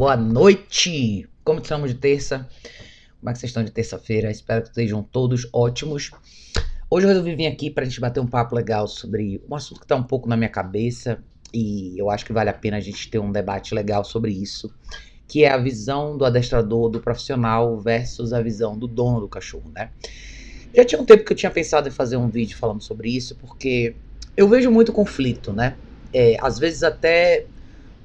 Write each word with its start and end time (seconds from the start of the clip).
boa 0.00 0.16
noite! 0.16 1.28
Como 1.44 1.60
estamos 1.60 1.90
de 1.90 1.98
terça? 1.98 2.48
Como 3.18 3.28
é 3.28 3.34
que 3.34 3.38
vocês 3.38 3.50
estão 3.50 3.62
de 3.62 3.70
terça-feira? 3.70 4.30
Espero 4.30 4.62
que 4.62 4.68
estejam 4.68 5.02
todos 5.02 5.46
ótimos. 5.52 6.10
Hoje 6.88 7.04
eu 7.04 7.08
resolvi 7.10 7.36
vir 7.36 7.46
aqui 7.46 7.68
para 7.70 7.82
a 7.82 7.86
gente 7.86 8.00
bater 8.00 8.18
um 8.18 8.26
papo 8.26 8.54
legal 8.54 8.88
sobre 8.88 9.42
um 9.46 9.54
assunto 9.54 9.78
que 9.78 9.84
está 9.84 9.94
um 9.94 10.02
pouco 10.02 10.26
na 10.26 10.38
minha 10.38 10.48
cabeça 10.48 11.22
e 11.52 11.98
eu 11.98 12.08
acho 12.08 12.24
que 12.24 12.32
vale 12.32 12.48
a 12.48 12.54
pena 12.54 12.78
a 12.78 12.80
gente 12.80 13.10
ter 13.10 13.18
um 13.18 13.30
debate 13.30 13.74
legal 13.74 14.02
sobre 14.02 14.32
isso, 14.32 14.72
que 15.28 15.44
é 15.44 15.50
a 15.50 15.58
visão 15.58 16.16
do 16.16 16.24
adestrador, 16.24 16.88
do 16.88 16.98
profissional 16.98 17.78
versus 17.78 18.32
a 18.32 18.40
visão 18.40 18.78
do 18.78 18.86
dono 18.86 19.20
do 19.20 19.28
cachorro, 19.28 19.70
né? 19.74 19.90
Já 20.74 20.82
tinha 20.82 21.02
um 21.02 21.04
tempo 21.04 21.26
que 21.26 21.32
eu 21.34 21.36
tinha 21.36 21.50
pensado 21.50 21.88
em 21.88 21.92
fazer 21.92 22.16
um 22.16 22.30
vídeo 22.30 22.56
falando 22.56 22.80
sobre 22.80 23.14
isso, 23.14 23.36
porque 23.36 23.94
eu 24.34 24.48
vejo 24.48 24.70
muito 24.70 24.94
conflito, 24.94 25.52
né? 25.52 25.76
É, 26.10 26.38
às 26.40 26.58
vezes 26.58 26.82
até 26.82 27.44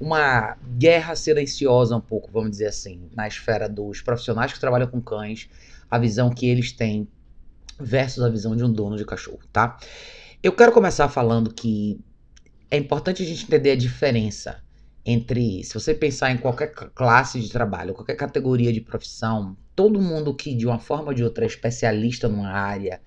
uma 0.00 0.56
guerra 0.78 1.14
silenciosa 1.14 1.96
um 1.96 2.00
pouco, 2.00 2.30
vamos 2.30 2.50
dizer 2.50 2.66
assim, 2.66 3.08
na 3.14 3.26
esfera 3.26 3.68
dos 3.68 4.02
profissionais 4.02 4.52
que 4.52 4.60
trabalham 4.60 4.86
com 4.88 5.00
cães, 5.00 5.48
a 5.90 5.98
visão 5.98 6.30
que 6.30 6.46
eles 6.46 6.72
têm 6.72 7.08
versus 7.78 8.22
a 8.22 8.28
visão 8.28 8.56
de 8.56 8.64
um 8.64 8.72
dono 8.72 8.96
de 8.96 9.04
cachorro, 9.04 9.40
tá? 9.52 9.78
Eu 10.42 10.52
quero 10.52 10.72
começar 10.72 11.08
falando 11.08 11.52
que 11.52 11.98
é 12.70 12.76
importante 12.76 13.22
a 13.22 13.26
gente 13.26 13.44
entender 13.44 13.70
a 13.70 13.76
diferença 13.76 14.62
entre, 15.04 15.62
se 15.62 15.72
você 15.72 15.94
pensar 15.94 16.32
em 16.32 16.36
qualquer 16.36 16.72
classe 16.72 17.40
de 17.40 17.48
trabalho, 17.48 17.94
qualquer 17.94 18.16
categoria 18.16 18.72
de 18.72 18.80
profissão, 18.80 19.56
todo 19.74 20.00
mundo 20.00 20.34
que 20.34 20.54
de 20.54 20.66
uma 20.66 20.78
forma 20.78 21.08
ou 21.08 21.14
de 21.14 21.22
outra 21.22 21.44
é 21.44 21.46
especialista 21.46 22.28
numa 22.28 22.50
área, 22.50 23.00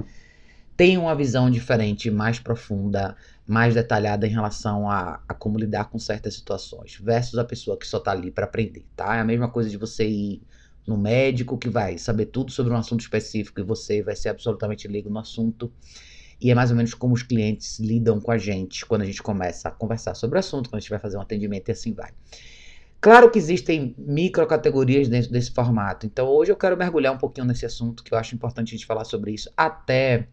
tem 0.78 0.98
uma 0.98 1.14
visão 1.14 1.52
diferente, 1.52 2.10
mais 2.10 2.40
profunda, 2.40 3.18
mais 3.50 3.74
detalhada 3.74 4.28
em 4.28 4.30
relação 4.30 4.88
a, 4.88 5.24
a 5.28 5.34
como 5.34 5.58
lidar 5.58 5.86
com 5.86 5.98
certas 5.98 6.36
situações, 6.36 7.00
versus 7.02 7.40
a 7.40 7.44
pessoa 7.44 7.76
que 7.80 7.88
só 7.88 8.00
tá 8.00 8.12
ali 8.12 8.30
para 8.30 8.46
aprender, 8.46 8.86
tá? 8.96 9.16
É 9.16 9.22
a 9.22 9.26
mesma 9.26 9.50
coisa 9.50 9.68
de 9.68 9.76
você 9.76 10.08
ir 10.08 10.44
no 10.86 10.96
médico 10.96 11.58
que 11.58 11.68
vai 11.68 11.98
saber 11.98 12.28
tudo 12.28 12.52
sobre 12.52 12.72
um 12.72 12.76
assunto 12.76 13.02
específico 13.02 13.60
e 13.60 13.64
você 13.64 14.04
vai 14.04 14.16
ser 14.16 14.30
absolutamente 14.30 14.88
leigo 14.88 15.10
no 15.10 15.18
assunto. 15.18 15.74
E 16.40 16.52
é 16.52 16.56
mais 16.56 16.70
ou 16.70 16.78
menos 16.78 16.94
como 16.94 17.16
os 17.16 17.24
clientes 17.24 17.80
lidam 17.80 18.22
com 18.22 18.32
a 18.32 18.38
gente 18.38 18.86
quando 18.86 19.02
a 19.02 19.06
gente 19.06 19.22
começa 19.24 19.68
a 19.68 19.72
conversar 19.72 20.14
sobre 20.14 20.38
o 20.38 20.40
assunto, 20.40 20.70
quando 20.70 20.78
a 20.78 20.80
gente 20.82 20.92
vai 20.92 21.00
fazer 21.00 21.18
um 21.18 21.22
atendimento 21.22 21.70
e 21.70 21.72
assim 21.72 21.92
vai. 21.92 22.12
Claro 23.02 23.32
que 23.32 23.40
existem 23.40 23.96
microcategorias 23.98 25.08
dentro 25.08 25.32
desse 25.32 25.50
formato. 25.50 26.06
Então 26.06 26.28
hoje 26.28 26.52
eu 26.52 26.56
quero 26.56 26.78
mergulhar 26.78 27.16
um 27.16 27.18
pouquinho 27.18 27.48
nesse 27.48 27.66
assunto, 27.66 28.04
que 28.04 28.14
eu 28.14 28.18
acho 28.18 28.36
importante 28.36 28.76
a 28.76 28.78
gente 28.78 28.86
falar 28.86 29.06
sobre 29.06 29.32
isso, 29.32 29.52
até 29.58 30.28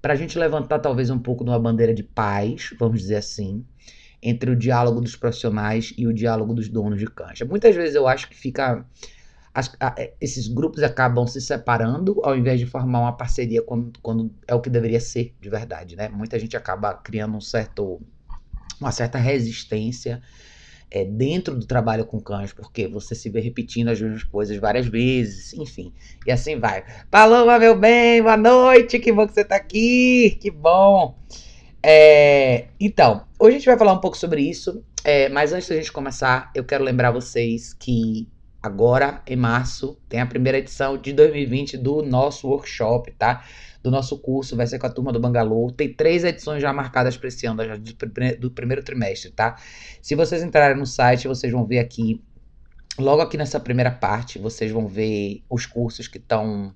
para 0.00 0.14
a 0.14 0.16
gente 0.16 0.38
levantar 0.38 0.78
talvez 0.78 1.10
um 1.10 1.18
pouco 1.18 1.44
de 1.44 1.50
uma 1.50 1.58
bandeira 1.58 1.94
de 1.94 2.02
paz, 2.02 2.70
vamos 2.78 3.00
dizer 3.00 3.16
assim, 3.16 3.64
entre 4.22 4.50
o 4.50 4.56
diálogo 4.56 5.00
dos 5.00 5.16
profissionais 5.16 5.92
e 5.96 6.06
o 6.06 6.12
diálogo 6.12 6.54
dos 6.54 6.68
donos 6.68 6.98
de 6.98 7.06
cancha. 7.06 7.44
Muitas 7.44 7.74
vezes 7.74 7.94
eu 7.94 8.06
acho 8.06 8.28
que 8.28 8.34
fica 8.34 8.84
as, 9.52 9.74
a, 9.80 9.94
é, 9.98 10.14
esses 10.20 10.46
grupos 10.46 10.82
acabam 10.82 11.26
se 11.26 11.40
separando 11.40 12.20
ao 12.22 12.36
invés 12.36 12.60
de 12.60 12.66
formar 12.66 13.00
uma 13.00 13.16
parceria 13.16 13.62
quando, 13.62 13.98
quando 14.00 14.32
é 14.46 14.54
o 14.54 14.60
que 14.60 14.70
deveria 14.70 15.00
ser 15.00 15.34
de 15.40 15.50
verdade, 15.50 15.96
né? 15.96 16.08
Muita 16.08 16.38
gente 16.38 16.56
acaba 16.56 16.94
criando 16.94 17.36
um 17.36 17.40
certo, 17.40 18.00
uma 18.80 18.92
certa 18.92 19.18
resistência 19.18 20.22
é, 20.90 21.04
dentro 21.04 21.54
do 21.54 21.66
trabalho 21.66 22.04
com 22.04 22.20
cães, 22.20 22.52
porque 22.52 22.88
você 22.88 23.14
se 23.14 23.30
vê 23.30 23.40
repetindo 23.40 23.88
as 23.88 24.00
mesmas 24.00 24.24
coisas 24.24 24.56
várias 24.56 24.86
vezes, 24.86 25.52
enfim, 25.54 25.92
e 26.26 26.32
assim 26.32 26.58
vai. 26.58 26.84
Paloma, 27.10 27.58
meu 27.58 27.78
bem, 27.78 28.22
boa 28.22 28.36
noite, 28.36 28.98
que 28.98 29.12
bom 29.12 29.26
que 29.26 29.34
você 29.34 29.44
tá 29.44 29.56
aqui, 29.56 30.38
que 30.40 30.50
bom. 30.50 31.16
É, 31.82 32.66
então, 32.78 33.24
hoje 33.38 33.56
a 33.56 33.58
gente 33.58 33.66
vai 33.66 33.78
falar 33.78 33.92
um 33.92 34.00
pouco 34.00 34.16
sobre 34.16 34.42
isso, 34.42 34.84
é, 35.04 35.28
mas 35.28 35.52
antes 35.52 35.68
da 35.68 35.76
gente 35.76 35.92
começar, 35.92 36.50
eu 36.54 36.64
quero 36.64 36.84
lembrar 36.84 37.10
vocês 37.10 37.72
que 37.72 38.28
agora 38.62 39.22
em 39.26 39.36
março 39.36 39.96
tem 40.08 40.20
a 40.20 40.26
primeira 40.26 40.58
edição 40.58 40.98
de 40.98 41.12
2020 41.12 41.78
do 41.78 42.02
nosso 42.02 42.48
workshop, 42.48 43.12
tá? 43.12 43.44
Do 43.82 43.90
nosso 43.90 44.18
curso, 44.18 44.56
vai 44.56 44.66
ser 44.66 44.78
com 44.78 44.86
a 44.86 44.90
turma 44.90 45.12
do 45.12 45.20
Bangalô. 45.20 45.70
Tem 45.70 45.92
três 45.92 46.24
edições 46.24 46.60
já 46.60 46.72
marcadas 46.72 47.16
para 47.16 47.28
esse 47.28 47.46
ano, 47.46 47.64
já 47.64 47.76
do, 48.38 48.50
primeiro 48.50 48.82
trimestre, 48.82 49.30
tá? 49.30 49.56
Se 50.02 50.14
vocês 50.14 50.42
entrarem 50.42 50.76
no 50.76 50.86
site, 50.86 51.26
vocês 51.26 51.52
vão 51.52 51.64
ver 51.64 51.78
aqui, 51.78 52.22
logo 52.98 53.22
aqui 53.22 53.36
nessa 53.36 53.58
primeira 53.58 53.90
parte, 53.90 54.38
vocês 54.38 54.70
vão 54.70 54.86
ver 54.86 55.42
os 55.48 55.66
cursos 55.66 56.06
que 56.06 56.18
estão. 56.18 56.74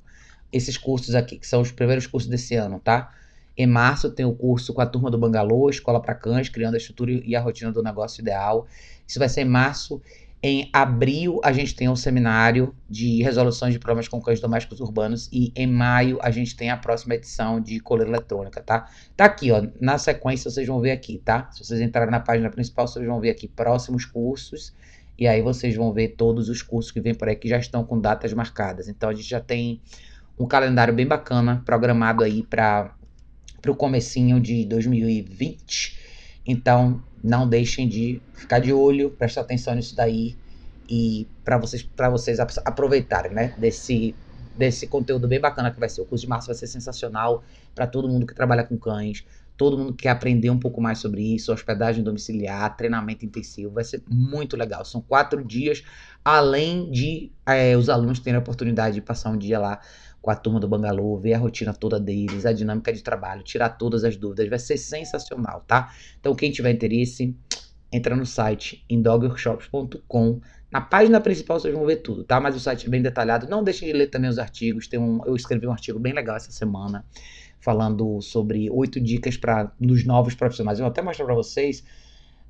Esses 0.53 0.79
cursos 0.79 1.17
aqui, 1.17 1.37
que 1.37 1.47
são 1.47 1.61
os 1.61 1.73
primeiros 1.73 2.06
cursos 2.06 2.31
desse 2.31 2.55
ano, 2.55 2.79
tá? 2.79 3.12
Em 3.56 3.67
março 3.67 4.11
tem 4.11 4.25
o 4.25 4.34
curso 4.34 4.73
com 4.73 4.81
a 4.81 4.87
turma 4.87 5.11
do 5.11 5.19
Bangalô, 5.19 5.69
Escola 5.69 6.00
para 6.00 6.15
Cães, 6.15 6.49
Criando 6.49 6.75
a 6.75 6.77
Estrutura 6.77 7.11
e 7.12 7.34
a 7.37 7.41
Rotina 7.41 7.73
do 7.73 7.83
Negócio 7.83 8.21
Ideal. 8.21 8.67
Isso 9.06 9.19
vai 9.19 9.29
ser 9.29 9.43
em 9.43 9.49
março. 9.49 10.00
Em 10.47 10.69
abril, 10.75 11.41
a 11.43 11.55
gente 11.55 11.75
tem 11.75 11.88
um 11.88 11.97
seminário 11.97 12.77
de 12.87 13.22
resoluções 13.22 13.72
de 13.72 13.78
problemas 13.78 14.09
com 14.09 14.21
cães 14.21 14.41
domésticos 14.41 14.78
urbanos. 14.78 15.27
E 15.32 15.50
em 15.56 15.66
maio, 15.66 16.19
a 16.21 16.31
gente 16.31 16.55
tem 16.55 16.69
a 16.69 16.77
próxima 16.77 17.15
edição 17.15 17.59
de 17.59 17.81
coleira 17.81 18.10
eletrônica, 18.10 18.60
tá? 18.60 18.87
Tá 19.16 19.25
aqui, 19.25 19.50
ó. 19.50 19.66
Na 19.81 19.97
sequência, 19.97 20.50
vocês 20.50 20.66
vão 20.66 20.82
ver 20.82 20.91
aqui, 20.91 21.16
tá? 21.16 21.49
Se 21.50 21.65
vocês 21.65 21.81
entrarem 21.81 22.10
na 22.10 22.21
página 22.21 22.50
principal, 22.50 22.87
vocês 22.87 23.06
vão 23.06 23.21
ver 23.21 23.31
aqui 23.31 23.49
próximos 23.49 24.05
cursos. 24.05 24.75
E 25.19 25.27
aí 25.27 25.41
vocês 25.41 25.75
vão 25.75 25.94
ver 25.94 26.09
todos 26.09 26.50
os 26.50 26.61
cursos 26.61 26.93
que 26.93 27.00
vêm 27.00 27.15
por 27.15 27.26
aí 27.26 27.37
que 27.37 27.49
já 27.49 27.56
estão 27.56 27.82
com 27.82 27.99
datas 27.99 28.34
marcadas. 28.34 28.87
Então, 28.87 29.09
a 29.09 29.15
gente 29.15 29.26
já 29.26 29.41
tem 29.41 29.81
um 30.38 30.47
calendário 30.47 30.93
bem 30.93 31.06
bacana 31.06 31.62
programado 31.65 32.22
aí 32.22 32.43
para 32.43 32.94
o 33.66 33.75
comecinho 33.75 34.38
de 34.38 34.66
2020. 34.66 35.99
Então, 36.47 37.03
não 37.25 37.49
deixem 37.49 37.89
de 37.89 38.21
ficar 38.35 38.59
de 38.59 38.71
olho, 38.71 39.11
prestar 39.11 39.41
atenção 39.41 39.75
nisso 39.75 39.97
daí 39.97 40.37
e 40.87 41.27
para 41.43 41.57
vocês 41.57 41.83
para 41.83 42.11
vocês 42.11 42.39
aproveitarem, 42.39 43.33
né, 43.33 43.55
desse 43.57 44.15
desse 44.55 44.87
conteúdo 44.87 45.27
bem 45.27 45.41
bacana 45.41 45.71
que 45.71 45.81
vai 45.81 45.89
ser. 45.89 46.03
O 46.03 46.05
curso 46.05 46.25
de 46.25 46.29
março 46.29 46.47
vai 46.47 46.55
ser 46.55 46.67
sensacional 46.67 47.43
para 47.75 47.87
todo 47.87 48.09
mundo 48.09 48.27
que 48.27 48.35
trabalha 48.35 48.62
com 48.62 48.77
cães, 48.77 49.25
todo 49.57 49.77
mundo 49.77 49.95
que 49.95 50.05
quer 50.05 50.11
aprender 50.11 50.51
um 50.51 50.59
pouco 50.59 50.81
mais 50.81 50.99
sobre 50.99 51.23
isso, 51.35 51.53
hospedagem 51.53 52.05
domiciliar, 52.05 52.77
treinamento 52.77 53.25
intensivo, 53.25 53.73
vai 53.73 53.83
ser 53.83 54.03
muito 54.09 54.56
legal. 54.56 54.85
São 54.85 55.01
quatro 55.01 55.43
dias, 55.43 55.83
além 56.25 56.89
de 56.91 57.33
é, 57.47 57.77
os 57.77 57.89
alunos 57.89 58.21
terem 58.21 58.37
a 58.37 58.41
oportunidade 58.41 58.97
de 58.97 59.01
passar 59.01 59.31
um 59.31 59.39
dia 59.39 59.59
lá 59.59 59.81
com 60.25 60.31
a 60.31 60.35
turma 60.35 60.59
do 60.59 60.67
Bangalô, 60.67 61.19
ver 61.19 61.35
a 61.35 61.39
rotina 61.39 61.75
toda 61.75 62.01
deles, 62.01 62.47
a 62.47 62.53
dinâmica 62.53 62.91
de 62.91 63.03
trabalho, 63.03 63.43
tirar 63.43 63.69
todas 63.69 64.05
as 64.05 64.17
dúvidas, 64.17 64.49
vai 64.49 64.59
ser 64.59 64.79
sensacional, 64.79 65.62
tá? 65.67 65.93
Então, 66.19 66.35
quem 66.35 66.51
tiver 66.51 66.71
interesse, 66.71 67.37
entra 67.93 68.17
no 68.17 68.25
site 68.25 68.83
indogworkshops.com. 68.89 70.41
Na 70.71 70.81
página 70.81 71.21
principal 71.21 71.61
vocês 71.61 71.75
vão 71.75 71.85
ver 71.85 71.97
tudo, 71.97 72.25
tá? 72.25 72.41
Mas 72.41 72.57
o 72.57 72.61
site 72.61 72.87
é 72.87 72.89
bem 72.89 73.03
detalhado. 73.03 73.47
Não 73.51 73.62
deixem 73.62 73.87
de 73.87 73.93
ler 73.93 74.07
também 74.07 74.31
os 74.31 74.39
artigos. 74.39 74.89
Tem 74.89 74.99
um, 74.99 75.21
eu 75.27 75.37
escrevi 75.37 75.67
um 75.67 75.73
artigo 75.73 75.99
bem 75.99 76.15
legal 76.15 76.37
essa 76.37 76.51
semana 76.51 77.05
falando 77.61 78.23
sobre 78.23 78.71
oito 78.71 78.99
dicas 78.99 79.37
para 79.37 79.71
os 79.79 80.06
novos 80.06 80.35
profissionais. 80.35 80.79
Eu 80.79 80.85
vou 80.85 80.91
até 80.91 81.03
mostrar 81.03 81.27
para 81.27 81.35
vocês. 81.35 81.85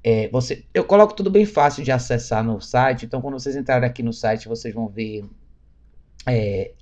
É, 0.05 0.29
você, 0.29 0.65
eu 0.73 0.85
coloco 0.85 1.13
tudo 1.13 1.29
bem 1.29 1.45
fácil 1.45 1.83
de 1.83 1.91
acessar 1.91 2.45
no 2.45 2.61
site. 2.61 3.05
Então, 3.05 3.21
quando 3.21 3.35
vocês 3.35 3.57
entrarem 3.57 3.89
aqui 3.89 4.03
no 4.03 4.13
site, 4.13 4.47
vocês 4.47 4.73
vão 4.73 4.87
ver 4.87 5.25
é, 6.25 6.73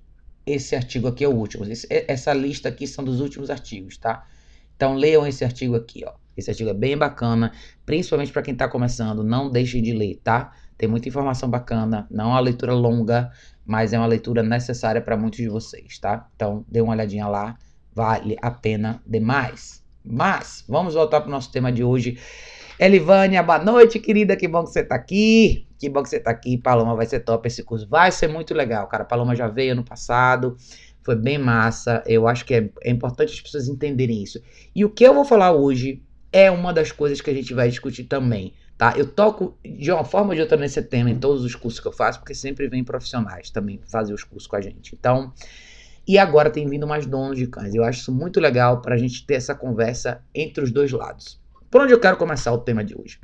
esse 0.47 0.75
artigo 0.75 1.08
aqui 1.08 1.25
é 1.25 1.28
o 1.28 1.34
último. 1.34 1.64
Esse, 1.64 1.86
essa 1.91 2.32
lista 2.32 2.69
aqui 2.69 2.86
são 2.86 3.04
dos 3.04 3.20
últimos 3.20 3.50
artigos, 3.50 3.97
tá? 3.97 4.26
Então 4.76 4.94
leiam 4.94 5.26
esse 5.26 5.44
artigo 5.44 5.76
aqui, 5.76 6.04
ó. 6.06 6.12
Esse 6.36 6.50
artigo 6.50 6.70
é 6.70 6.75
bem 6.75 6.97
bacana, 6.97 7.53
principalmente 7.84 8.32
para 8.32 8.42
quem 8.42 8.53
está 8.53 8.69
começando. 8.69 9.22
Não 9.22 9.50
deixem 9.50 9.82
de 9.82 9.92
ler, 9.92 10.20
tá? 10.25 10.53
Tem 10.76 10.88
muita 10.88 11.08
informação 11.08 11.48
bacana. 11.48 12.06
Não 12.10 12.25
é 12.25 12.28
uma 12.28 12.41
leitura 12.41 12.75
longa, 12.75 13.30
mas 13.64 13.92
é 13.92 13.98
uma 13.98 14.06
leitura 14.06 14.42
necessária 14.42 15.00
para 15.00 15.16
muitos 15.16 15.38
de 15.38 15.48
vocês, 15.48 15.98
tá? 15.98 16.28
Então 16.34 16.64
dê 16.69 16.80
uma 16.80 16.92
olhadinha 16.92 17.28
lá, 17.28 17.56
vale 17.94 18.36
a 18.41 18.50
pena 18.50 19.03
demais. 19.06 19.84
Mas 20.04 20.64
vamos 20.66 20.94
voltar 20.94 21.20
para 21.20 21.28
o 21.28 21.30
nosso 21.30 21.53
tema 21.53 21.70
de 21.70 21.84
hoje. 21.84 22.19
Elivânia, 22.78 23.43
boa 23.43 23.59
noite, 23.59 23.99
querida. 23.99 24.37
Que 24.37 24.49
bom 24.49 24.65
que 24.65 24.71
você 24.71 24.81
está 24.81 24.94
aqui. 24.94 25.66
Que 25.78 25.88
bom 25.88 26.03
que 26.03 26.09
você 26.09 26.19
tá 26.19 26.31
aqui, 26.31 26.56
Paloma. 26.56 26.97
Vai 26.97 27.06
ser 27.06 27.21
top 27.21 27.47
esse 27.47 27.62
curso. 27.62 27.87
Vai 27.88 28.10
ser 28.10 28.28
muito 28.28 28.54
legal, 28.54 28.86
cara. 28.86 29.04
Paloma 29.04 29.36
já 29.36 29.47
veio 29.47 29.72
ano 29.72 29.84
passado. 29.84 30.57
Foi 31.03 31.15
bem 31.15 31.39
massa. 31.39 32.03
Eu 32.07 32.27
acho 32.27 32.45
que 32.45 32.54
é, 32.54 32.71
é 32.83 32.91
importante 32.91 33.33
as 33.33 33.41
pessoas 33.41 33.69
entenderem 33.69 34.22
isso. 34.22 34.41
E 34.74 34.84
o 34.84 34.91
que 34.91 35.04
eu 35.04 35.15
vou 35.15 35.24
falar 35.24 35.53
hoje 35.53 36.03
é 36.33 36.51
uma 36.51 36.72
das 36.72 36.91
coisas 36.91 37.21
que 37.21 37.28
a 37.28 37.34
gente 37.34 37.53
vai 37.53 37.69
discutir 37.69 38.04
também, 38.04 38.54
tá? 38.78 38.95
Eu 38.97 39.07
toco 39.07 39.59
de 39.63 39.92
uma 39.92 40.04
forma 40.04 40.30
ou 40.30 40.34
de 40.34 40.41
outra 40.41 40.57
nesse 40.57 40.80
tema 40.83 41.10
em 41.10 41.18
todos 41.18 41.45
os 41.45 41.54
cursos 41.54 41.78
que 41.78 41.86
eu 41.86 41.92
faço, 41.92 42.21
porque 42.21 42.34
sempre 42.34 42.68
vem 42.68 42.83
profissionais 42.83 43.51
também 43.51 43.78
fazer 43.91 44.15
os 44.15 44.25
cursos 44.25 44.47
com 44.47 44.57
a 44.57 44.60
gente. 44.63 44.95
Então, 44.98 45.30
e 46.09 46.16
agora 46.16 46.51
tem 46.51 46.66
vindo 46.66 46.86
mais 46.86 47.04
donos 47.04 47.36
de 47.36 47.47
cães. 47.47 47.75
Eu 47.75 47.84
acho 47.84 48.01
isso 48.01 48.13
muito 48.13 48.41
legal 48.41 48.80
para 48.80 48.95
a 48.95 48.98
gente 48.98 49.27
ter 49.27 49.34
essa 49.34 49.54
conversa 49.54 50.25
entre 50.34 50.65
os 50.65 50.71
dois 50.71 50.91
lados. 50.91 51.41
Por 51.72 51.80
onde 51.80 51.95
eu 51.95 51.98
quero 51.98 52.19
começar 52.19 52.53
o 52.53 52.59
tema 52.59 52.84
de 52.84 52.95
hoje? 52.95 53.19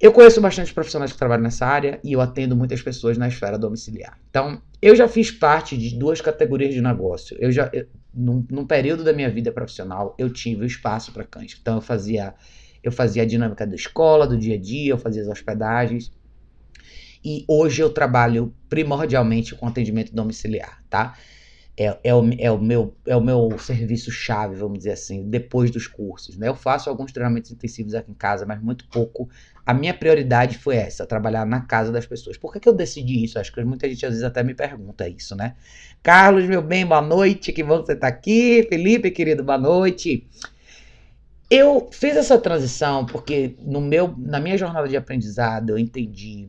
Eu 0.00 0.12
conheço 0.12 0.40
bastante 0.40 0.72
profissionais 0.72 1.12
que 1.12 1.18
trabalham 1.18 1.42
nessa 1.42 1.66
área 1.66 2.00
e 2.02 2.14
eu 2.14 2.20
atendo 2.22 2.56
muitas 2.56 2.80
pessoas 2.80 3.18
na 3.18 3.28
esfera 3.28 3.58
domiciliar. 3.58 4.18
Então, 4.30 4.62
eu 4.80 4.96
já 4.96 5.06
fiz 5.06 5.30
parte 5.30 5.76
de 5.76 5.94
duas 5.94 6.22
categorias 6.22 6.72
de 6.72 6.80
negócio. 6.80 7.36
Eu 7.38 7.52
já, 7.52 7.68
eu, 7.70 7.86
num, 8.14 8.46
num, 8.50 8.66
período 8.66 9.04
da 9.04 9.12
minha 9.12 9.28
vida 9.28 9.52
profissional, 9.52 10.14
eu 10.18 10.30
tive 10.30 10.62
o 10.62 10.66
espaço 10.66 11.12
para 11.12 11.22
cães. 11.22 11.54
Então, 11.60 11.74
eu 11.74 11.80
fazia, 11.82 12.34
eu 12.82 12.90
fazia 12.90 13.22
a 13.22 13.26
dinâmica 13.26 13.66
da 13.66 13.74
escola, 13.74 14.26
do 14.26 14.38
dia 14.38 14.54
a 14.54 14.58
dia, 14.58 14.92
eu 14.92 14.98
fazia 14.98 15.20
as 15.20 15.28
hospedagens. 15.28 16.10
E 17.22 17.44
hoje 17.46 17.82
eu 17.82 17.90
trabalho 17.90 18.54
primordialmente 18.70 19.54
com 19.54 19.66
atendimento 19.66 20.14
domiciliar, 20.14 20.82
tá? 20.88 21.14
É, 21.76 21.98
é, 22.04 22.14
o, 22.14 22.22
é, 22.38 22.50
o, 22.52 22.58
meu, 22.58 22.94
é 23.04 23.16
o 23.16 23.20
meu 23.20 23.58
serviço-chave, 23.58 24.54
vamos 24.54 24.78
dizer 24.78 24.92
assim, 24.92 25.28
depois 25.28 25.72
dos 25.72 25.88
cursos. 25.88 26.36
Né? 26.36 26.46
Eu 26.46 26.54
faço 26.54 26.88
alguns 26.88 27.10
treinamentos 27.10 27.50
intensivos 27.50 27.94
aqui 27.94 28.12
em 28.12 28.14
casa, 28.14 28.46
mas 28.46 28.62
muito 28.62 28.86
pouco. 28.88 29.28
A 29.66 29.74
minha 29.74 29.92
prioridade 29.92 30.56
foi 30.58 30.76
essa, 30.76 31.04
trabalhar 31.04 31.44
na 31.44 31.62
casa 31.62 31.90
das 31.90 32.06
pessoas. 32.06 32.36
Por 32.36 32.52
que, 32.52 32.60
que 32.60 32.68
eu 32.68 32.72
decidi 32.72 33.24
isso? 33.24 33.38
Acho 33.38 33.52
que 33.52 33.64
muita 33.64 33.88
gente 33.88 34.06
às 34.06 34.12
vezes 34.12 34.24
até 34.24 34.42
me 34.44 34.54
pergunta 34.54 35.08
isso, 35.08 35.34
né? 35.34 35.56
Carlos, 36.02 36.44
meu 36.44 36.62
bem, 36.62 36.86
boa 36.86 37.02
noite, 37.02 37.52
que 37.52 37.62
bom 37.62 37.80
que 37.80 37.86
você 37.86 37.94
está 37.94 38.06
aqui. 38.06 38.66
Felipe, 38.68 39.10
querido, 39.10 39.42
boa 39.42 39.58
noite. 39.58 40.28
Eu 41.50 41.88
fiz 41.90 42.16
essa 42.16 42.38
transição 42.38 43.04
porque 43.04 43.56
no 43.60 43.80
meu, 43.80 44.14
na 44.16 44.38
minha 44.38 44.56
jornada 44.56 44.86
de 44.86 44.96
aprendizado 44.96 45.70
eu 45.70 45.78
entendi 45.78 46.48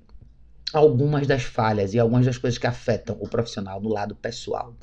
algumas 0.74 1.26
das 1.26 1.44
falhas 1.44 1.94
e 1.94 2.00
algumas 2.00 2.26
das 2.26 2.38
coisas 2.38 2.58
que 2.58 2.68
afetam 2.68 3.18
o 3.20 3.28
profissional 3.28 3.82
no 3.82 3.90
lado 3.90 4.16
pessoal. 4.16 4.76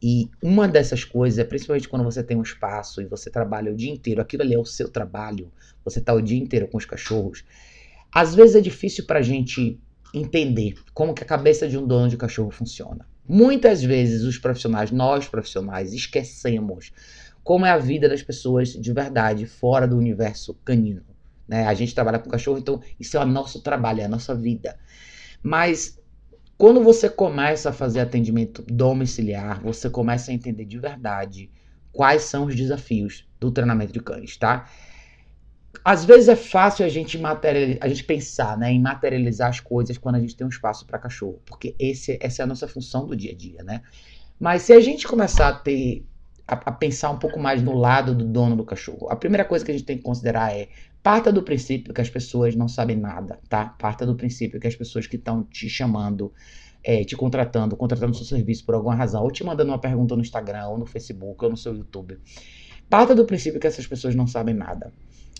E 0.00 0.30
uma 0.42 0.68
dessas 0.68 1.02
coisas 1.04 1.38
é 1.38 1.44
principalmente 1.44 1.88
quando 1.88 2.04
você 2.04 2.22
tem 2.22 2.36
um 2.36 2.42
espaço 2.42 3.02
e 3.02 3.06
você 3.06 3.30
trabalha 3.30 3.72
o 3.72 3.74
dia 3.74 3.90
inteiro, 3.92 4.20
aquilo 4.20 4.42
ali 4.42 4.54
é 4.54 4.58
o 4.58 4.64
seu 4.64 4.88
trabalho, 4.88 5.50
você 5.84 5.98
está 5.98 6.14
o 6.14 6.22
dia 6.22 6.38
inteiro 6.38 6.68
com 6.68 6.78
os 6.78 6.84
cachorros. 6.84 7.44
Às 8.12 8.34
vezes 8.34 8.56
é 8.56 8.60
difícil 8.60 9.04
para 9.06 9.18
a 9.18 9.22
gente 9.22 9.78
entender 10.14 10.74
como 10.94 11.14
que 11.14 11.22
a 11.22 11.26
cabeça 11.26 11.68
de 11.68 11.76
um 11.76 11.86
dono 11.86 12.08
de 12.08 12.16
cachorro 12.16 12.50
funciona. 12.50 13.06
Muitas 13.28 13.82
vezes 13.82 14.22
os 14.22 14.38
profissionais, 14.38 14.90
nós 14.90 15.28
profissionais, 15.28 15.92
esquecemos 15.92 16.92
como 17.44 17.66
é 17.66 17.70
a 17.70 17.78
vida 17.78 18.08
das 18.08 18.22
pessoas 18.22 18.70
de 18.72 18.92
verdade 18.92 19.46
fora 19.46 19.86
do 19.86 19.96
universo 19.96 20.54
canino. 20.64 21.02
Né? 21.46 21.66
A 21.66 21.74
gente 21.74 21.94
trabalha 21.94 22.18
com 22.18 22.30
cachorro, 22.30 22.58
então 22.58 22.80
isso 23.00 23.16
é 23.16 23.20
o 23.20 23.26
nosso 23.26 23.62
trabalho, 23.62 24.00
é 24.00 24.04
a 24.04 24.08
nossa 24.08 24.34
vida. 24.34 24.78
Mas 25.42 25.98
quando 26.58 26.82
você 26.82 27.08
começa 27.08 27.70
a 27.70 27.72
fazer 27.72 28.00
atendimento 28.00 28.62
domiciliar, 28.62 29.62
você 29.62 29.88
começa 29.88 30.32
a 30.32 30.34
entender 30.34 30.64
de 30.64 30.76
verdade 30.76 31.48
quais 31.92 32.22
são 32.22 32.46
os 32.46 32.56
desafios 32.56 33.28
do 33.38 33.52
treinamento 33.52 33.92
de 33.92 34.00
cães, 34.00 34.36
tá? 34.36 34.68
Às 35.84 36.04
vezes 36.04 36.28
é 36.28 36.34
fácil 36.34 36.84
a 36.84 36.88
gente 36.88 37.16
materializar, 37.16 37.78
a 37.80 37.88
gente 37.88 38.02
pensar, 38.02 38.58
né, 38.58 38.72
em 38.72 38.80
materializar 38.80 39.50
as 39.50 39.60
coisas 39.60 39.96
quando 39.96 40.16
a 40.16 40.20
gente 40.20 40.34
tem 40.34 40.44
um 40.44 40.50
espaço 40.50 40.84
para 40.84 40.98
cachorro, 40.98 41.40
porque 41.46 41.76
esse, 41.78 42.18
essa 42.20 42.42
é 42.42 42.44
a 42.44 42.46
nossa 42.46 42.66
função 42.66 43.06
do 43.06 43.16
dia 43.16 43.30
a 43.30 43.36
dia, 43.36 43.62
né? 43.62 43.82
Mas 44.38 44.62
se 44.62 44.72
a 44.72 44.80
gente 44.80 45.06
começar 45.06 45.48
a 45.48 45.52
ter 45.52 46.04
a, 46.48 46.54
a, 46.54 46.72
pensar 46.72 47.10
um 47.10 47.18
pouco 47.18 47.38
mais 47.38 47.62
no 47.62 47.74
lado 47.74 48.14
do 48.14 48.24
dono 48.24 48.56
do 48.56 48.64
cachorro. 48.64 49.08
A 49.10 49.16
primeira 49.16 49.44
coisa 49.44 49.64
que 49.64 49.70
a 49.70 49.74
gente 49.74 49.84
tem 49.84 49.98
que 49.98 50.02
considerar 50.02 50.56
é 50.56 50.68
parta 51.02 51.32
do 51.32 51.42
princípio 51.42 51.94
que 51.94 52.00
as 52.00 52.10
pessoas 52.10 52.54
não 52.54 52.68
sabem 52.68 52.96
nada, 52.96 53.38
tá? 53.48 53.66
Parta 53.78 54.04
do 54.04 54.14
princípio 54.14 54.60
que 54.60 54.66
as 54.66 54.76
pessoas 54.76 55.06
que 55.06 55.16
estão 55.16 55.42
te 55.44 55.68
chamando, 55.68 56.32
é, 56.82 57.04
te 57.04 57.16
contratando, 57.16 57.76
contratando 57.76 58.16
seu 58.16 58.26
serviço 58.26 58.64
por 58.64 58.74
alguma 58.74 58.94
razão, 58.94 59.22
ou 59.22 59.30
te 59.30 59.44
mandando 59.44 59.70
uma 59.70 59.78
pergunta 59.78 60.14
no 60.14 60.22
Instagram, 60.22 60.66
ou 60.68 60.78
no 60.78 60.86
Facebook, 60.86 61.44
ou 61.44 61.50
no 61.50 61.56
seu 61.56 61.74
YouTube. 61.74 62.18
Parta 62.88 63.14
do 63.14 63.24
princípio 63.24 63.60
que 63.60 63.66
essas 63.66 63.86
pessoas 63.86 64.14
não 64.14 64.26
sabem 64.26 64.54
nada. 64.54 64.92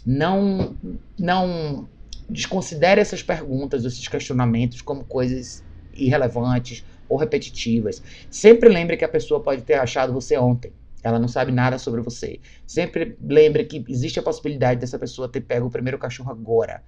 Não, 0.05 0.76
não 1.19 1.88
desconsidere 2.28 3.00
essas 3.00 3.22
perguntas, 3.22 3.84
esses 3.84 4.06
questionamentos 4.06 4.82
como 4.82 5.04
coisas 5.04 5.64
irrelevantes 5.94 6.84
ou 7.08 7.16
repetitivas. 7.16 8.02
Sempre 8.31 8.69
lembre 8.69 8.96
que 8.96 9.04
a 9.04 9.08
pessoa 9.08 9.40
pode 9.40 9.62
ter 9.62 9.75
achado 9.75 10.12
você 10.12 10.37
ontem. 10.37 10.72
Ela 11.03 11.19
não 11.19 11.29
sabe 11.29 11.53
nada 11.53 11.79
sobre 11.79 12.00
você. 12.00 12.41
Sempre 12.67 13.17
lembre 13.23 13.65
que 13.65 13.85
existe 13.89 14.19
a 14.19 14.23
possibilidade 14.23 14.81
dessa 14.81 14.99
pessoa 14.99 15.29
ter 15.29 15.41
pego 15.41 15.67
o 15.67 15.71
primeiro 15.71 15.99
cachorro 15.99 16.31
agora. 16.31 16.83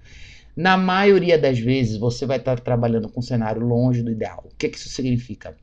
Na 0.55 0.75
maioria 0.75 1.39
das 1.39 1.59
vezes, 1.59 1.97
você 1.97 2.25
vai 2.25 2.37
estar 2.37 2.59
trabalhando 2.59 3.09
com 3.09 3.19
um 3.19 3.23
cenário 3.23 3.65
longe 3.65 4.03
do 4.03 4.11
ideal. 4.11 4.43
O 4.45 4.55
que, 4.55 4.67
que 4.67 4.77
isso 4.77 4.89
significa? 4.89 5.55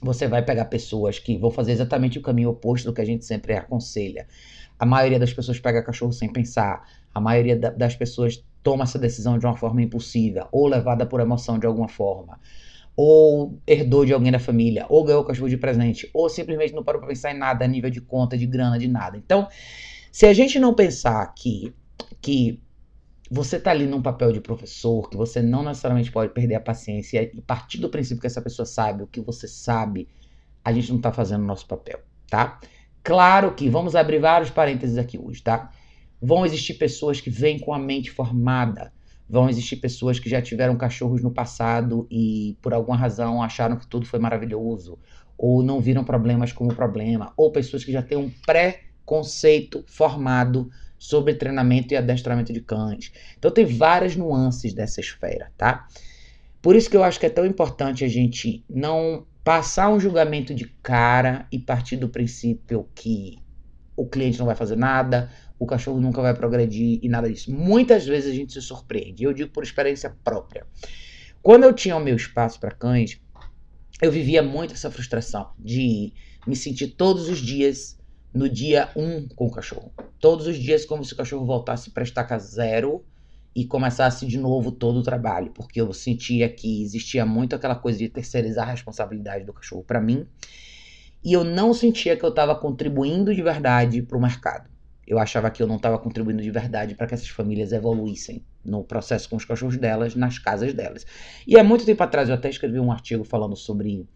Você 0.00 0.28
vai 0.28 0.42
pegar 0.42 0.66
pessoas 0.66 1.18
que 1.18 1.36
vão 1.36 1.50
fazer 1.50 1.72
exatamente 1.72 2.18
o 2.18 2.22
caminho 2.22 2.50
oposto 2.50 2.86
do 2.86 2.94
que 2.94 3.00
a 3.00 3.04
gente 3.04 3.24
sempre 3.24 3.54
aconselha. 3.54 4.26
A 4.78 4.86
maioria 4.86 5.18
das 5.18 5.32
pessoas 5.32 5.58
pega 5.58 5.82
cachorro 5.82 6.12
sem 6.12 6.32
pensar. 6.32 6.88
A 7.12 7.20
maioria 7.20 7.58
das 7.58 7.96
pessoas 7.96 8.42
toma 8.62 8.84
essa 8.84 8.98
decisão 8.98 9.38
de 9.38 9.44
uma 9.44 9.56
forma 9.56 9.82
impulsiva 9.82 10.48
ou 10.52 10.68
levada 10.68 11.04
por 11.04 11.20
emoção 11.20 11.58
de 11.58 11.66
alguma 11.66 11.88
forma 11.88 12.38
ou 12.96 13.58
herdou 13.66 14.04
de 14.04 14.12
alguém 14.12 14.32
da 14.32 14.38
família, 14.38 14.86
ou 14.88 15.04
ganhou 15.04 15.22
o 15.22 15.24
cachorro 15.24 15.48
de 15.48 15.56
presente, 15.56 16.10
ou 16.12 16.28
simplesmente 16.28 16.74
não 16.74 16.84
parou 16.84 17.00
para 17.00 17.08
pensar 17.08 17.34
em 17.34 17.38
nada 17.38 17.64
a 17.64 17.68
nível 17.68 17.90
de 17.90 18.00
conta, 18.00 18.36
de 18.36 18.46
grana, 18.46 18.78
de 18.78 18.88
nada. 18.88 19.16
Então, 19.16 19.48
se 20.12 20.26
a 20.26 20.32
gente 20.32 20.58
não 20.58 20.74
pensar 20.74 21.26
que, 21.34 21.72
que 22.20 22.60
você 23.30 23.56
está 23.56 23.70
ali 23.70 23.86
num 23.86 24.02
papel 24.02 24.32
de 24.32 24.40
professor, 24.40 25.08
que 25.08 25.16
você 25.16 25.40
não 25.40 25.62
necessariamente 25.62 26.10
pode 26.10 26.32
perder 26.32 26.56
a 26.56 26.60
paciência 26.60 27.22
e 27.22 27.40
partir 27.40 27.78
do 27.78 27.88
princípio 27.88 28.20
que 28.20 28.26
essa 28.26 28.42
pessoa 28.42 28.66
sabe 28.66 29.04
o 29.04 29.06
que 29.06 29.20
você 29.20 29.46
sabe, 29.46 30.08
a 30.64 30.72
gente 30.72 30.90
não 30.90 30.96
está 30.96 31.12
fazendo 31.12 31.42
o 31.42 31.46
nosso 31.46 31.66
papel, 31.66 32.00
tá? 32.28 32.60
Claro 33.02 33.54
que, 33.54 33.70
vamos 33.70 33.94
abrir 33.94 34.18
vários 34.18 34.50
parênteses 34.50 34.98
aqui 34.98 35.18
hoje, 35.18 35.42
tá? 35.42 35.70
Vão 36.20 36.44
existir 36.44 36.74
pessoas 36.74 37.20
que 37.20 37.30
vêm 37.30 37.58
com 37.58 37.72
a 37.72 37.78
mente 37.78 38.10
formada, 38.10 38.92
Vão 39.30 39.48
existir 39.48 39.76
pessoas 39.76 40.18
que 40.18 40.28
já 40.28 40.42
tiveram 40.42 40.76
cachorros 40.76 41.22
no 41.22 41.30
passado 41.30 42.04
e 42.10 42.58
por 42.60 42.74
alguma 42.74 42.96
razão 42.96 43.40
acharam 43.40 43.76
que 43.76 43.86
tudo 43.86 44.04
foi 44.04 44.18
maravilhoso, 44.18 44.98
ou 45.38 45.62
não 45.62 45.80
viram 45.80 46.02
problemas 46.02 46.52
como 46.52 46.74
problema, 46.74 47.32
ou 47.36 47.52
pessoas 47.52 47.84
que 47.84 47.92
já 47.92 48.02
têm 48.02 48.18
um 48.18 48.28
pré-conceito 48.44 49.84
formado 49.86 50.68
sobre 50.98 51.34
treinamento 51.34 51.94
e 51.94 51.96
adestramento 51.96 52.52
de 52.52 52.60
cães. 52.60 53.12
Então 53.38 53.52
tem 53.52 53.64
várias 53.64 54.16
nuances 54.16 54.74
dessa 54.74 55.00
esfera, 55.00 55.52
tá? 55.56 55.86
Por 56.60 56.74
isso 56.74 56.90
que 56.90 56.96
eu 56.96 57.04
acho 57.04 57.20
que 57.20 57.26
é 57.26 57.30
tão 57.30 57.46
importante 57.46 58.04
a 58.04 58.08
gente 58.08 58.64
não 58.68 59.24
passar 59.44 59.90
um 59.90 60.00
julgamento 60.00 60.52
de 60.52 60.66
cara 60.82 61.46
e 61.52 61.58
partir 61.58 61.96
do 61.96 62.08
princípio 62.08 62.88
que 62.96 63.38
o 63.96 64.06
cliente 64.06 64.40
não 64.40 64.46
vai 64.46 64.56
fazer 64.56 64.76
nada, 64.76 65.30
o 65.60 65.66
cachorro 65.66 66.00
nunca 66.00 66.22
vai 66.22 66.34
progredir 66.34 66.98
e 67.02 67.08
nada 67.08 67.30
disso. 67.30 67.52
Muitas 67.52 68.06
vezes 68.06 68.32
a 68.32 68.34
gente 68.34 68.54
se 68.54 68.62
surpreende. 68.62 69.24
Eu 69.24 69.32
digo 69.34 69.50
por 69.50 69.62
experiência 69.62 70.16
própria. 70.24 70.66
Quando 71.42 71.64
eu 71.64 71.72
tinha 71.74 71.94
o 71.94 72.00
meu 72.00 72.16
espaço 72.16 72.58
para 72.58 72.70
cães, 72.70 73.20
eu 74.00 74.10
vivia 74.10 74.42
muito 74.42 74.72
essa 74.72 74.90
frustração 74.90 75.50
de 75.58 76.14
me 76.46 76.56
sentir 76.56 76.88
todos 76.88 77.28
os 77.28 77.38
dias 77.38 77.98
no 78.32 78.48
dia 78.48 78.88
um 78.96 79.28
com 79.28 79.48
o 79.48 79.50
cachorro. 79.50 79.92
Todos 80.18 80.46
os 80.46 80.56
dias 80.56 80.86
como 80.86 81.04
se 81.04 81.12
o 81.12 81.16
cachorro 81.16 81.44
voltasse 81.44 81.90
para 81.90 82.04
estaca 82.04 82.38
zero 82.38 83.04
e 83.54 83.66
começasse 83.66 84.26
de 84.26 84.38
novo 84.38 84.72
todo 84.72 85.00
o 85.00 85.02
trabalho, 85.02 85.52
porque 85.52 85.78
eu 85.78 85.92
sentia 85.92 86.48
que 86.48 86.82
existia 86.82 87.26
muito 87.26 87.54
aquela 87.54 87.74
coisa 87.74 87.98
de 87.98 88.08
terceirizar 88.08 88.66
a 88.66 88.70
responsabilidade 88.70 89.44
do 89.44 89.52
cachorro 89.52 89.82
para 89.82 90.00
mim, 90.00 90.24
e 91.22 91.32
eu 91.32 91.42
não 91.42 91.74
sentia 91.74 92.16
que 92.16 92.24
eu 92.24 92.28
estava 92.30 92.54
contribuindo 92.54 93.34
de 93.34 93.42
verdade 93.42 94.00
para 94.02 94.16
o 94.16 94.22
mercado 94.22 94.69
eu 95.10 95.18
achava 95.18 95.50
que 95.50 95.60
eu 95.60 95.66
não 95.66 95.74
estava 95.74 95.98
contribuindo 95.98 96.40
de 96.40 96.52
verdade 96.52 96.94
para 96.94 97.04
que 97.04 97.14
essas 97.14 97.28
famílias 97.28 97.72
evoluíssem 97.72 98.44
no 98.64 98.84
processo 98.84 99.28
com 99.28 99.34
os 99.34 99.44
cachorros 99.44 99.76
delas, 99.76 100.14
nas 100.14 100.38
casas 100.38 100.72
delas. 100.72 101.04
E 101.44 101.58
há 101.58 101.64
muito 101.64 101.84
tempo 101.84 102.00
atrás 102.00 102.28
eu 102.28 102.36
até 102.36 102.48
escrevi 102.48 102.78
um 102.78 102.92
artigo 102.92 103.24
falando 103.24 103.56
sobre 103.56 104.06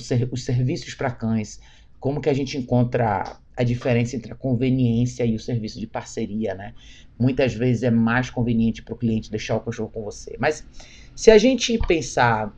ser, 0.00 0.28
os 0.32 0.44
serviços 0.44 0.92
para 0.92 1.12
cães, 1.12 1.60
como 2.00 2.20
que 2.20 2.28
a 2.28 2.34
gente 2.34 2.58
encontra 2.58 3.38
a 3.56 3.62
diferença 3.62 4.16
entre 4.16 4.32
a 4.32 4.34
conveniência 4.34 5.24
e 5.24 5.36
o 5.36 5.38
serviço 5.38 5.78
de 5.78 5.86
parceria, 5.86 6.52
né? 6.52 6.74
Muitas 7.16 7.54
vezes 7.54 7.84
é 7.84 7.90
mais 7.92 8.28
conveniente 8.28 8.82
para 8.82 8.94
o 8.94 8.98
cliente 8.98 9.30
deixar 9.30 9.54
o 9.54 9.60
cachorro 9.60 9.90
com 9.90 10.02
você. 10.02 10.36
Mas 10.40 10.66
se 11.14 11.30
a 11.30 11.38
gente 11.38 11.78
pensar 11.86 12.52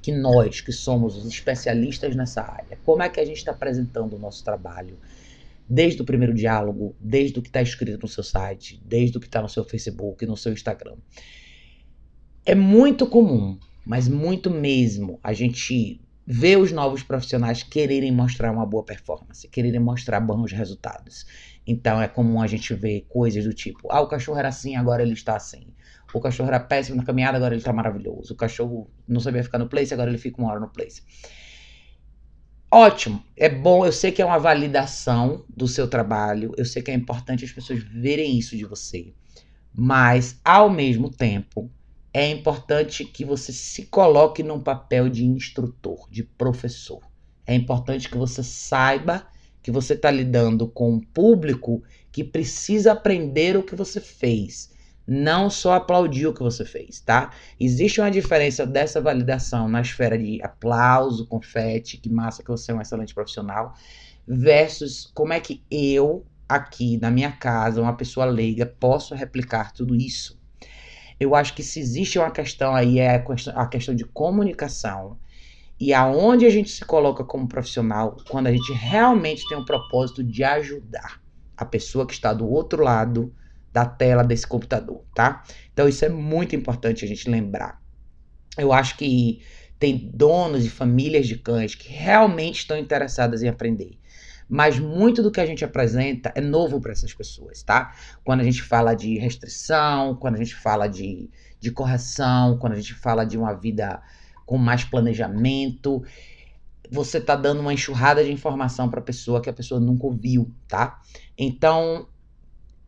que 0.00 0.12
nós, 0.12 0.60
que 0.60 0.70
somos 0.70 1.16
os 1.16 1.26
especialistas 1.26 2.14
nessa 2.14 2.42
área, 2.42 2.78
como 2.84 3.02
é 3.02 3.08
que 3.08 3.18
a 3.18 3.24
gente 3.24 3.38
está 3.38 3.50
apresentando 3.50 4.14
o 4.14 4.18
nosso 4.20 4.44
trabalho? 4.44 4.96
Desde 5.68 6.02
o 6.02 6.04
primeiro 6.04 6.34
diálogo, 6.34 6.94
desde 7.00 7.38
o 7.38 7.42
que 7.42 7.48
está 7.48 7.62
escrito 7.62 8.02
no 8.02 8.08
seu 8.08 8.22
site, 8.22 8.80
desde 8.84 9.16
o 9.16 9.20
que 9.20 9.26
está 9.26 9.42
no 9.42 9.48
seu 9.48 9.64
Facebook, 9.64 10.24
no 10.26 10.36
seu 10.36 10.52
Instagram. 10.52 10.96
É 12.44 12.54
muito 12.54 13.06
comum, 13.06 13.58
mas 13.84 14.08
muito 14.08 14.50
mesmo, 14.50 15.18
a 15.22 15.32
gente 15.32 16.00
ver 16.26 16.58
os 16.58 16.72
novos 16.72 17.02
profissionais 17.02 17.62
quererem 17.62 18.10
mostrar 18.10 18.50
uma 18.50 18.66
boa 18.66 18.84
performance, 18.84 19.46
quererem 19.48 19.78
mostrar 19.78 20.20
bons 20.20 20.52
resultados. 20.52 21.24
Então 21.66 22.02
é 22.02 22.08
comum 22.08 22.42
a 22.42 22.46
gente 22.46 22.74
ver 22.74 23.06
coisas 23.08 23.44
do 23.44 23.52
tipo: 23.52 23.90
ah, 23.90 24.00
o 24.00 24.08
cachorro 24.08 24.38
era 24.38 24.48
assim, 24.48 24.76
agora 24.76 25.02
ele 25.02 25.12
está 25.12 25.36
assim. 25.36 25.68
O 26.12 26.20
cachorro 26.20 26.48
era 26.48 26.60
péssimo 26.60 26.96
na 26.96 27.04
caminhada, 27.04 27.36
agora 27.36 27.54
ele 27.54 27.60
está 27.60 27.72
maravilhoso. 27.72 28.32
O 28.32 28.36
cachorro 28.36 28.90
não 29.06 29.20
sabia 29.20 29.42
ficar 29.42 29.58
no 29.58 29.68
place, 29.68 29.92
agora 29.92 30.08
ele 30.08 30.18
fica 30.18 30.40
uma 30.40 30.50
hora 30.50 30.60
no 30.60 30.68
place. 30.68 31.02
Ótimo, 32.70 33.22
é 33.36 33.48
bom, 33.48 33.86
eu 33.86 33.92
sei 33.92 34.10
que 34.10 34.20
é 34.20 34.24
uma 34.24 34.38
validação 34.38 35.44
do 35.48 35.68
seu 35.68 35.88
trabalho, 35.88 36.52
eu 36.56 36.64
sei 36.64 36.82
que 36.82 36.90
é 36.90 36.94
importante 36.94 37.44
as 37.44 37.52
pessoas 37.52 37.80
verem 37.82 38.36
isso 38.36 38.56
de 38.56 38.64
você, 38.64 39.14
mas 39.72 40.40
ao 40.44 40.68
mesmo 40.68 41.08
tempo 41.08 41.70
é 42.12 42.28
importante 42.28 43.04
que 43.04 43.24
você 43.24 43.52
se 43.52 43.86
coloque 43.86 44.42
num 44.42 44.60
papel 44.60 45.08
de 45.08 45.24
instrutor, 45.24 46.08
de 46.10 46.24
professor. 46.24 47.00
É 47.46 47.54
importante 47.54 48.08
que 48.08 48.16
você 48.16 48.42
saiba 48.42 49.26
que 49.62 49.70
você 49.70 49.94
está 49.94 50.10
lidando 50.10 50.66
com 50.66 50.94
um 50.94 51.00
público 51.00 51.82
que 52.10 52.24
precisa 52.24 52.92
aprender 52.92 53.56
o 53.56 53.62
que 53.62 53.76
você 53.76 54.00
fez. 54.00 54.70
Não 55.06 55.48
só 55.48 55.74
aplaudir 55.74 56.26
o 56.26 56.34
que 56.34 56.42
você 56.42 56.64
fez, 56.64 57.00
tá? 57.00 57.30
Existe 57.60 58.00
uma 58.00 58.10
diferença 58.10 58.66
dessa 58.66 59.00
validação 59.00 59.68
na 59.68 59.80
esfera 59.80 60.18
de 60.18 60.42
aplauso, 60.42 61.26
confete, 61.26 61.96
que 61.96 62.10
massa 62.10 62.42
que 62.42 62.50
você 62.50 62.72
é 62.72 62.74
um 62.74 62.80
excelente 62.80 63.14
profissional, 63.14 63.74
versus 64.26 65.10
como 65.14 65.32
é 65.32 65.38
que 65.38 65.62
eu, 65.70 66.26
aqui 66.48 66.98
na 66.98 67.10
minha 67.10 67.30
casa, 67.30 67.80
uma 67.80 67.96
pessoa 67.96 68.26
leiga, 68.26 68.66
posso 68.66 69.14
replicar 69.14 69.72
tudo 69.72 69.94
isso. 69.94 70.36
Eu 71.18 71.34
acho 71.34 71.54
que 71.54 71.62
se 71.62 71.78
existe 71.78 72.18
uma 72.18 72.30
questão 72.30 72.74
aí 72.74 72.98
é 72.98 73.24
a 73.54 73.66
questão 73.66 73.94
de 73.94 74.04
comunicação 74.04 75.18
e 75.78 75.92
aonde 75.92 76.44
a 76.44 76.50
gente 76.50 76.70
se 76.70 76.84
coloca 76.84 77.22
como 77.22 77.48
profissional 77.48 78.16
quando 78.28 78.48
a 78.48 78.52
gente 78.52 78.72
realmente 78.72 79.46
tem 79.48 79.56
um 79.56 79.64
propósito 79.64 80.22
de 80.24 80.42
ajudar 80.42 81.20
a 81.56 81.64
pessoa 81.64 82.06
que 82.06 82.12
está 82.12 82.34
do 82.34 82.46
outro 82.48 82.82
lado 82.82 83.32
da 83.76 83.84
tela 83.84 84.24
desse 84.24 84.46
computador, 84.46 85.04
tá? 85.14 85.44
Então 85.70 85.86
isso 85.86 86.02
é 86.02 86.08
muito 86.08 86.56
importante 86.56 87.04
a 87.04 87.08
gente 87.08 87.28
lembrar. 87.28 87.78
Eu 88.56 88.72
acho 88.72 88.96
que 88.96 89.42
tem 89.78 90.10
donos 90.14 90.64
e 90.64 90.70
famílias 90.70 91.28
de 91.28 91.36
cães 91.36 91.74
que 91.74 91.92
realmente 91.92 92.60
estão 92.60 92.78
interessadas 92.78 93.42
em 93.42 93.48
aprender. 93.48 93.98
Mas 94.48 94.78
muito 94.78 95.22
do 95.22 95.30
que 95.30 95.42
a 95.42 95.44
gente 95.44 95.62
apresenta 95.62 96.32
é 96.34 96.40
novo 96.40 96.80
para 96.80 96.92
essas 96.92 97.12
pessoas, 97.12 97.62
tá? 97.62 97.94
Quando 98.24 98.40
a 98.40 98.44
gente 98.44 98.62
fala 98.62 98.94
de 98.94 99.18
restrição, 99.18 100.16
quando 100.16 100.36
a 100.36 100.38
gente 100.38 100.54
fala 100.54 100.86
de, 100.86 101.28
de 101.60 101.70
correção, 101.70 102.56
quando 102.56 102.72
a 102.72 102.76
gente 102.76 102.94
fala 102.94 103.26
de 103.26 103.36
uma 103.36 103.52
vida 103.52 104.00
com 104.46 104.56
mais 104.56 104.84
planejamento, 104.84 106.02
você 106.90 107.20
tá 107.20 107.36
dando 107.36 107.60
uma 107.60 107.74
enxurrada 107.74 108.24
de 108.24 108.32
informação 108.32 108.88
para 108.88 109.00
a 109.00 109.04
pessoa 109.04 109.42
que 109.42 109.50
a 109.50 109.52
pessoa 109.52 109.78
nunca 109.78 110.06
ouviu, 110.06 110.50
tá? 110.66 110.98
Então, 111.36 112.08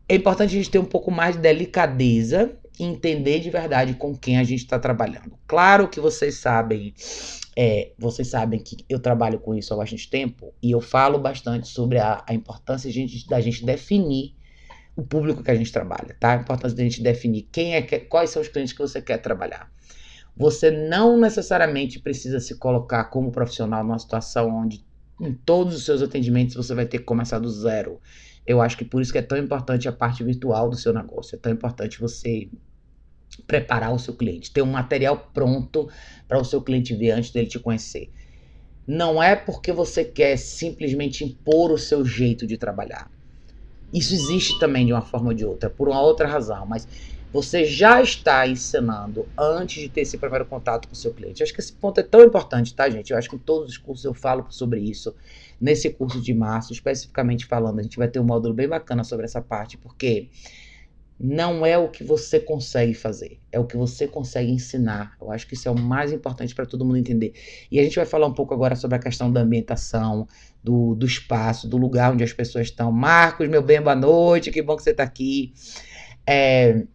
é 0.09 0.15
importante 0.15 0.49
a 0.49 0.57
gente 0.57 0.71
ter 0.71 0.79
um 0.79 0.85
pouco 0.85 1.11
mais 1.11 1.35
de 1.35 1.41
delicadeza 1.43 2.51
e 2.79 2.83
entender 2.83 3.39
de 3.39 3.51
verdade 3.51 3.93
com 3.93 4.17
quem 4.17 4.39
a 4.39 4.43
gente 4.43 4.63
está 4.63 4.79
trabalhando. 4.79 5.37
Claro 5.47 5.87
que 5.87 5.99
vocês 5.99 6.35
sabem, 6.35 6.95
é, 7.55 7.91
vocês 7.97 8.27
sabem 8.27 8.59
que 8.59 8.77
eu 8.89 8.99
trabalho 8.99 9.39
com 9.39 9.53
isso 9.53 9.71
há 9.71 9.77
bastante 9.77 10.09
tempo 10.09 10.51
e 10.63 10.71
eu 10.71 10.81
falo 10.81 11.19
bastante 11.19 11.67
sobre 11.67 11.99
a, 11.99 12.23
a 12.27 12.33
importância 12.33 12.91
de 12.91 13.27
da 13.27 13.39
gente 13.39 13.63
definir 13.63 14.33
o 14.95 15.03
público 15.03 15.43
que 15.43 15.51
a 15.51 15.55
gente 15.55 15.71
trabalha, 15.71 16.15
tá? 16.19 16.33
A 16.33 16.41
importância 16.41 16.75
da 16.75 16.83
gente 16.83 17.03
definir 17.03 17.47
quem 17.51 17.75
é 17.75 17.81
que, 17.81 17.99
quais 17.99 18.31
são 18.31 18.41
os 18.41 18.47
clientes 18.47 18.73
que 18.73 18.79
você 18.79 18.99
quer 19.01 19.19
trabalhar. 19.19 19.71
Você 20.35 20.71
não 20.71 21.19
necessariamente 21.19 21.99
precisa 21.99 22.39
se 22.39 22.55
colocar 22.55 23.05
como 23.05 23.31
profissional 23.31 23.83
numa 23.83 23.99
situação 23.99 24.49
onde 24.49 24.83
em 25.21 25.33
todos 25.33 25.75
os 25.75 25.85
seus 25.85 26.01
atendimentos 26.01 26.55
você 26.55 26.73
vai 26.73 26.85
ter 26.85 26.99
que 26.99 27.03
começar 27.03 27.39
do 27.39 27.49
zero. 27.49 27.99
Eu 28.45 28.61
acho 28.61 28.77
que 28.77 28.85
por 28.85 29.01
isso 29.01 29.11
que 29.11 29.17
é 29.17 29.21
tão 29.21 29.37
importante 29.37 29.87
a 29.87 29.91
parte 29.91 30.23
virtual 30.23 30.69
do 30.69 30.75
seu 30.75 30.93
negócio. 30.93 31.35
É 31.35 31.39
tão 31.39 31.51
importante 31.51 31.99
você 31.99 32.49
preparar 33.45 33.93
o 33.93 33.99
seu 33.99 34.15
cliente, 34.15 34.51
ter 34.51 34.61
um 34.61 34.71
material 34.71 35.29
pronto 35.33 35.89
para 36.27 36.39
o 36.39 36.43
seu 36.43 36.61
cliente 36.61 36.95
ver 36.95 37.11
antes 37.11 37.31
dele 37.31 37.47
te 37.47 37.59
conhecer. 37.59 38.09
Não 38.87 39.21
é 39.21 39.35
porque 39.35 39.71
você 39.71 40.03
quer 40.03 40.37
simplesmente 40.37 41.23
impor 41.23 41.71
o 41.71 41.77
seu 41.77 42.03
jeito 42.03 42.47
de 42.47 42.57
trabalhar. 42.57 43.11
Isso 43.93 44.13
existe 44.13 44.59
também 44.59 44.85
de 44.85 44.93
uma 44.93 45.01
forma 45.01 45.29
ou 45.29 45.33
de 45.33 45.45
outra, 45.45 45.69
por 45.69 45.87
uma 45.87 46.01
outra 46.01 46.27
razão, 46.27 46.65
mas 46.65 46.87
você 47.31 47.63
já 47.63 48.01
está 48.01 48.47
ensinando 48.47 49.27
antes 49.37 49.81
de 49.81 49.89
ter 49.89 50.01
esse 50.01 50.17
primeiro 50.17 50.45
contato 50.45 50.87
com 50.87 50.93
o 50.93 50.97
seu 50.97 51.13
cliente. 51.13 51.41
Eu 51.41 51.45
acho 51.45 51.53
que 51.53 51.59
esse 51.59 51.73
ponto 51.73 51.99
é 51.99 52.03
tão 52.03 52.23
importante, 52.23 52.73
tá, 52.73 52.89
gente? 52.89 53.11
Eu 53.11 53.17
acho 53.17 53.29
que 53.29 53.35
em 53.35 53.39
todos 53.39 53.69
os 53.69 53.77
cursos 53.77 54.03
eu 54.03 54.13
falo 54.13 54.47
sobre 54.49 54.79
isso. 54.79 55.15
Nesse 55.61 55.89
curso 55.91 56.19
de 56.21 56.33
março, 56.33 56.73
especificamente 56.73 57.45
falando, 57.45 57.79
a 57.79 57.83
gente 57.83 57.97
vai 57.97 58.07
ter 58.07 58.19
um 58.19 58.23
módulo 58.23 58.53
bem 58.53 58.67
bacana 58.67 59.03
sobre 59.03 59.25
essa 59.25 59.41
parte, 59.41 59.77
porque 59.77 60.29
não 61.19 61.65
é 61.65 61.77
o 61.77 61.89
que 61.89 62.01
você 62.01 62.39
consegue 62.39 62.93
fazer, 62.93 63.39
é 63.51 63.59
o 63.59 63.65
que 63.65 63.75
você 63.75 64.07
consegue 64.07 64.51
ensinar. 64.51 65.17
Eu 65.21 65.29
acho 65.29 65.45
que 65.45 65.53
isso 65.53 65.67
é 65.67 65.71
o 65.71 65.77
mais 65.77 66.13
importante 66.13 66.55
para 66.55 66.65
todo 66.65 66.85
mundo 66.85 66.97
entender. 66.97 67.33
E 67.69 67.77
a 67.77 67.83
gente 67.83 67.97
vai 67.97 68.05
falar 68.05 68.25
um 68.25 68.33
pouco 68.33 68.53
agora 68.53 68.75
sobre 68.75 68.95
a 68.95 68.99
questão 68.99 69.31
da 69.31 69.41
ambientação, 69.41 70.25
do, 70.63 70.95
do 70.95 71.05
espaço, 71.05 71.67
do 71.67 71.77
lugar 71.77 72.13
onde 72.13 72.23
as 72.23 72.31
pessoas 72.31 72.67
estão. 72.67 72.91
Marcos, 72.91 73.49
meu 73.49 73.61
bem, 73.61 73.81
boa 73.81 73.95
noite, 73.95 74.49
que 74.49 74.61
bom 74.61 74.77
que 74.77 74.83
você 74.83 74.91
está 74.91 75.03
aqui. 75.03 75.53
É, 76.25 76.85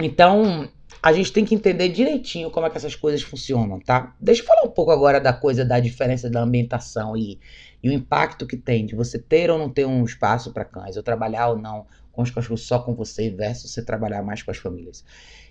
então, 0.00 0.68
a 1.02 1.12
gente 1.12 1.32
tem 1.32 1.44
que 1.44 1.54
entender 1.54 1.88
direitinho 1.88 2.50
como 2.50 2.66
é 2.66 2.70
que 2.70 2.76
essas 2.76 2.94
coisas 2.94 3.22
funcionam, 3.22 3.78
tá? 3.80 4.14
Deixa 4.20 4.42
eu 4.42 4.46
falar 4.46 4.62
um 4.62 4.70
pouco 4.70 4.90
agora 4.90 5.20
da 5.20 5.32
coisa 5.32 5.64
da 5.64 5.78
diferença 5.80 6.28
da 6.28 6.42
ambientação 6.42 7.16
e 7.16 7.38
e 7.82 7.88
o 7.88 7.92
impacto 7.92 8.46
que 8.46 8.56
tem 8.56 8.84
de 8.84 8.94
você 8.94 9.18
ter 9.18 9.50
ou 9.50 9.58
não 9.58 9.70
ter 9.70 9.86
um 9.86 10.04
espaço 10.04 10.52
para 10.52 10.64
cães, 10.64 10.96
ou 10.96 11.02
trabalhar 11.02 11.48
ou 11.48 11.58
não 11.58 11.86
com 12.12 12.22
os 12.22 12.30
cachorros 12.30 12.62
só 12.62 12.78
com 12.78 12.94
você, 12.94 13.30
versus 13.30 13.70
você 13.70 13.82
trabalhar 13.82 14.22
mais 14.22 14.42
com 14.42 14.50
as 14.50 14.58
famílias. 14.58 15.04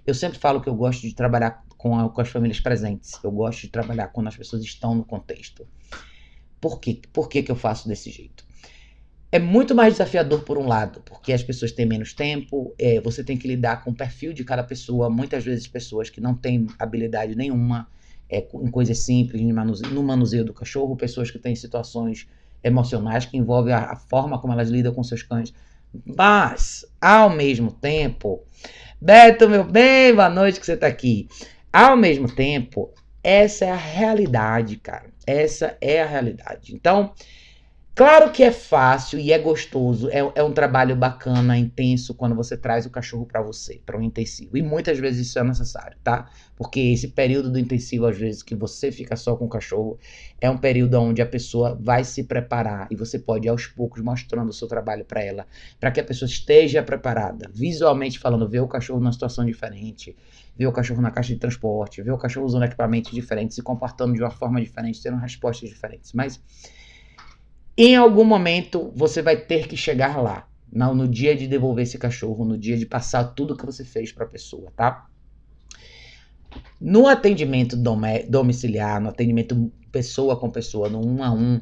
Eu 0.06 0.13
sempre 0.13 0.38
falo 0.38 0.62
que 0.62 0.70
eu 0.70 0.75
gosto 0.75 1.01
de 1.01 1.13
trabalhar 1.13 1.63
com, 1.77 1.98
a, 1.98 2.10
com 2.10 2.22
as 2.22 2.29
famílias 2.29 2.60
presentes, 2.60 3.20
eu 3.24 3.32
gosto 3.32 3.62
de 3.62 3.70
trabalhar 3.70 4.10
quando 4.10 4.27
as 4.27 4.38
pessoas 4.38 4.62
estão 4.63 4.94
no 4.94 5.03
contexto. 5.03 5.68
Por 6.60 6.79
quê? 6.79 7.01
Por 7.13 7.29
que, 7.29 7.41
que 7.41 7.51
eu 7.51 7.56
faço 7.56 7.88
desse 7.88 8.12
jeito? 8.12 8.46
É 9.31 9.38
muito 9.38 9.75
mais 9.75 9.93
desafiador 9.93 10.43
por 10.43 10.57
um 10.57 10.67
lado, 10.67 11.01
porque 11.05 11.31
as 11.31 11.43
pessoas 11.43 11.71
têm 11.71 11.86
menos 11.86 12.13
tempo, 12.13 12.74
é, 12.79 13.00
você 13.00 13.24
tem 13.24 13.38
que 13.38 13.48
lidar 13.48 13.83
com 13.83 13.91
o 13.91 13.95
perfil 13.95 14.33
de 14.33 14.43
cada 14.43 14.63
pessoa, 14.63 15.09
muitas 15.09 15.43
vezes 15.45 15.67
pessoas 15.67 16.09
que 16.09 16.19
não 16.19 16.33
têm 16.33 16.65
habilidade 16.79 17.36
nenhuma, 17.36 17.88
é, 18.27 18.39
em 18.39 18.71
coisas 18.71 18.98
simples, 19.00 19.41
no 19.91 20.03
manuseio 20.03 20.43
do 20.43 20.53
cachorro, 20.53 20.95
pessoas 20.95 21.29
que 21.29 21.38
têm 21.38 21.55
situações 21.55 22.27
emocionais 22.63 23.25
que 23.25 23.38
envolvem 23.38 23.74
a, 23.74 23.91
a 23.91 23.95
forma 23.95 24.39
como 24.39 24.53
elas 24.53 24.69
lidam 24.69 24.93
com 24.93 25.03
seus 25.03 25.21
cães. 25.21 25.53
Mas, 26.05 26.86
ao 27.00 27.29
mesmo 27.29 27.71
tempo, 27.71 28.43
Beto, 29.01 29.48
meu 29.48 29.63
bem, 29.63 30.13
boa 30.13 30.29
noite 30.29 30.59
que 30.59 30.65
você 30.65 30.74
está 30.74 30.88
aqui. 30.88 31.29
Ao 31.71 31.95
mesmo 31.95 32.29
tempo, 32.29 32.93
essa 33.24 33.63
é 33.63 33.71
a 33.71 33.75
realidade, 33.77 34.75
cara. 34.75 35.05
Essa 35.25 35.77
é 35.79 36.01
a 36.01 36.05
realidade. 36.05 36.75
Então, 36.75 37.13
Claro 38.00 38.32
que 38.32 38.44
é 38.44 38.51
fácil 38.53 39.20
e 39.20 39.34
é 39.34 39.38
gostoso, 39.38 40.10
é, 40.10 40.20
é 40.36 40.41
um 40.41 40.53
trabalho 40.53 40.96
bacana, 40.96 41.58
intenso, 41.58 42.13
quando 42.13 42.34
você 42.34 42.56
traz 42.56 42.86
o 42.86 42.89
cachorro 42.89 43.25
para 43.25 43.41
você, 43.41 43.82
para 43.86 43.98
um 43.98 44.01
intensivo. 44.01 44.58
E 44.58 44.62
muitas 44.62 44.98
vezes 44.98 45.27
isso 45.27 45.38
é 45.38 45.44
necessário, 45.44 45.98
tá? 46.01 46.29
Porque 46.56 46.79
esse 46.79 47.10
período 47.10 47.51
do 47.51 47.60
intensivo, 47.60 48.06
às 48.06 48.18
vezes, 48.18 48.41
que 48.41 48.56
você 48.56 48.89
fica 48.89 49.18
só 49.18 49.36
com 49.36 49.44
o 49.44 49.50
cachorro, 49.50 50.00
é 50.39 50.50
um 50.50 50.58
período 50.58 50.98
onde 50.98 51.22
a 51.22 51.25
pessoa 51.25 51.77
vai 51.77 52.06
se 52.06 52.24
preparar 52.24 52.88
e 52.89 52.96
você 52.96 53.20
pode, 53.20 53.50
aos 53.50 53.68
poucos, 53.68 54.01
mostrando 54.01 54.48
o 54.48 54.53
seu 54.53 54.70
trabalho 54.70 55.03
para 55.03 55.22
ela, 55.22 55.46
para 55.77 55.91
que 55.91 56.00
a 56.00 56.03
pessoa 56.06 56.29
esteja 56.29 56.82
preparada, 56.82 57.51
visualmente 57.53 58.18
falando, 58.18 58.48
ver 58.48 58.62
o 58.62 58.68
cachorro 58.70 59.01
numa 59.01 59.12
situação 59.12 59.44
diferente, 59.44 60.15
ver 60.58 60.68
o 60.68 60.72
cachorro 60.72 61.01
na 61.01 61.12
caixa 61.12 61.34
de 61.34 61.39
transporte, 61.39 62.01
ver 62.01 62.12
o 62.12 62.18
cachorro 62.18 62.46
usando 62.46 62.63
equipamentos 62.63 63.12
diferentes, 63.12 63.56
se 63.56 63.62
comportando 63.62 64.13
de 64.13 64.22
uma 64.22 64.32
forma 64.32 64.62
diferente, 64.62 65.03
tendo 65.03 65.18
respostas 65.18 65.70
diferentes. 65.70 66.13
Mas 66.13 66.41
em 67.88 67.95
algum 67.95 68.25
momento 68.25 68.91
você 68.93 69.21
vai 69.21 69.38
ter 69.38 69.67
que 69.67 69.77
chegar 69.77 70.21
lá, 70.21 70.48
no, 70.71 71.07
dia 71.07 71.36
de 71.36 71.48
devolver 71.48 71.83
esse 71.83 71.98
cachorro, 71.98 72.43
no 72.43 72.57
dia 72.57 72.77
de 72.77 72.86
passar 72.86 73.24
tudo 73.24 73.55
que 73.55 73.65
você 73.65 73.86
fez 73.86 74.12
para 74.12 74.25
a 74.25 74.27
pessoa, 74.27 74.71
tá? 74.75 75.07
No 76.79 77.07
atendimento 77.07 77.77
domiciliar, 78.27 79.00
no 79.00 79.09
atendimento 79.09 79.71
pessoa 79.91 80.38
com 80.38 80.50
pessoa, 80.50 80.89
no 80.89 81.05
um 81.05 81.24
a 81.24 81.31
um, 81.31 81.62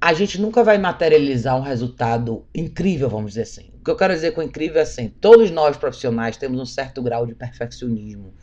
a 0.00 0.12
gente 0.12 0.40
nunca 0.40 0.62
vai 0.62 0.78
materializar 0.78 1.56
um 1.56 1.62
resultado 1.62 2.46
incrível, 2.54 3.08
vamos 3.08 3.32
dizer 3.32 3.42
assim. 3.42 3.70
O 3.80 3.84
que 3.84 3.90
eu 3.90 3.96
quero 3.96 4.14
dizer 4.14 4.32
com 4.32 4.42
incrível 4.42 4.78
é 4.78 4.82
assim: 4.82 5.08
todos 5.08 5.50
nós 5.50 5.76
profissionais 5.76 6.36
temos 6.36 6.60
um 6.60 6.66
certo 6.66 7.02
grau 7.02 7.26
de 7.26 7.34
perfeccionismo. 7.34 8.34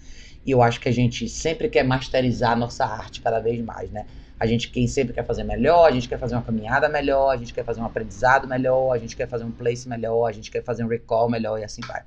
E 0.46 0.52
eu 0.52 0.62
acho 0.62 0.80
que 0.80 0.90
a 0.90 0.92
gente 0.92 1.30
sempre 1.30 1.70
quer 1.70 1.84
masterizar 1.84 2.52
a 2.52 2.56
nossa 2.56 2.86
arte 2.86 3.22
cada 3.22 3.40
vez 3.40 3.60
mais, 3.62 3.90
né? 3.90 4.06
A 4.40 4.46
gente 4.46 4.70
quem 4.70 4.88
sempre 4.88 5.14
quer 5.14 5.26
fazer 5.26 5.44
melhor, 5.44 5.88
a 5.88 5.92
gente 5.92 6.10
quer 6.10 6.20
fazer 6.20 6.36
uma 6.36 6.42
caminhada 6.42 6.90
melhor, 6.90 7.30
a 7.30 7.38
gente 7.38 7.54
quer 7.54 7.64
fazer 7.64 7.80
um 7.82 7.86
aprendizado 7.86 8.48
melhor, 8.48 8.92
a 8.92 8.98
gente 8.98 9.16
quer 9.16 9.28
fazer 9.28 9.46
um 9.46 9.52
place 9.52 9.88
melhor, 9.88 10.26
a 10.26 10.32
gente 10.32 10.52
quer 10.52 10.64
fazer 10.64 10.84
um 10.84 10.88
recall 10.88 11.30
melhor 11.30 11.60
e 11.60 11.64
assim 11.64 11.82
vai. 11.88 12.04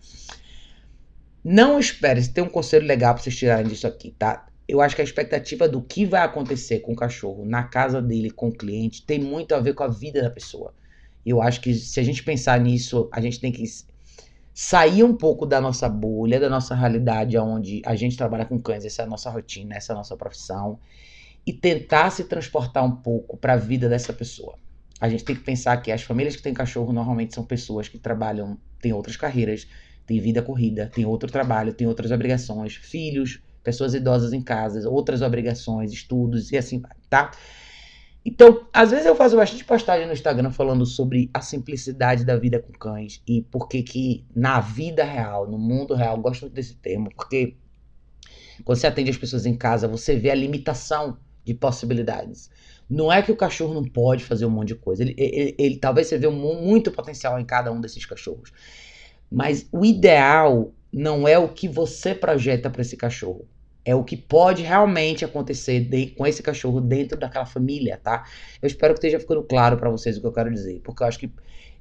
Não 1.42 1.78
espere, 1.78 2.22
se 2.22 2.32
tem 2.32 2.44
um 2.44 2.48
conselho 2.48 2.86
legal 2.86 3.14
para 3.14 3.22
vocês 3.22 3.36
tirarem 3.36 3.66
disso 3.66 3.86
aqui, 3.86 4.14
tá? 4.18 4.46
Eu 4.66 4.82
acho 4.82 4.94
que 4.94 5.00
a 5.00 5.04
expectativa 5.04 5.66
do 5.66 5.80
que 5.80 6.04
vai 6.04 6.20
acontecer 6.20 6.80
com 6.80 6.92
o 6.92 6.96
cachorro 6.96 7.46
na 7.46 7.62
casa 7.62 8.02
dele, 8.02 8.30
com 8.30 8.48
o 8.48 8.52
cliente, 8.52 9.06
tem 9.06 9.18
muito 9.18 9.54
a 9.54 9.60
ver 9.60 9.72
com 9.72 9.82
a 9.82 9.88
vida 9.88 10.20
da 10.20 10.28
pessoa. 10.28 10.74
Eu 11.24 11.40
acho 11.40 11.62
que 11.62 11.72
se 11.72 11.98
a 11.98 12.02
gente 12.02 12.22
pensar 12.22 12.60
nisso, 12.60 13.08
a 13.10 13.20
gente 13.20 13.40
tem 13.40 13.50
que 13.50 13.64
sair 14.52 15.04
um 15.04 15.14
pouco 15.14 15.46
da 15.46 15.60
nossa 15.60 15.88
bolha, 15.88 16.40
da 16.40 16.50
nossa 16.50 16.74
realidade, 16.74 17.38
onde 17.38 17.80
a 17.86 17.94
gente 17.94 18.16
trabalha 18.16 18.44
com 18.44 18.60
cães, 18.60 18.84
essa 18.84 19.02
é 19.02 19.04
a 19.04 19.08
nossa 19.08 19.30
rotina, 19.30 19.76
essa 19.76 19.92
é 19.92 19.94
a 19.94 19.96
nossa 19.96 20.16
profissão, 20.16 20.78
e 21.46 21.52
tentar 21.52 22.10
se 22.10 22.24
transportar 22.24 22.84
um 22.84 22.96
pouco 22.96 23.36
para 23.36 23.54
a 23.54 23.56
vida 23.56 23.88
dessa 23.88 24.12
pessoa. 24.12 24.54
A 25.00 25.08
gente 25.08 25.24
tem 25.24 25.36
que 25.36 25.42
pensar 25.42 25.76
que 25.78 25.92
as 25.92 26.02
famílias 26.02 26.34
que 26.34 26.42
têm 26.42 26.52
cachorro 26.52 26.92
normalmente 26.92 27.34
são 27.34 27.44
pessoas 27.44 27.88
que 27.88 27.98
trabalham, 27.98 28.58
têm 28.80 28.92
outras 28.92 29.16
carreiras, 29.16 29.66
têm 30.06 30.20
vida 30.20 30.42
corrida, 30.42 30.90
têm 30.92 31.04
outro 31.04 31.30
trabalho, 31.30 31.72
têm 31.72 31.86
outras 31.86 32.10
obrigações, 32.10 32.74
filhos, 32.74 33.40
pessoas 33.62 33.94
idosas 33.94 34.32
em 34.32 34.42
casa, 34.42 34.88
outras 34.88 35.22
obrigações, 35.22 35.92
estudos 35.92 36.50
e 36.50 36.56
assim 36.56 36.80
vai, 36.80 36.96
tá? 37.08 37.30
Então, 38.24 38.66
às 38.72 38.90
vezes 38.90 39.06
eu 39.06 39.14
faço 39.14 39.36
bastante 39.36 39.64
postagem 39.64 40.06
no 40.06 40.12
Instagram 40.12 40.50
falando 40.50 40.84
sobre 40.84 41.30
a 41.32 41.40
simplicidade 41.40 42.24
da 42.24 42.36
vida 42.36 42.60
com 42.60 42.72
cães 42.72 43.22
e 43.26 43.42
por 43.42 43.68
que 43.68 43.82
que 43.82 44.26
na 44.34 44.60
vida 44.60 45.04
real, 45.04 45.48
no 45.48 45.58
mundo 45.58 45.94
real, 45.94 46.18
gosto 46.18 46.42
muito 46.42 46.54
desse 46.54 46.74
termo, 46.74 47.10
porque 47.14 47.56
quando 48.64 48.78
você 48.78 48.86
atende 48.86 49.10
as 49.10 49.16
pessoas 49.16 49.46
em 49.46 49.56
casa, 49.56 49.86
você 49.86 50.16
vê 50.16 50.30
a 50.30 50.34
limitação 50.34 51.16
de 51.48 51.54
possibilidades. 51.54 52.50
Não 52.88 53.10
é 53.10 53.22
que 53.22 53.32
o 53.32 53.36
cachorro 53.36 53.74
não 53.74 53.84
pode 53.84 54.22
fazer 54.22 54.44
um 54.44 54.50
monte 54.50 54.68
de 54.68 54.74
coisa. 54.74 55.02
Ele, 55.02 55.14
ele, 55.16 55.54
ele 55.58 55.76
talvez 55.78 56.06
você 56.06 56.18
vê 56.18 56.26
um, 56.26 56.62
muito 56.62 56.92
potencial 56.92 57.40
em 57.40 57.44
cada 57.44 57.72
um 57.72 57.80
desses 57.80 58.04
cachorros. 58.04 58.52
Mas 59.30 59.66
o 59.72 59.84
ideal 59.84 60.72
não 60.92 61.26
é 61.26 61.38
o 61.38 61.48
que 61.48 61.68
você 61.68 62.14
projeta 62.14 62.70
para 62.70 62.82
esse 62.82 62.96
cachorro 62.96 63.46
é 63.88 63.94
o 63.94 64.04
que 64.04 64.18
pode 64.18 64.62
realmente 64.62 65.24
acontecer 65.24 65.80
de, 65.80 66.08
com 66.08 66.26
esse 66.26 66.42
cachorro 66.42 66.78
dentro 66.78 67.18
daquela 67.18 67.46
família, 67.46 67.96
tá? 67.96 68.26
Eu 68.60 68.66
espero 68.66 68.92
que 68.92 68.98
esteja 68.98 69.18
ficando 69.18 69.42
claro 69.42 69.78
para 69.78 69.88
vocês 69.88 70.18
o 70.18 70.20
que 70.20 70.26
eu 70.26 70.32
quero 70.32 70.52
dizer, 70.52 70.82
porque 70.84 71.02
eu 71.02 71.06
acho 71.06 71.18
que 71.18 71.32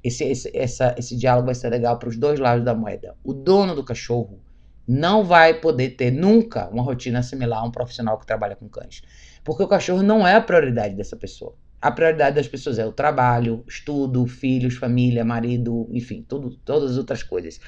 esse, 0.02 0.24
esse, 0.24 0.50
essa, 0.56 0.94
esse 0.96 1.14
diálogo 1.14 1.44
vai 1.44 1.54
ser 1.54 1.68
legal 1.68 1.98
para 1.98 2.08
os 2.08 2.16
dois 2.16 2.40
lados 2.40 2.64
da 2.64 2.74
moeda. 2.74 3.14
O 3.22 3.34
dono 3.34 3.74
do 3.74 3.84
cachorro 3.84 4.40
não 4.86 5.22
vai 5.22 5.60
poder 5.60 5.90
ter 5.90 6.10
nunca 6.10 6.70
uma 6.70 6.82
rotina 6.82 7.22
similar 7.22 7.60
a 7.60 7.66
um 7.66 7.70
profissional 7.70 8.16
que 8.16 8.24
trabalha 8.24 8.56
com 8.56 8.70
cães, 8.70 9.02
porque 9.48 9.62
o 9.62 9.66
cachorro 9.66 10.02
não 10.02 10.26
é 10.26 10.34
a 10.34 10.42
prioridade 10.42 10.94
dessa 10.94 11.16
pessoa. 11.16 11.54
A 11.80 11.90
prioridade 11.90 12.36
das 12.36 12.46
pessoas 12.46 12.78
é 12.78 12.84
o 12.84 12.92
trabalho, 12.92 13.64
estudo, 13.66 14.26
filhos, 14.26 14.74
família, 14.74 15.24
marido, 15.24 15.88
enfim, 15.90 16.22
tudo, 16.28 16.50
todas 16.66 16.90
as 16.90 16.98
outras 16.98 17.22
coisas. 17.22 17.58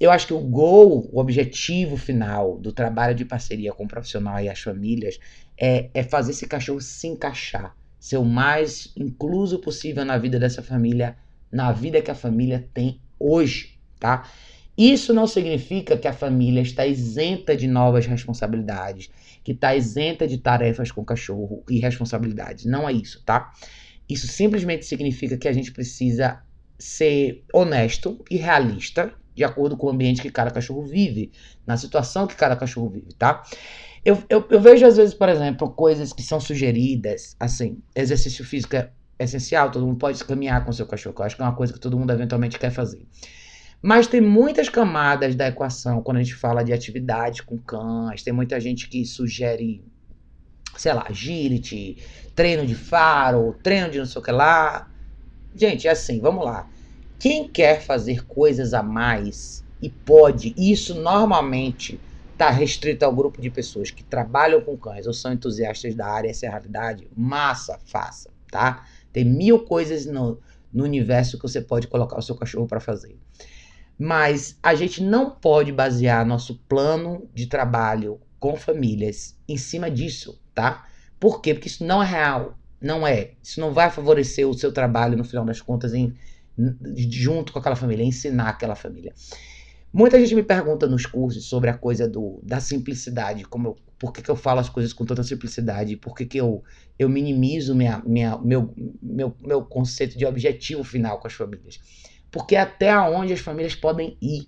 Eu 0.00 0.10
acho 0.10 0.26
que 0.26 0.34
o 0.34 0.40
gol, 0.40 1.08
o 1.12 1.20
objetivo 1.20 1.96
final 1.96 2.58
do 2.58 2.72
trabalho 2.72 3.14
de 3.14 3.24
parceria 3.24 3.72
com 3.72 3.84
o 3.84 3.88
profissional 3.88 4.40
e 4.40 4.48
as 4.48 4.58
famílias 4.58 5.20
é, 5.56 5.90
é 5.94 6.02
fazer 6.02 6.32
esse 6.32 6.48
cachorro 6.48 6.80
se 6.80 7.06
encaixar, 7.06 7.76
ser 8.00 8.16
o 8.16 8.24
mais 8.24 8.92
incluso 8.96 9.60
possível 9.60 10.04
na 10.04 10.18
vida 10.18 10.40
dessa 10.40 10.60
família, 10.60 11.16
na 11.52 11.70
vida 11.70 12.02
que 12.02 12.10
a 12.10 12.16
família 12.16 12.68
tem 12.74 13.00
hoje, 13.16 13.78
tá? 14.00 14.28
Isso 14.80 15.12
não 15.12 15.26
significa 15.26 15.94
que 15.94 16.08
a 16.08 16.12
família 16.14 16.62
está 16.62 16.86
isenta 16.86 17.54
de 17.54 17.66
novas 17.66 18.06
responsabilidades, 18.06 19.10
que 19.44 19.52
está 19.52 19.76
isenta 19.76 20.26
de 20.26 20.38
tarefas 20.38 20.90
com 20.90 21.04
cachorro 21.04 21.62
e 21.68 21.78
responsabilidades. 21.78 22.64
Não 22.64 22.88
é 22.88 22.92
isso, 22.94 23.22
tá? 23.22 23.52
Isso 24.08 24.26
simplesmente 24.26 24.86
significa 24.86 25.36
que 25.36 25.46
a 25.46 25.52
gente 25.52 25.70
precisa 25.70 26.40
ser 26.78 27.44
honesto 27.52 28.24
e 28.30 28.38
realista 28.38 29.12
de 29.34 29.44
acordo 29.44 29.76
com 29.76 29.88
o 29.88 29.90
ambiente 29.90 30.22
que 30.22 30.30
cada 30.30 30.50
cachorro 30.50 30.82
vive, 30.86 31.30
na 31.66 31.76
situação 31.76 32.26
que 32.26 32.34
cada 32.34 32.56
cachorro 32.56 32.88
vive, 32.88 33.12
tá? 33.18 33.42
Eu, 34.02 34.16
eu, 34.30 34.46
eu 34.48 34.62
vejo 34.62 34.86
às 34.86 34.96
vezes, 34.96 35.12
por 35.12 35.28
exemplo, 35.28 35.70
coisas 35.72 36.10
que 36.10 36.22
são 36.22 36.40
sugeridas, 36.40 37.36
assim, 37.38 37.82
exercício 37.94 38.46
físico 38.46 38.76
é 38.76 38.90
essencial, 39.18 39.70
todo 39.70 39.86
mundo 39.86 39.98
pode 39.98 40.24
caminhar 40.24 40.64
com 40.64 40.72
seu 40.72 40.86
cachorro, 40.86 41.16
eu 41.18 41.24
acho 41.26 41.36
que 41.36 41.42
é 41.42 41.44
uma 41.44 41.54
coisa 41.54 41.70
que 41.70 41.78
todo 41.78 41.98
mundo 41.98 42.10
eventualmente 42.14 42.58
quer 42.58 42.70
fazer. 42.70 43.06
Mas 43.82 44.06
tem 44.06 44.20
muitas 44.20 44.68
camadas 44.68 45.34
da 45.34 45.48
equação 45.48 46.02
quando 46.02 46.18
a 46.18 46.22
gente 46.22 46.34
fala 46.34 46.62
de 46.62 46.72
atividade 46.72 47.42
com 47.42 47.56
cães, 47.56 48.22
tem 48.22 48.32
muita 48.32 48.60
gente 48.60 48.88
que 48.88 49.06
sugere, 49.06 49.82
sei 50.76 50.92
lá, 50.92 51.06
agility, 51.08 51.96
treino 52.34 52.66
de 52.66 52.74
faro, 52.74 53.56
treino 53.62 53.90
de 53.90 53.98
não 53.98 54.06
sei 54.06 54.20
o 54.20 54.24
que 54.24 54.30
lá. 54.30 54.90
Gente, 55.54 55.88
é 55.88 55.92
assim, 55.92 56.20
vamos 56.20 56.44
lá. 56.44 56.68
Quem 57.18 57.48
quer 57.48 57.80
fazer 57.80 58.26
coisas 58.26 58.74
a 58.74 58.82
mais 58.82 59.64
e 59.80 59.88
pode, 59.88 60.54
isso 60.58 60.94
normalmente 60.94 61.98
está 62.32 62.50
restrito 62.50 63.04
ao 63.04 63.14
grupo 63.14 63.40
de 63.40 63.50
pessoas 63.50 63.90
que 63.90 64.02
trabalham 64.02 64.60
com 64.60 64.76
cães 64.76 65.06
ou 65.06 65.12
são 65.12 65.32
entusiastas 65.32 65.94
da 65.94 66.06
área, 66.06 66.28
essa 66.28 66.46
é 66.46 66.48
a 66.48 66.52
realidade, 66.52 67.08
massa, 67.16 67.78
faça, 67.86 68.30
tá? 68.50 68.86
Tem 69.12 69.24
mil 69.24 69.60
coisas 69.60 70.06
no, 70.06 70.38
no 70.72 70.84
universo 70.84 71.38
que 71.38 71.42
você 71.42 71.60
pode 71.60 71.86
colocar 71.88 72.18
o 72.18 72.22
seu 72.22 72.34
cachorro 72.34 72.66
para 72.66 72.80
fazer. 72.80 73.18
Mas 74.02 74.58
a 74.62 74.74
gente 74.74 75.02
não 75.02 75.30
pode 75.30 75.70
basear 75.70 76.24
nosso 76.24 76.54
plano 76.66 77.28
de 77.34 77.46
trabalho 77.46 78.18
com 78.38 78.56
famílias 78.56 79.36
em 79.46 79.58
cima 79.58 79.90
disso, 79.90 80.40
tá? 80.54 80.86
Por 81.18 81.42
quê? 81.42 81.52
Porque 81.52 81.68
isso 81.68 81.84
não 81.84 82.02
é 82.02 82.06
real. 82.06 82.58
Não 82.80 83.06
é. 83.06 83.32
Isso 83.42 83.60
não 83.60 83.74
vai 83.74 83.90
favorecer 83.90 84.48
o 84.48 84.54
seu 84.54 84.72
trabalho, 84.72 85.18
no 85.18 85.24
final 85.24 85.44
das 85.44 85.60
contas, 85.60 85.92
em 85.92 86.14
junto 87.10 87.52
com 87.52 87.58
aquela 87.58 87.76
família, 87.76 88.02
ensinar 88.02 88.48
aquela 88.48 88.74
família. 88.74 89.12
Muita 89.92 90.18
gente 90.18 90.34
me 90.34 90.42
pergunta 90.42 90.86
nos 90.86 91.04
cursos 91.04 91.44
sobre 91.44 91.68
a 91.68 91.76
coisa 91.76 92.08
do, 92.08 92.40
da 92.42 92.58
simplicidade, 92.58 93.44
como 93.44 93.68
eu, 93.68 93.76
por 93.98 94.14
que, 94.14 94.22
que 94.22 94.30
eu 94.30 94.36
falo 94.36 94.60
as 94.60 94.68
coisas 94.70 94.94
com 94.94 95.04
tanta 95.04 95.22
simplicidade, 95.22 95.96
por 95.96 96.14
que, 96.14 96.24
que 96.24 96.38
eu, 96.38 96.64
eu 96.98 97.08
minimizo 97.08 97.74
minha, 97.74 98.02
minha, 98.06 98.38
meu, 98.38 98.72
meu, 99.02 99.36
meu 99.40 99.62
conceito 99.62 100.16
de 100.16 100.24
objetivo 100.24 100.84
final 100.84 101.18
com 101.18 101.26
as 101.26 101.34
famílias. 101.34 101.78
Porque 102.30 102.56
até 102.56 102.96
onde 102.98 103.32
as 103.32 103.40
famílias 103.40 103.74
podem 103.74 104.16
ir. 104.20 104.46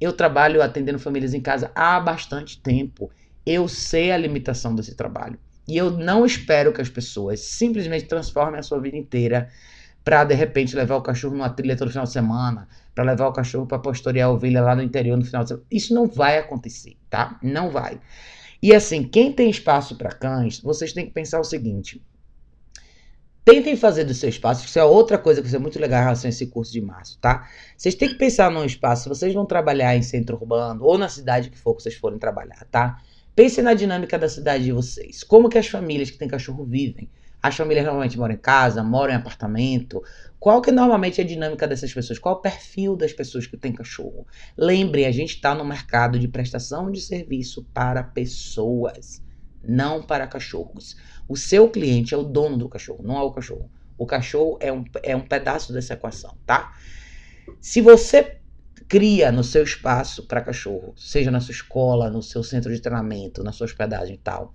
Eu 0.00 0.12
trabalho 0.12 0.62
atendendo 0.62 0.98
famílias 0.98 1.34
em 1.34 1.40
casa 1.40 1.70
há 1.74 2.00
bastante 2.00 2.60
tempo. 2.60 3.10
Eu 3.44 3.68
sei 3.68 4.10
a 4.10 4.16
limitação 4.16 4.74
desse 4.74 4.94
trabalho. 4.94 5.38
E 5.68 5.76
eu 5.76 5.90
não 5.90 6.24
espero 6.24 6.72
que 6.72 6.80
as 6.80 6.88
pessoas 6.88 7.40
simplesmente 7.40 8.06
transformem 8.06 8.58
a 8.58 8.62
sua 8.62 8.80
vida 8.80 8.96
inteira 8.96 9.48
para 10.02 10.24
de 10.24 10.34
repente 10.34 10.74
levar 10.74 10.96
o 10.96 11.02
cachorro 11.02 11.34
numa 11.34 11.50
trilha 11.50 11.76
todo 11.76 11.90
final 11.90 12.04
de 12.04 12.12
semana, 12.12 12.66
para 12.94 13.04
levar 13.04 13.28
o 13.28 13.32
cachorro 13.32 13.66
para 13.66 13.78
pastorear 13.78 14.28
a 14.28 14.32
ovelha 14.32 14.62
lá 14.62 14.74
no 14.74 14.82
interior 14.82 15.16
no 15.16 15.24
final 15.24 15.42
de 15.42 15.48
semana. 15.48 15.66
Isso 15.70 15.94
não 15.94 16.06
vai 16.06 16.38
acontecer, 16.38 16.96
tá? 17.08 17.38
Não 17.42 17.70
vai. 17.70 18.00
E 18.62 18.74
assim, 18.74 19.02
quem 19.04 19.32
tem 19.32 19.48
espaço 19.48 19.96
para 19.96 20.10
cães, 20.10 20.60
vocês 20.60 20.92
têm 20.92 21.06
que 21.06 21.12
pensar 21.12 21.38
o 21.40 21.44
seguinte: 21.44 22.02
tentem 23.50 23.76
fazer 23.76 24.04
do 24.04 24.14
seu 24.14 24.28
espaço, 24.28 24.64
isso 24.64 24.78
é 24.78 24.84
outra 24.84 25.18
coisa 25.18 25.42
que 25.42 25.54
é 25.54 25.58
muito 25.58 25.78
legal 25.78 26.00
em 26.00 26.04
relação 26.04 26.28
a 26.28 26.30
esse 26.30 26.46
curso 26.46 26.72
de 26.72 26.80
março, 26.80 27.18
tá? 27.20 27.48
Vocês 27.76 27.94
têm 27.94 28.08
que 28.08 28.14
pensar 28.14 28.50
num 28.50 28.64
espaço, 28.64 29.08
vocês 29.08 29.34
vão 29.34 29.44
trabalhar 29.44 29.96
em 29.96 30.02
centro 30.02 30.36
urbano 30.36 30.84
ou 30.84 30.96
na 30.96 31.08
cidade 31.08 31.50
que 31.50 31.58
for 31.58 31.74
que 31.74 31.82
vocês 31.82 31.94
forem 31.94 32.18
trabalhar, 32.18 32.64
tá? 32.70 32.98
Pensem 33.34 33.64
na 33.64 33.74
dinâmica 33.74 34.18
da 34.18 34.28
cidade 34.28 34.64
de 34.64 34.72
vocês. 34.72 35.24
Como 35.24 35.48
que 35.48 35.58
as 35.58 35.66
famílias 35.66 36.10
que 36.10 36.18
têm 36.18 36.28
cachorro 36.28 36.64
vivem? 36.64 37.08
As 37.42 37.56
famílias 37.56 37.86
normalmente 37.86 38.18
moram 38.18 38.34
em 38.34 38.38
casa, 38.38 38.82
moram 38.82 39.14
em 39.14 39.16
apartamento. 39.16 40.02
Qual 40.38 40.60
que 40.60 40.70
normalmente 40.70 41.20
é 41.20 41.24
a 41.24 41.26
dinâmica 41.26 41.66
dessas 41.66 41.92
pessoas? 41.92 42.18
Qual 42.18 42.34
o 42.34 42.40
perfil 42.40 42.96
das 42.96 43.12
pessoas 43.12 43.46
que 43.46 43.56
têm 43.56 43.72
cachorro? 43.72 44.26
Lembre, 44.56 45.06
a 45.06 45.12
gente 45.12 45.36
está 45.36 45.54
no 45.54 45.64
mercado 45.64 46.18
de 46.18 46.28
prestação 46.28 46.90
de 46.90 47.00
serviço 47.00 47.64
para 47.72 48.02
pessoas, 48.02 49.22
não 49.62 50.02
para 50.02 50.26
cachorros. 50.26 50.96
O 51.28 51.36
seu 51.36 51.68
cliente 51.68 52.14
é 52.14 52.16
o 52.16 52.22
dono 52.22 52.56
do 52.56 52.68
cachorro, 52.68 53.02
não 53.02 53.18
é 53.18 53.22
o 53.22 53.30
cachorro. 53.30 53.70
O 53.96 54.06
cachorro 54.06 54.58
é 54.60 54.72
um, 54.72 54.84
é 55.02 55.14
um 55.14 55.20
pedaço 55.20 55.72
dessa 55.72 55.94
equação, 55.94 56.36
tá? 56.46 56.74
Se 57.60 57.80
você 57.80 58.38
cria 58.88 59.30
no 59.30 59.44
seu 59.44 59.62
espaço 59.62 60.26
para 60.26 60.40
cachorro, 60.40 60.94
seja 60.96 61.30
na 61.30 61.40
sua 61.40 61.52
escola, 61.52 62.10
no 62.10 62.22
seu 62.22 62.42
centro 62.42 62.74
de 62.74 62.80
treinamento, 62.80 63.44
na 63.44 63.52
sua 63.52 63.66
hospedagem 63.66 64.14
e 64.14 64.18
tal, 64.18 64.54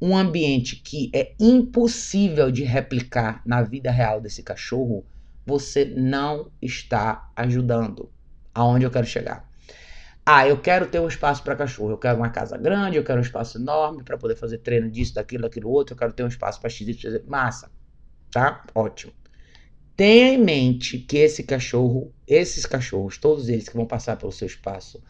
um 0.00 0.16
ambiente 0.16 0.76
que 0.76 1.10
é 1.14 1.34
impossível 1.38 2.50
de 2.50 2.62
replicar 2.62 3.42
na 3.44 3.62
vida 3.62 3.90
real 3.90 4.20
desse 4.20 4.42
cachorro, 4.42 5.04
você 5.46 5.84
não 5.84 6.50
está 6.62 7.30
ajudando 7.36 8.10
aonde 8.54 8.84
eu 8.84 8.90
quero 8.90 9.06
chegar. 9.06 9.48
Ah, 10.26 10.48
eu 10.48 10.58
quero 10.58 10.86
ter 10.86 11.00
um 11.00 11.08
espaço 11.08 11.42
para 11.42 11.54
cachorro, 11.54 11.90
eu 11.90 11.98
quero 11.98 12.16
uma 12.16 12.30
casa 12.30 12.56
grande, 12.56 12.96
eu 12.96 13.04
quero 13.04 13.18
um 13.18 13.22
espaço 13.22 13.58
enorme 13.58 14.02
para 14.02 14.16
poder 14.16 14.36
fazer 14.36 14.58
treino 14.58 14.90
disso, 14.90 15.14
daquilo, 15.14 15.42
daquilo 15.42 15.68
outro, 15.68 15.94
eu 15.94 15.98
quero 15.98 16.14
ter 16.14 16.24
um 16.24 16.28
espaço 16.28 16.60
para 16.60 16.70
x, 16.70 16.88
y, 16.88 17.22
massa. 17.26 17.70
Tá? 18.30 18.64
Ótimo. 18.74 19.12
Tenha 19.96 20.32
em 20.32 20.38
mente 20.38 20.98
que 20.98 21.18
esse 21.18 21.42
cachorro, 21.42 22.12
esses 22.26 22.64
cachorros, 22.66 23.18
todos 23.18 23.48
eles 23.48 23.68
que 23.68 23.76
vão 23.76 23.86
passar 23.86 24.16
pelo 24.16 24.32
seu 24.32 24.46
espaço, 24.46 25.02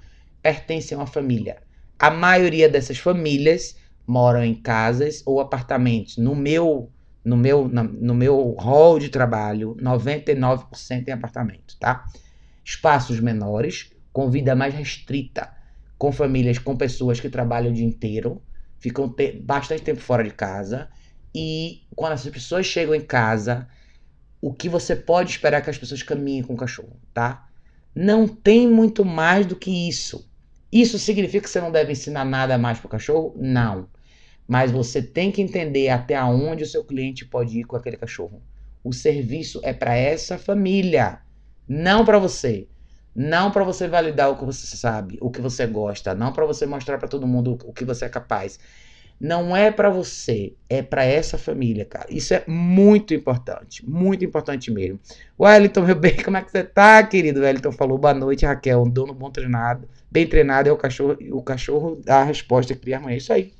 pertencem 0.43 0.97
a 0.97 1.01
uma 1.01 1.07
família. 1.07 1.63
A 1.99 2.11
maioria 2.11 2.69
dessas 2.69 2.99
famílias 2.99 3.77
moram 4.07 4.45
em 4.45 4.55
casas 4.55 5.23
ou 5.25 5.41
apartamentos. 5.41 6.19
No 6.19 6.35
meu 6.35 6.91
no 7.25 7.37
meu 7.39 7.67
na, 7.67 7.83
no 7.83 8.15
meu 8.15 8.55
hall 8.61 8.99
de 8.99 9.09
trabalho, 9.09 9.75
99% 9.81 11.09
em 11.09 11.13
apartamento, 11.13 11.79
tá? 11.81 12.05
Espaços 12.63 13.19
menores, 13.21 13.94
com 14.15 14.31
vida 14.31 14.55
mais 14.55 14.73
restrita, 14.73 15.53
com 15.99 16.13
famílias 16.13 16.57
com 16.57 16.77
pessoas 16.77 17.19
que 17.19 17.29
trabalham 17.29 17.73
o 17.73 17.75
dia 17.75 17.85
inteiro, 17.85 18.41
ficam 18.79 19.09
te, 19.09 19.33
bastante 19.33 19.83
tempo 19.83 20.01
fora 20.01 20.23
de 20.23 20.31
casa 20.31 20.89
e 21.35 21.83
quando 21.97 22.13
as 22.13 22.25
pessoas 22.25 22.65
chegam 22.65 22.95
em 22.95 23.01
casa, 23.01 23.67
o 24.41 24.55
que 24.55 24.69
você 24.69 24.95
pode 24.95 25.31
esperar 25.31 25.59
é 25.59 25.61
que 25.61 25.71
as 25.71 25.77
pessoas 25.77 26.01
caminhem 26.01 26.45
com 26.45 26.55
o 26.55 26.57
cachorro, 26.57 26.97
tá? 27.13 27.49
Não 27.93 28.29
tem 28.29 28.69
muito 28.69 29.05
mais 29.05 29.47
do 29.47 29.57
que 29.57 29.89
isso. 29.89 30.31
Isso 30.71 30.97
significa 30.97 31.43
que 31.43 31.51
você 31.51 31.61
não 31.61 31.73
deve 31.73 31.91
ensinar 31.91 32.25
nada 32.25 32.57
mais 32.57 32.79
para 32.79 32.87
o 32.87 32.91
cachorro? 32.91 33.35
Não. 33.37 33.89
Mas 34.47 34.71
você 34.71 35.03
tem 35.03 35.33
que 35.33 35.43
entender 35.43 35.89
até 35.89 36.23
onde 36.23 36.63
o 36.63 36.69
seu 36.69 36.85
cliente 36.85 37.25
pode 37.25 37.59
ir 37.59 37.65
com 37.65 37.75
aquele 37.75 37.97
cachorro. 37.97 38.41
O 38.85 38.93
serviço 38.93 39.61
é 39.65 39.73
para 39.73 39.97
essa 39.97 40.39
família, 40.39 41.19
não 41.67 42.05
para 42.05 42.21
você. 42.21 42.69
Não 43.15 43.51
para 43.51 43.65
você 43.65 43.87
validar 43.87 44.31
o 44.31 44.37
que 44.37 44.45
você 44.45 44.77
sabe, 44.77 45.19
o 45.21 45.31
que 45.31 45.41
você 45.41 45.67
gosta, 45.67 46.15
não 46.15 46.33
para 46.33 46.45
você 46.45 46.67
mostrar 46.67 46.99
para 46.99 47.09
todo 47.09 47.27
mundo 47.27 47.59
o 47.65 47.73
que 47.73 47.85
você 47.85 48.05
é 48.07 48.09
capaz. 48.09 48.59
não 49.21 49.57
é 49.57 49.71
para 49.71 49.89
você, 49.89 50.55
é 50.69 50.83
para 50.83 51.05
essa 51.05 51.39
família, 51.39 51.85
cara. 51.85 52.07
Isso 52.11 52.35
é 52.35 52.45
muito 52.47 53.15
importante, 53.15 53.89
muito 53.89 54.25
importante 54.25 54.71
mesmo. 54.71 54.99
Wellington, 55.39 55.83
meu 55.83 55.95
bem, 55.95 56.17
como 56.23 56.37
é 56.37 56.43
que 56.43 56.51
você 56.51 56.65
tá, 56.65 57.03
querido? 57.03 57.41
Wellington 57.41 57.73
falou, 57.73 57.97
boa 57.97 58.13
noite, 58.15 58.45
Raquel, 58.45 58.83
um 58.83 58.91
dono 58.91 59.15
bom 59.15 59.31
treinado, 59.31 59.89
bem 60.11 60.27
treinado 60.27 60.69
é 60.69 60.73
o 60.73 60.77
cachorro, 60.77 61.17
o 61.33 61.43
cachorro 61.43 62.01
dá 62.05 62.21
a 62.21 62.25
resposta 62.25 62.75
que 62.75 62.81
cria. 62.81 63.01
É 63.07 63.17
isso 63.17 63.33
aí. 63.33 63.53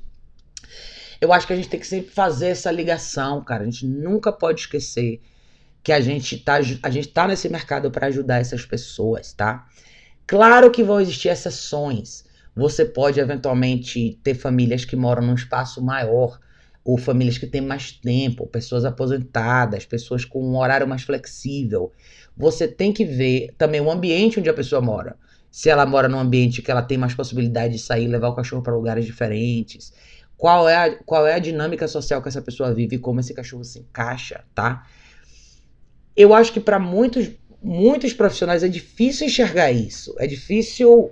Eu 1.19 1.31
acho 1.31 1.47
que 1.47 1.53
a 1.53 1.55
gente 1.55 1.69
tem 1.69 1.79
que 1.79 1.87
sempre 1.87 2.11
fazer 2.11 2.47
essa 2.47 2.69
ligação, 2.69 3.43
cara. 3.43 3.63
A 3.63 3.65
gente 3.65 3.87
nunca 3.87 4.31
pode 4.31 4.61
esquecer 4.61 5.21
que 5.85 5.91
a 5.91 6.01
gente 6.01 6.39
tá, 6.39 6.55
a 6.81 6.89
gente 6.89 7.09
tá 7.09 7.27
nesse 7.27 7.47
mercado 7.47 7.91
para 7.91 8.07
ajudar 8.07 8.41
essas 8.41 8.65
pessoas, 8.65 9.31
tá? 9.33 9.67
Claro 10.25 10.71
que 10.71 10.83
vão 10.83 10.99
existir 10.99 11.29
exceções. 11.29 12.25
Você 12.55 12.83
pode 12.83 13.19
eventualmente 13.19 14.19
ter 14.23 14.33
famílias 14.33 14.83
que 14.83 14.95
moram 14.95 15.21
num 15.21 15.35
espaço 15.35 15.83
maior, 15.83 16.39
ou 16.83 16.97
famílias 16.97 17.37
que 17.37 17.45
têm 17.45 17.61
mais 17.61 17.91
tempo, 17.91 18.47
pessoas 18.47 18.83
aposentadas, 18.83 19.85
pessoas 19.85 20.25
com 20.25 20.43
um 20.43 20.57
horário 20.57 20.87
mais 20.87 21.03
flexível. 21.03 21.91
Você 22.35 22.67
tem 22.67 22.91
que 22.91 23.05
ver 23.05 23.53
também 23.55 23.79
o 23.79 23.91
ambiente 23.91 24.39
onde 24.39 24.49
a 24.49 24.55
pessoa 24.55 24.81
mora. 24.81 25.15
Se 25.51 25.69
ela 25.69 25.85
mora 25.85 26.09
num 26.09 26.19
ambiente 26.19 26.63
que 26.63 26.71
ela 26.71 26.81
tem 26.81 26.97
mais 26.97 27.13
possibilidade 27.13 27.73
de 27.73 27.79
sair, 27.79 28.07
levar 28.07 28.29
o 28.29 28.35
cachorro 28.35 28.63
para 28.63 28.75
lugares 28.75 29.05
diferentes. 29.05 29.93
Qual 30.35 30.67
é, 30.67 30.75
a, 30.75 31.03
qual 31.03 31.27
é 31.27 31.35
a 31.35 31.39
dinâmica 31.39 31.87
social 31.87 32.23
que 32.23 32.27
essa 32.27 32.41
pessoa 32.41 32.73
vive 32.73 32.95
e 32.95 32.99
como 32.99 33.19
esse 33.19 33.35
cachorro 33.35 33.63
se 33.63 33.79
encaixa, 33.79 34.43
tá? 34.55 34.83
Eu 36.15 36.33
acho 36.33 36.53
que 36.53 36.59
para 36.59 36.79
muitos, 36.79 37.29
muitos 37.61 38.13
profissionais 38.13 38.63
é 38.63 38.67
difícil 38.67 39.27
enxergar 39.27 39.71
isso. 39.71 40.15
É 40.19 40.27
difícil 40.27 41.11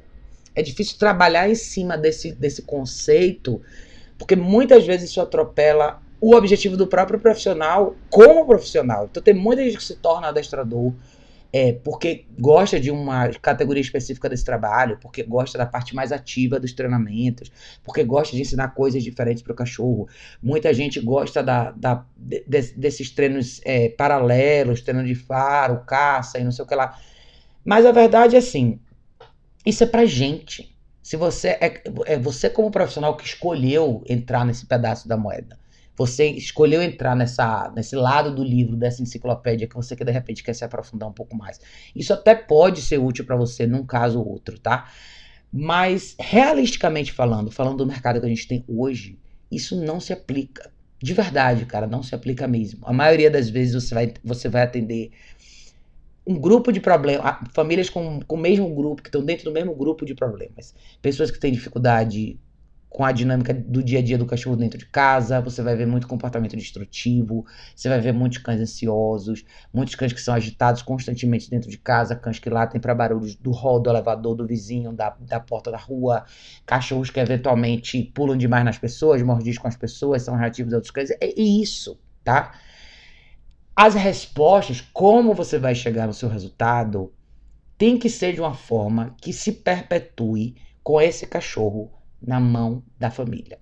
é 0.55 0.61
difícil 0.61 0.97
trabalhar 0.99 1.49
em 1.49 1.55
cima 1.55 1.97
desse, 1.97 2.31
desse 2.31 2.61
conceito, 2.61 3.59
porque 4.19 4.35
muitas 4.35 4.85
vezes 4.85 5.09
isso 5.09 5.19
atropela 5.19 5.99
o 6.21 6.35
objetivo 6.35 6.77
do 6.77 6.87
próprio 6.87 7.19
profissional 7.19 7.95
como 8.09 8.45
profissional. 8.45 9.07
Então 9.09 9.21
tem 9.21 9.33
muita 9.33 9.63
gente 9.63 9.77
que 9.77 9.83
se 9.83 9.95
torna 9.95 10.27
adestrador 10.27 10.93
é, 11.55 11.71
porque 11.71 12.25
gosta 12.39 12.79
de 12.79 12.89
uma 12.89 13.29
categoria 13.29 13.79
específica 13.79 14.27
desse 14.27 14.43
trabalho, 14.43 14.97
porque 14.99 15.21
gosta 15.21 15.55
da 15.55 15.67
parte 15.67 15.93
mais 15.93 16.11
ativa 16.11 16.59
dos 16.59 16.73
treinamentos, 16.73 17.51
porque 17.83 18.03
gosta 18.03 18.35
de 18.35 18.41
ensinar 18.41 18.69
coisas 18.69 19.03
diferentes 19.03 19.43
para 19.43 19.53
o 19.53 19.55
cachorro. 19.55 20.09
Muita 20.41 20.73
gente 20.73 20.99
gosta 20.99 21.43
da, 21.43 21.69
da 21.69 22.03
de, 22.17 22.43
desses 22.75 23.11
treinos 23.11 23.61
é, 23.63 23.89
paralelos, 23.89 24.81
treino 24.81 25.05
de 25.05 25.13
faro, 25.13 25.85
caça 25.85 26.39
e 26.39 26.43
não 26.43 26.51
sei 26.51 26.65
o 26.65 26.67
que 26.67 26.73
lá. 26.73 26.97
Mas 27.63 27.85
a 27.85 27.91
verdade 27.91 28.35
é 28.35 28.39
assim, 28.39 28.79
isso 29.63 29.83
é 29.83 29.87
pra 29.87 30.05
gente. 30.05 30.75
Se 31.03 31.15
você 31.15 31.49
é, 31.49 31.83
é 32.07 32.17
você 32.17 32.49
como 32.49 32.71
profissional 32.71 33.15
que 33.15 33.27
escolheu 33.27 34.03
entrar 34.09 34.43
nesse 34.43 34.65
pedaço 34.65 35.07
da 35.07 35.17
moeda. 35.17 35.59
Você 35.95 36.25
escolheu 36.31 36.81
entrar 36.81 37.15
nessa, 37.15 37.71
nesse 37.75 37.95
lado 37.95 38.33
do 38.33 38.43
livro, 38.43 38.75
dessa 38.75 39.01
enciclopédia, 39.01 39.67
que 39.67 39.75
você 39.75 39.95
que 39.95 40.03
de 40.03 40.11
repente 40.11 40.43
quer 40.43 40.53
se 40.53 40.65
aprofundar 40.65 41.07
um 41.07 41.13
pouco 41.13 41.35
mais. 41.35 41.59
Isso 41.95 42.13
até 42.13 42.33
pode 42.33 42.81
ser 42.81 42.97
útil 42.97 43.25
para 43.25 43.35
você 43.35 43.67
num 43.67 43.85
caso 43.85 44.19
ou 44.19 44.27
outro, 44.27 44.59
tá? 44.59 44.89
Mas, 45.51 46.15
realisticamente 46.19 47.11
falando, 47.11 47.51
falando 47.51 47.77
do 47.77 47.85
mercado 47.85 48.19
que 48.19 48.25
a 48.25 48.29
gente 48.29 48.47
tem 48.47 48.65
hoje, 48.67 49.19
isso 49.51 49.79
não 49.79 49.99
se 49.99 50.11
aplica. 50.11 50.71
De 50.99 51.13
verdade, 51.13 51.65
cara, 51.65 51.85
não 51.85 52.01
se 52.01 52.15
aplica 52.15 52.47
mesmo. 52.47 52.79
A 52.87 52.93
maioria 52.93 53.29
das 53.29 53.49
vezes 53.49 53.75
você 53.75 53.93
vai, 53.93 54.13
você 54.23 54.49
vai 54.49 54.63
atender 54.63 55.11
um 56.25 56.39
grupo 56.39 56.71
de 56.71 56.79
problemas, 56.79 57.35
famílias 57.53 57.89
com, 57.89 58.21
com 58.21 58.35
o 58.35 58.39
mesmo 58.39 58.73
grupo, 58.73 59.03
que 59.03 59.09
estão 59.09 59.23
dentro 59.23 59.45
do 59.45 59.51
mesmo 59.51 59.75
grupo 59.75 60.05
de 60.05 60.15
problemas. 60.15 60.73
Pessoas 61.01 61.29
que 61.29 61.39
têm 61.39 61.51
dificuldade 61.51 62.39
com 62.93 63.03
a 63.03 63.11
dinâmica 63.11 63.51
do 63.55 63.83
dia 63.83 63.97
a 63.97 64.01
dia 64.03 64.19
do 64.19 64.25
cachorro 64.25 64.55
dentro 64.55 64.77
de 64.77 64.85
casa, 64.85 65.41
você 65.41 65.63
vai 65.63 65.75
ver 65.75 65.87
muito 65.87 66.07
comportamento 66.07 66.55
destrutivo, 66.55 67.43
você 67.75 67.89
vai 67.89 67.99
ver 67.99 68.13
muitos 68.13 68.37
cães 68.37 68.61
ansiosos, 68.61 69.43
muitos 69.73 69.95
cães 69.95 70.13
que 70.13 70.21
são 70.21 70.31
agitados 70.31 70.83
constantemente 70.83 71.49
dentro 71.49 71.71
de 71.71 71.77
casa, 71.79 72.15
cães 72.15 72.37
que 72.37 72.51
latem 72.51 72.79
para 72.79 72.93
barulhos 72.93 73.35
do 73.35 73.49
hall, 73.49 73.79
do 73.79 73.89
elevador, 73.89 74.35
do 74.35 74.45
vizinho, 74.45 74.93
da, 74.93 75.09
da 75.19 75.39
porta 75.39 75.71
da 75.71 75.77
rua, 75.77 76.23
cachorros 76.67 77.09
que 77.09 77.19
eventualmente 77.19 78.11
pulam 78.13 78.37
demais 78.37 78.63
nas 78.63 78.77
pessoas, 78.77 79.23
mordiscam 79.23 79.67
as 79.67 79.75
pessoas, 79.75 80.21
são 80.21 80.35
reativos 80.35 80.71
a 80.71 80.75
outros 80.75 80.91
cães. 80.91 81.09
É 81.19 81.33
isso, 81.35 81.99
tá? 82.23 82.53
As 83.75 83.95
respostas, 83.95 84.81
como 84.93 85.33
você 85.33 85.57
vai 85.57 85.73
chegar 85.73 86.05
no 86.05 86.13
seu 86.13 86.29
resultado, 86.29 87.11
tem 87.75 87.97
que 87.97 88.07
ser 88.07 88.33
de 88.33 88.39
uma 88.39 88.53
forma 88.53 89.15
que 89.19 89.33
se 89.33 89.51
perpetue 89.51 90.55
com 90.83 91.01
esse 91.01 91.25
cachorro 91.25 92.02
na 92.25 92.39
mão 92.39 92.83
da 92.97 93.11
família. 93.11 93.59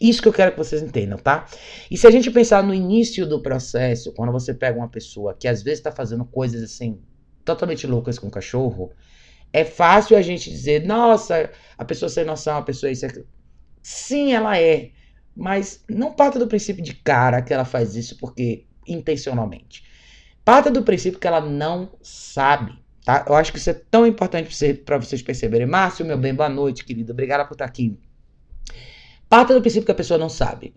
Isso 0.00 0.22
que 0.22 0.28
eu 0.28 0.32
quero 0.32 0.52
que 0.52 0.58
vocês 0.58 0.82
entendam, 0.82 1.18
tá? 1.18 1.46
E 1.90 1.96
se 1.96 2.06
a 2.06 2.10
gente 2.10 2.30
pensar 2.30 2.62
no 2.62 2.74
início 2.74 3.26
do 3.26 3.42
processo, 3.42 4.12
quando 4.12 4.32
você 4.32 4.54
pega 4.54 4.78
uma 4.78 4.88
pessoa 4.88 5.34
que 5.34 5.46
às 5.46 5.62
vezes 5.62 5.78
está 5.78 5.92
fazendo 5.92 6.24
coisas 6.24 6.62
assim 6.62 6.98
totalmente 7.44 7.86
loucas 7.86 8.18
com 8.18 8.28
o 8.28 8.30
cachorro, 8.30 8.92
é 9.52 9.64
fácil 9.64 10.16
a 10.16 10.22
gente 10.22 10.50
dizer, 10.50 10.86
nossa, 10.86 11.50
a 11.76 11.84
pessoa 11.84 12.08
sem 12.08 12.24
noção, 12.24 12.56
a 12.56 12.62
pessoa 12.62 12.90
isso 12.90 13.04
aqui. 13.04 13.24
Sim, 13.82 14.32
ela 14.32 14.58
é. 14.58 14.90
Mas 15.36 15.84
não 15.88 16.12
parta 16.12 16.38
do 16.38 16.46
princípio 16.46 16.82
de 16.82 16.94
cara 16.94 17.42
que 17.42 17.52
ela 17.52 17.64
faz 17.64 17.94
isso 17.94 18.16
porque 18.18 18.66
intencionalmente. 18.86 19.84
Parta 20.44 20.70
do 20.70 20.82
princípio 20.82 21.20
que 21.20 21.26
ela 21.26 21.40
não 21.40 21.92
sabe. 22.02 22.81
Tá? 23.04 23.24
Eu 23.28 23.34
acho 23.34 23.52
que 23.52 23.58
isso 23.58 23.70
é 23.70 23.74
tão 23.74 24.06
importante 24.06 24.74
para 24.84 24.98
vocês 24.98 25.22
perceberem. 25.22 25.66
Márcio, 25.66 26.06
meu 26.06 26.16
bem, 26.16 26.34
boa 26.34 26.48
noite, 26.48 26.84
querido. 26.84 27.12
Obrigada 27.12 27.44
por 27.44 27.54
estar 27.54 27.64
aqui. 27.64 27.98
Parta 29.28 29.54
do 29.54 29.60
princípio 29.60 29.86
que 29.86 29.92
a 29.92 29.96
pessoa 29.96 30.18
não 30.18 30.28
sabe. 30.28 30.74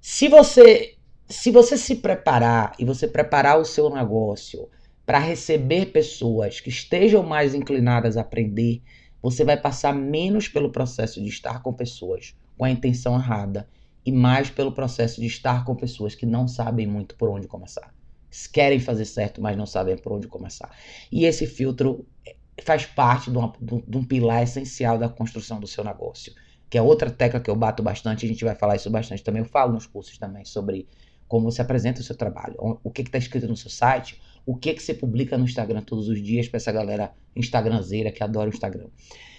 Se 0.00 0.28
você 0.28 0.96
se 1.28 1.50
você 1.50 1.78
se 1.78 1.96
preparar 1.96 2.74
e 2.78 2.84
você 2.84 3.08
preparar 3.08 3.58
o 3.58 3.64
seu 3.64 3.88
negócio 3.88 4.68
para 5.06 5.18
receber 5.18 5.86
pessoas 5.86 6.60
que 6.60 6.68
estejam 6.68 7.22
mais 7.22 7.54
inclinadas 7.54 8.16
a 8.16 8.20
aprender, 8.20 8.82
você 9.22 9.44
vai 9.44 9.56
passar 9.56 9.94
menos 9.94 10.48
pelo 10.48 10.70
processo 10.70 11.22
de 11.22 11.28
estar 11.28 11.62
com 11.62 11.72
pessoas 11.72 12.36
com 12.58 12.64
a 12.64 12.70
intenção 12.70 13.14
errada 13.14 13.68
e 14.04 14.12
mais 14.12 14.50
pelo 14.50 14.72
processo 14.72 15.20
de 15.20 15.26
estar 15.26 15.64
com 15.64 15.74
pessoas 15.74 16.14
que 16.14 16.26
não 16.26 16.46
sabem 16.46 16.86
muito 16.86 17.14
por 17.14 17.30
onde 17.30 17.46
começar. 17.46 17.94
Querem 18.52 18.78
fazer 18.78 19.04
certo, 19.04 19.40
mas 19.40 19.56
não 19.56 19.66
sabem 19.66 19.96
por 19.96 20.12
onde 20.12 20.28
começar. 20.28 20.74
E 21.10 21.24
esse 21.24 21.46
filtro 21.46 22.06
faz 22.62 22.86
parte 22.86 23.30
de, 23.30 23.36
uma, 23.36 23.52
de 23.60 23.96
um 23.96 24.04
pilar 24.04 24.42
essencial 24.42 24.98
da 24.98 25.08
construção 25.08 25.58
do 25.58 25.66
seu 25.66 25.82
negócio, 25.82 26.32
que 26.70 26.78
é 26.78 26.82
outra 26.82 27.10
tecla 27.10 27.40
que 27.40 27.50
eu 27.50 27.56
bato 27.56 27.82
bastante, 27.82 28.24
a 28.24 28.28
gente 28.28 28.44
vai 28.44 28.54
falar 28.54 28.76
isso 28.76 28.90
bastante 28.90 29.22
também. 29.22 29.42
Eu 29.42 29.48
falo 29.48 29.72
nos 29.72 29.86
cursos 29.86 30.16
também 30.18 30.44
sobre 30.44 30.86
como 31.28 31.50
você 31.50 31.62
apresenta 31.62 32.00
o 32.00 32.04
seu 32.04 32.16
trabalho, 32.16 32.54
o 32.58 32.90
que 32.90 33.02
está 33.02 33.16
escrito 33.16 33.48
no 33.48 33.56
seu 33.56 33.70
site, 33.70 34.20
o 34.44 34.54
que, 34.54 34.74
que 34.74 34.82
você 34.82 34.92
publica 34.92 35.38
no 35.38 35.44
Instagram 35.44 35.80
todos 35.82 36.08
os 36.08 36.22
dias 36.22 36.46
para 36.46 36.58
essa 36.58 36.70
galera 36.70 37.12
instagramzeira 37.34 38.12
que 38.12 38.22
adora 38.22 38.50
o 38.50 38.52
Instagram, 38.52 38.88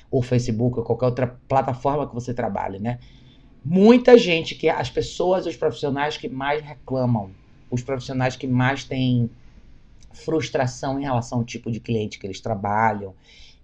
ou 0.09 0.21
Facebook, 0.21 0.79
ou 0.79 0.83
qualquer 0.83 1.05
outra 1.05 1.39
plataforma 1.47 2.07
que 2.07 2.13
você 2.15 2.33
trabalhe, 2.33 2.79
né? 2.79 2.99
muita 3.63 4.17
gente, 4.17 4.55
que 4.55 4.67
as 4.67 4.89
pessoas, 4.89 5.45
os 5.45 5.55
profissionais 5.55 6.17
que 6.17 6.27
mais 6.27 6.61
reclamam, 6.61 7.31
os 7.73 7.81
profissionais 7.81 8.35
que 8.35 8.45
mais 8.45 8.83
têm 8.83 9.29
frustração 10.13 10.99
em 10.99 11.03
relação 11.03 11.39
ao 11.39 11.43
tipo 11.43 11.71
de 11.71 11.79
cliente 11.79 12.19
que 12.19 12.27
eles 12.27 12.39
trabalham 12.39 13.15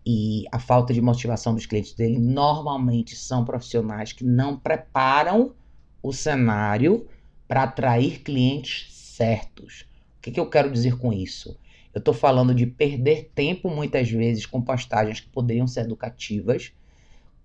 e 0.03 0.45
a 0.51 0.57
falta 0.57 0.91
de 0.91 0.99
motivação 0.99 1.53
dos 1.53 1.67
clientes 1.67 1.93
dele, 1.93 2.17
normalmente 2.17 3.15
são 3.15 3.45
profissionais 3.45 4.11
que 4.11 4.23
não 4.23 4.57
preparam 4.57 5.53
o 6.01 6.11
cenário 6.11 7.07
para 7.47 7.63
atrair 7.63 8.21
clientes 8.23 8.91
certos. 8.91 9.81
O 10.17 10.21
que, 10.21 10.31
que 10.31 10.39
eu 10.39 10.49
quero 10.49 10.71
dizer 10.71 10.97
com 10.97 11.13
isso? 11.13 11.55
Eu 11.93 11.99
estou 11.99 12.13
falando 12.13 12.55
de 12.55 12.65
perder 12.65 13.29
tempo 13.35 13.69
muitas 13.69 14.09
vezes 14.09 14.45
com 14.45 14.59
postagens 14.59 15.19
que 15.19 15.29
poderiam 15.29 15.67
ser 15.67 15.81
educativas, 15.81 16.71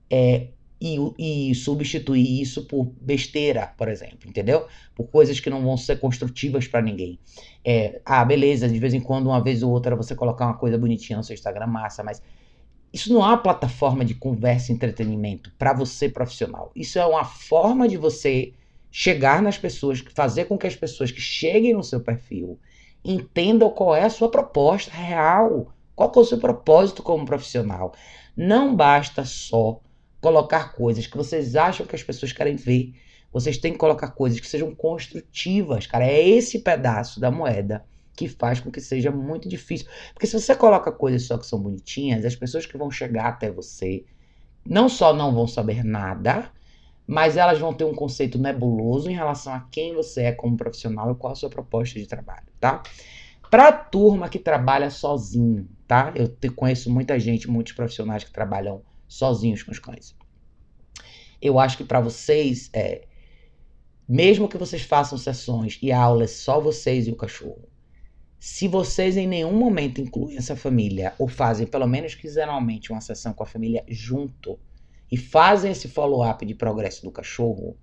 é, 0.08 0.48
e, 0.80 1.50
e, 1.50 1.54
substituir 1.54 2.42
isso 2.42 2.66
por 2.66 2.84
besteira, 3.00 3.72
por 3.76 3.88
exemplo, 3.88 4.28
entendeu? 4.28 4.66
Por 4.94 5.06
coisas 5.06 5.40
que 5.40 5.48
não 5.48 5.62
vão 5.62 5.76
ser 5.76 5.98
construtivas 5.98 6.66
para 6.66 6.82
ninguém. 6.82 7.18
É, 7.64 8.00
ah, 8.04 8.24
beleza, 8.24 8.68
de 8.68 8.78
vez 8.78 8.92
em 8.92 9.00
quando, 9.00 9.26
uma 9.26 9.42
vez 9.42 9.62
ou 9.62 9.70
outra, 9.70 9.96
você 9.96 10.14
colocar 10.14 10.46
uma 10.46 10.58
coisa 10.58 10.76
bonitinha 10.76 11.16
no 11.16 11.24
seu 11.24 11.34
Instagram, 11.34 11.66
massa, 11.66 12.02
mas 12.02 12.22
isso 12.92 13.12
não 13.12 13.22
é 13.22 13.26
uma 13.26 13.38
plataforma 13.38 14.04
de 14.04 14.14
conversa 14.14 14.70
e 14.70 14.74
entretenimento 14.74 15.50
para 15.58 15.72
você 15.72 16.08
profissional. 16.08 16.70
Isso 16.76 16.98
é 16.98 17.04
uma 17.04 17.24
forma 17.24 17.88
de 17.88 17.96
você 17.96 18.52
chegar 18.90 19.42
nas 19.42 19.58
pessoas, 19.58 20.04
fazer 20.14 20.44
com 20.44 20.56
que 20.56 20.66
as 20.66 20.76
pessoas 20.76 21.10
que 21.10 21.20
cheguem 21.20 21.74
no 21.74 21.82
seu 21.82 22.00
perfil 22.00 22.58
entendam 23.04 23.68
qual 23.70 23.96
é 23.96 24.04
a 24.04 24.10
sua 24.10 24.30
proposta 24.30 24.92
real, 24.92 25.72
qual 25.96 26.12
é 26.14 26.18
o 26.20 26.24
seu 26.24 26.38
propósito 26.38 27.02
como 27.02 27.26
profissional. 27.26 27.92
Não 28.36 28.74
basta 28.74 29.24
só 29.24 29.80
colocar 30.24 30.72
coisas 30.72 31.06
que 31.06 31.18
vocês 31.18 31.54
acham 31.54 31.84
que 31.84 31.94
as 31.94 32.02
pessoas 32.02 32.32
querem 32.32 32.56
ver. 32.56 32.94
Vocês 33.30 33.58
têm 33.58 33.72
que 33.72 33.78
colocar 33.78 34.08
coisas 34.12 34.40
que 34.40 34.48
sejam 34.48 34.74
construtivas, 34.74 35.86
cara. 35.86 36.06
É 36.06 36.26
esse 36.26 36.60
pedaço 36.60 37.20
da 37.20 37.30
moeda 37.30 37.84
que 38.16 38.26
faz 38.26 38.58
com 38.58 38.70
que 38.70 38.80
seja 38.80 39.10
muito 39.10 39.46
difícil. 39.46 39.86
Porque 40.14 40.26
se 40.26 40.40
você 40.40 40.54
coloca 40.56 40.90
coisas 40.90 41.24
só 41.24 41.36
que 41.36 41.44
são 41.44 41.60
bonitinhas, 41.60 42.24
as 42.24 42.34
pessoas 42.34 42.64
que 42.64 42.78
vão 42.78 42.90
chegar 42.90 43.26
até 43.26 43.50
você 43.50 44.06
não 44.64 44.88
só 44.88 45.12
não 45.12 45.34
vão 45.34 45.46
saber 45.46 45.84
nada, 45.84 46.50
mas 47.06 47.36
elas 47.36 47.58
vão 47.58 47.74
ter 47.74 47.84
um 47.84 47.94
conceito 47.94 48.38
nebuloso 48.38 49.10
em 49.10 49.14
relação 49.14 49.52
a 49.52 49.60
quem 49.70 49.94
você 49.94 50.22
é 50.22 50.32
como 50.32 50.56
profissional 50.56 51.12
e 51.12 51.14
qual 51.16 51.34
a 51.34 51.36
sua 51.36 51.50
proposta 51.50 52.00
de 52.00 52.06
trabalho, 52.06 52.46
tá? 52.58 52.82
Para 53.50 53.68
a 53.68 53.72
turma 53.72 54.30
que 54.30 54.38
trabalha 54.38 54.88
sozinho, 54.88 55.68
tá? 55.86 56.14
Eu 56.16 56.28
te, 56.28 56.48
conheço 56.48 56.90
muita 56.90 57.20
gente, 57.20 57.50
muitos 57.50 57.74
profissionais 57.74 58.24
que 58.24 58.32
trabalham 58.32 58.80
sozinhos 59.14 59.62
com 59.62 59.72
os 59.72 59.78
cães. 59.78 60.14
Eu 61.40 61.58
acho 61.58 61.76
que 61.76 61.84
para 61.84 62.00
vocês, 62.00 62.70
é, 62.72 63.06
mesmo 64.08 64.48
que 64.48 64.58
vocês 64.58 64.82
façam 64.82 65.18
sessões 65.18 65.78
e 65.82 65.92
aulas 65.92 66.30
só 66.32 66.60
vocês 66.60 67.06
e 67.06 67.10
o 67.10 67.16
cachorro, 67.16 67.68
se 68.38 68.68
vocês 68.68 69.16
em 69.16 69.26
nenhum 69.26 69.56
momento 69.56 70.00
incluem 70.00 70.36
essa 70.36 70.54
família 70.54 71.14
ou 71.18 71.26
fazem 71.26 71.66
pelo 71.66 71.86
menos 71.86 72.14
quinzenalmente 72.14 72.92
uma 72.92 73.00
sessão 73.00 73.32
com 73.32 73.42
a 73.42 73.46
família 73.46 73.82
junto 73.88 74.58
e 75.10 75.16
fazem 75.16 75.72
esse 75.72 75.88
follow-up 75.88 76.44
de 76.44 76.54
progresso 76.54 77.02
do 77.02 77.10
cachorro, 77.10 77.76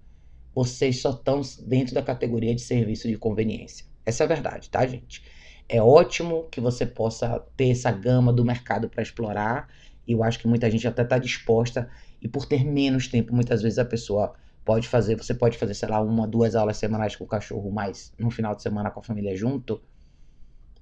vocês 0.53 1.01
só 1.01 1.11
estão 1.11 1.41
dentro 1.65 1.95
da 1.95 2.03
categoria 2.03 2.53
de 2.53 2.61
serviço 2.61 3.07
de 3.07 3.17
conveniência. 3.17 3.85
Essa 4.05 4.23
é 4.23 4.25
a 4.25 4.27
verdade, 4.27 4.69
tá, 4.69 4.85
gente? 4.85 5.23
É 5.67 5.81
ótimo 5.81 6.47
que 6.51 6.59
você 6.59 6.85
possa 6.85 7.39
ter 7.55 7.69
essa 7.69 7.91
gama 7.91 8.33
do 8.33 8.43
mercado 8.43 8.89
para 8.89 9.01
explorar. 9.01 9.69
Eu 10.11 10.23
acho 10.23 10.39
que 10.39 10.47
muita 10.47 10.69
gente 10.69 10.87
até 10.87 11.01
está 11.01 11.17
disposta. 11.17 11.89
E 12.21 12.27
por 12.27 12.45
ter 12.45 12.63
menos 12.63 13.07
tempo, 13.07 13.33
muitas 13.33 13.61
vezes 13.61 13.79
a 13.79 13.85
pessoa 13.85 14.33
pode 14.63 14.87
fazer. 14.87 15.15
Você 15.15 15.33
pode 15.33 15.57
fazer, 15.57 15.73
sei 15.73 15.89
lá, 15.89 16.01
uma, 16.01 16.27
duas 16.27 16.55
aulas 16.55 16.77
semanais 16.77 17.15
com 17.15 17.23
o 17.23 17.27
cachorro, 17.27 17.71
mas 17.71 18.13
no 18.17 18.29
final 18.29 18.55
de 18.55 18.61
semana 18.61 18.91
com 18.91 18.99
a 18.99 19.03
família 19.03 19.35
junto. 19.35 19.81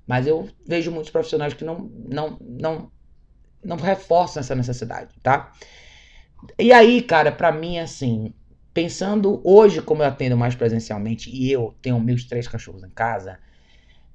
Mas 0.06 0.26
eu 0.28 0.50
vejo 0.68 0.92
muitos 0.92 1.12
profissionais 1.12 1.54
que 1.54 1.64
não, 1.64 1.90
não, 2.10 2.38
não, 2.42 2.92
não 3.64 3.78
reforçam 3.78 4.42
essa 4.42 4.56
necessidade, 4.56 5.14
tá? 5.22 5.52
E 6.58 6.72
aí, 6.72 7.02
cara, 7.02 7.32
para 7.32 7.52
mim, 7.52 7.78
assim, 7.78 8.34
pensando 8.74 9.42
hoje 9.44 9.82
como 9.82 10.02
eu 10.02 10.08
atendo 10.08 10.38
mais 10.38 10.56
presencialmente 10.56 11.30
e 11.30 11.52
eu 11.52 11.76
tenho 11.82 12.00
meus 12.00 12.24
três 12.24 12.48
cachorros 12.48 12.84
em 12.84 12.90
casa, 12.90 13.40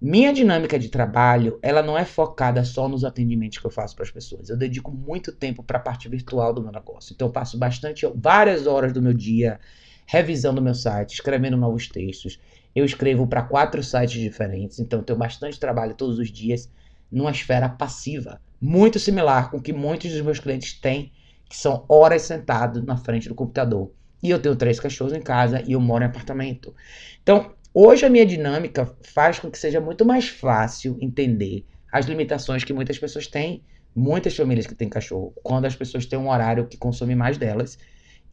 minha 0.01 0.33
dinâmica 0.33 0.79
de 0.79 0.89
trabalho, 0.89 1.59
ela 1.63 1.83
não 1.83 1.97
é 1.97 2.05
focada 2.05 2.63
só 2.65 2.89
nos 2.89 3.05
atendimentos 3.05 3.59
que 3.59 3.67
eu 3.67 3.71
faço 3.71 3.95
para 3.95 4.05
as 4.05 4.11
pessoas. 4.11 4.51
Eu 4.51 4.57
dedico 4.57 4.91
muito 4.91 5.33
tempo 5.33 5.63
para 5.63 5.79
a 5.79 5.81
parte 5.81 6.09
virtual 6.09 6.53
do 6.53 6.63
meu 6.63 6.73
negócio. 6.73 7.15
Então 7.15 7.29
eu 7.29 7.33
passo 7.33 7.59
bastante, 7.59 8.07
várias 8.15 8.67
horas 8.67 8.93
do 8.93 9.01
meu 9.01 9.15
dia 9.15 9.59
revisando 10.07 10.61
meu 10.61 10.75
site, 10.75 11.15
escrevendo 11.15 11.57
novos 11.57 11.89
textos. 11.89 12.39
Eu 12.75 12.85
escrevo 12.85 13.27
para 13.27 13.43
quatro 13.43 13.83
sites 13.83 14.21
diferentes, 14.21 14.79
então 14.79 14.99
eu 14.99 15.05
tenho 15.05 15.19
bastante 15.19 15.59
trabalho 15.59 15.95
todos 15.95 16.19
os 16.19 16.31
dias 16.31 16.71
numa 17.11 17.31
esfera 17.31 17.69
passiva, 17.69 18.41
muito 18.61 18.99
similar 18.99 19.51
com 19.51 19.59
o 19.59 19.63
que 19.63 19.73
muitos 19.73 20.11
dos 20.11 20.21
meus 20.21 20.41
clientes 20.41 20.75
têm, 20.81 21.13
que 21.49 21.57
são 21.57 21.85
horas 21.89 22.23
sentados 22.23 22.83
na 22.85 22.97
frente 22.97 23.29
do 23.29 23.35
computador. 23.35 23.93
E 24.23 24.31
eu 24.31 24.41
tenho 24.41 24.57
três 24.57 24.81
cachorros 24.81 25.13
em 25.13 25.21
casa 25.21 25.63
e 25.67 25.73
eu 25.73 25.81
moro 25.81 26.03
em 26.03 26.07
apartamento. 26.07 26.75
Então, 27.23 27.53
Hoje 27.77 28.07
a 28.07 28.09
minha 28.09 28.25
dinâmica 28.25 28.87
faz 29.03 29.41
com 29.41 29.51
que 29.51 29.59
seja 29.59 29.81
muito 29.81 30.05
mais 30.05 30.29
fácil 30.29 30.97
entender 31.01 31.67
as 31.91 32.07
limitações 32.07 32.63
que 32.63 32.73
muitas 32.73 33.01
pessoas 33.01 33.27
têm, 33.27 33.65
muitas 33.93 34.37
famílias 34.37 34.65
que 34.65 34.77
têm 34.77 34.89
cachorro, 34.89 35.35
quando 35.43 35.65
as 35.65 35.75
pessoas 35.75 36.07
têm 36.07 36.17
um 36.17 36.31
horário 36.31 36.69
que 36.69 36.77
consome 36.77 37.17
mais 37.17 37.37
delas 37.37 37.77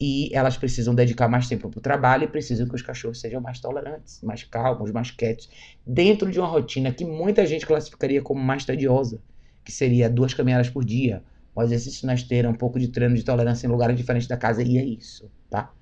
e 0.00 0.30
elas 0.32 0.56
precisam 0.56 0.94
dedicar 0.94 1.26
mais 1.26 1.48
tempo 1.48 1.68
para 1.68 1.78
o 1.80 1.82
trabalho 1.82 2.22
e 2.22 2.28
precisam 2.28 2.68
que 2.68 2.74
os 2.76 2.82
cachorros 2.82 3.20
sejam 3.20 3.40
mais 3.40 3.58
tolerantes, 3.58 4.20
mais 4.22 4.44
calmos, 4.44 4.92
mais 4.92 5.10
quietos, 5.10 5.50
dentro 5.84 6.30
de 6.30 6.38
uma 6.38 6.46
rotina 6.46 6.92
que 6.92 7.04
muita 7.04 7.44
gente 7.44 7.66
classificaria 7.66 8.22
como 8.22 8.40
mais 8.40 8.64
tediosa, 8.64 9.20
que 9.64 9.72
seria 9.72 10.08
duas 10.08 10.32
caminhadas 10.32 10.70
por 10.70 10.84
dia, 10.84 11.20
um 11.56 11.62
exercício 11.64 12.06
na 12.06 12.14
esteira, 12.14 12.48
um 12.48 12.54
pouco 12.54 12.78
de 12.78 12.86
treino 12.86 13.16
de 13.16 13.24
tolerância 13.24 13.66
em 13.66 13.70
lugares 13.70 13.96
diferentes 13.96 14.28
da 14.28 14.36
casa, 14.36 14.62
e 14.62 14.78
é 14.78 14.84
isso, 14.84 15.28
tá? 15.50 15.72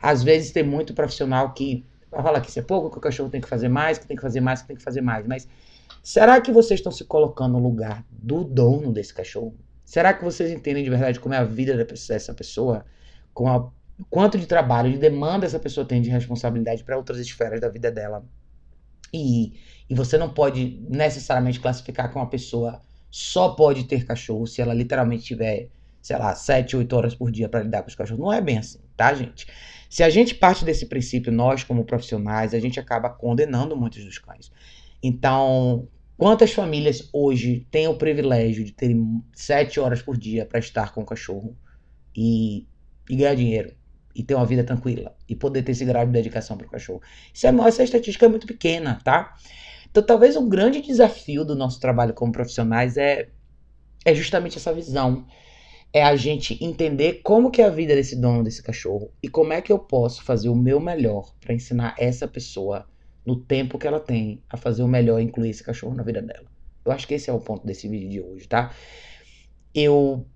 Às 0.00 0.22
vezes 0.22 0.52
tem 0.52 0.62
muito 0.62 0.94
profissional 0.94 1.52
que 1.52 1.84
vai 2.12 2.22
falar 2.22 2.40
que 2.40 2.50
isso 2.50 2.58
é 2.58 2.62
pouco, 2.62 2.90
que 2.90 2.98
o 2.98 3.00
cachorro 3.00 3.30
tem 3.30 3.40
que 3.40 3.48
fazer 3.48 3.68
mais, 3.68 3.98
que 3.98 4.06
tem 4.06 4.16
que 4.16 4.22
fazer 4.22 4.40
mais, 4.40 4.60
que 4.60 4.68
tem 4.68 4.76
que 4.76 4.82
fazer 4.82 5.00
mais. 5.00 5.26
Mas 5.26 5.48
será 6.02 6.40
que 6.40 6.52
vocês 6.52 6.78
estão 6.78 6.92
se 6.92 7.04
colocando 7.04 7.52
no 7.52 7.58
lugar 7.58 8.04
do 8.10 8.44
dono 8.44 8.92
desse 8.92 9.14
cachorro? 9.14 9.56
Será 9.84 10.12
que 10.14 10.24
vocês 10.24 10.50
entendem 10.50 10.84
de 10.84 10.90
verdade 10.90 11.18
como 11.18 11.34
é 11.34 11.38
a 11.38 11.44
vida 11.44 11.74
dessa 11.76 12.34
pessoa? 12.34 12.84
Com 13.32 13.48
a, 13.48 13.70
quanto 14.10 14.38
de 14.38 14.46
trabalho, 14.46 14.92
de 14.92 14.98
demanda 14.98 15.46
essa 15.46 15.58
pessoa 15.58 15.86
tem 15.86 16.00
de 16.02 16.10
responsabilidade 16.10 16.84
para 16.84 16.96
outras 16.96 17.18
esferas 17.18 17.60
da 17.60 17.68
vida 17.68 17.90
dela? 17.90 18.24
E, 19.12 19.54
e 19.88 19.94
você 19.94 20.16
não 20.16 20.30
pode 20.32 20.82
necessariamente 20.88 21.60
classificar 21.60 22.10
que 22.10 22.16
uma 22.16 22.28
pessoa 22.28 22.80
só 23.10 23.50
pode 23.50 23.84
ter 23.84 24.06
cachorro 24.06 24.46
se 24.46 24.62
ela 24.62 24.72
literalmente 24.72 25.24
tiver, 25.24 25.68
sei 26.00 26.16
lá, 26.16 26.34
7, 26.34 26.76
8 26.76 26.96
horas 26.96 27.14
por 27.14 27.30
dia 27.30 27.48
para 27.48 27.62
lidar 27.62 27.82
com 27.82 27.88
os 27.88 27.94
cachorros. 27.94 28.20
Não 28.20 28.32
é 28.32 28.40
bem 28.40 28.58
assim, 28.58 28.78
tá, 28.96 29.12
gente? 29.12 29.46
Se 29.92 30.02
a 30.02 30.08
gente 30.08 30.34
parte 30.34 30.64
desse 30.64 30.86
princípio, 30.86 31.30
nós 31.30 31.64
como 31.64 31.84
profissionais, 31.84 32.54
a 32.54 32.58
gente 32.58 32.80
acaba 32.80 33.10
condenando 33.10 33.76
muitos 33.76 34.02
dos 34.02 34.16
cães. 34.16 34.50
Então, 35.02 35.86
quantas 36.16 36.50
famílias 36.50 37.10
hoje 37.12 37.66
têm 37.70 37.88
o 37.88 37.98
privilégio 37.98 38.64
de 38.64 38.72
terem 38.72 39.22
sete 39.34 39.78
horas 39.78 40.00
por 40.00 40.16
dia 40.16 40.46
para 40.46 40.58
estar 40.58 40.94
com 40.94 41.02
o 41.02 41.04
cachorro 41.04 41.54
e, 42.16 42.66
e, 43.10 43.16
ganhar 43.16 43.34
dinheiro 43.34 43.74
e 44.14 44.22
ter 44.22 44.34
uma 44.34 44.46
vida 44.46 44.64
tranquila 44.64 45.14
e 45.28 45.36
poder 45.36 45.60
ter 45.60 45.72
esse 45.72 45.84
grau 45.84 46.06
de 46.06 46.12
dedicação 46.12 46.56
para 46.56 46.68
o 46.68 46.70
cachorro? 46.70 47.02
Isso 47.30 47.46
é, 47.46 47.50
essa 47.50 47.84
estatística 47.84 48.24
é 48.24 48.30
muito 48.30 48.46
pequena, 48.46 48.98
tá? 49.04 49.34
Então, 49.90 50.02
talvez 50.02 50.36
um 50.36 50.48
grande 50.48 50.80
desafio 50.80 51.44
do 51.44 51.54
nosso 51.54 51.78
trabalho 51.78 52.14
como 52.14 52.32
profissionais 52.32 52.96
é, 52.96 53.28
é 54.06 54.14
justamente 54.14 54.56
essa 54.56 54.72
visão 54.72 55.26
é 55.92 56.02
a 56.02 56.16
gente 56.16 56.62
entender 56.64 57.20
como 57.22 57.50
que 57.50 57.60
é 57.60 57.66
a 57.66 57.70
vida 57.70 57.94
desse 57.94 58.16
dono 58.16 58.42
desse 58.42 58.62
cachorro 58.62 59.10
e 59.22 59.28
como 59.28 59.52
é 59.52 59.60
que 59.60 59.70
eu 59.70 59.78
posso 59.78 60.24
fazer 60.24 60.48
o 60.48 60.54
meu 60.54 60.80
melhor 60.80 61.34
para 61.40 61.54
ensinar 61.54 61.94
essa 61.98 62.26
pessoa 62.26 62.86
no 63.26 63.36
tempo 63.36 63.78
que 63.78 63.86
ela 63.86 64.00
tem 64.00 64.42
a 64.48 64.56
fazer 64.56 64.82
o 64.82 64.88
melhor 64.88 65.20
e 65.20 65.24
incluir 65.24 65.50
esse 65.50 65.62
cachorro 65.62 65.94
na 65.94 66.02
vida 66.02 66.22
dela. 66.22 66.46
Eu 66.84 66.90
acho 66.90 67.06
que 67.06 67.14
esse 67.14 67.30
é 67.30 67.32
o 67.32 67.38
ponto 67.38 67.66
desse 67.66 67.86
vídeo 67.88 68.08
de 68.08 68.20
hoje, 68.20 68.48
tá? 68.48 68.74
Eu 69.74 70.26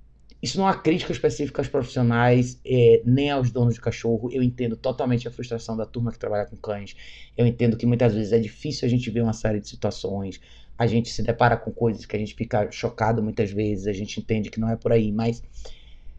isso 0.43 0.59
não 0.59 0.69
é 0.69 0.71
uma 0.71 0.79
crítica 0.79 1.11
específica 1.11 1.61
aos 1.61 1.69
profissionais, 1.69 2.61
é, 2.65 3.03
nem 3.05 3.31
aos 3.31 3.51
donos 3.51 3.75
de 3.75 3.81
cachorro. 3.81 4.31
Eu 4.31 4.43
entendo 4.43 4.77
totalmente 4.77 5.27
a 5.27 5.31
frustração 5.31 5.77
da 5.77 5.87
turma 5.87 6.13
que 6.13 6.19
trabalha 6.19 6.47
com 6.47 6.57
cães. 6.57 6.95
Eu 7.37 7.47
entendo 7.47 7.77
que 7.77 7.87
muitas 7.87 8.15
vezes 8.15 8.33
é 8.33 8.39
difícil 8.39 8.87
a 8.87 8.89
gente 8.89 9.11
ver 9.11 9.23
uma 9.23 9.33
série 9.33 9.59
de 9.59 9.69
situações 9.69 10.39
a 10.79 10.87
gente 10.87 11.11
se 11.11 11.23
depara 11.23 11.57
com 11.57 11.71
coisas 11.71 12.05
que 12.05 12.15
a 12.15 12.19
gente 12.19 12.35
fica 12.35 12.71
chocado 12.71 13.23
muitas 13.23 13.51
vezes, 13.51 13.87
a 13.87 13.93
gente 13.93 14.21
entende 14.21 14.51
que 14.51 14.61
não 14.61 14.71
é 14.71 14.77
por 14.77 14.93
aí, 14.93 15.11
mas 15.11 15.43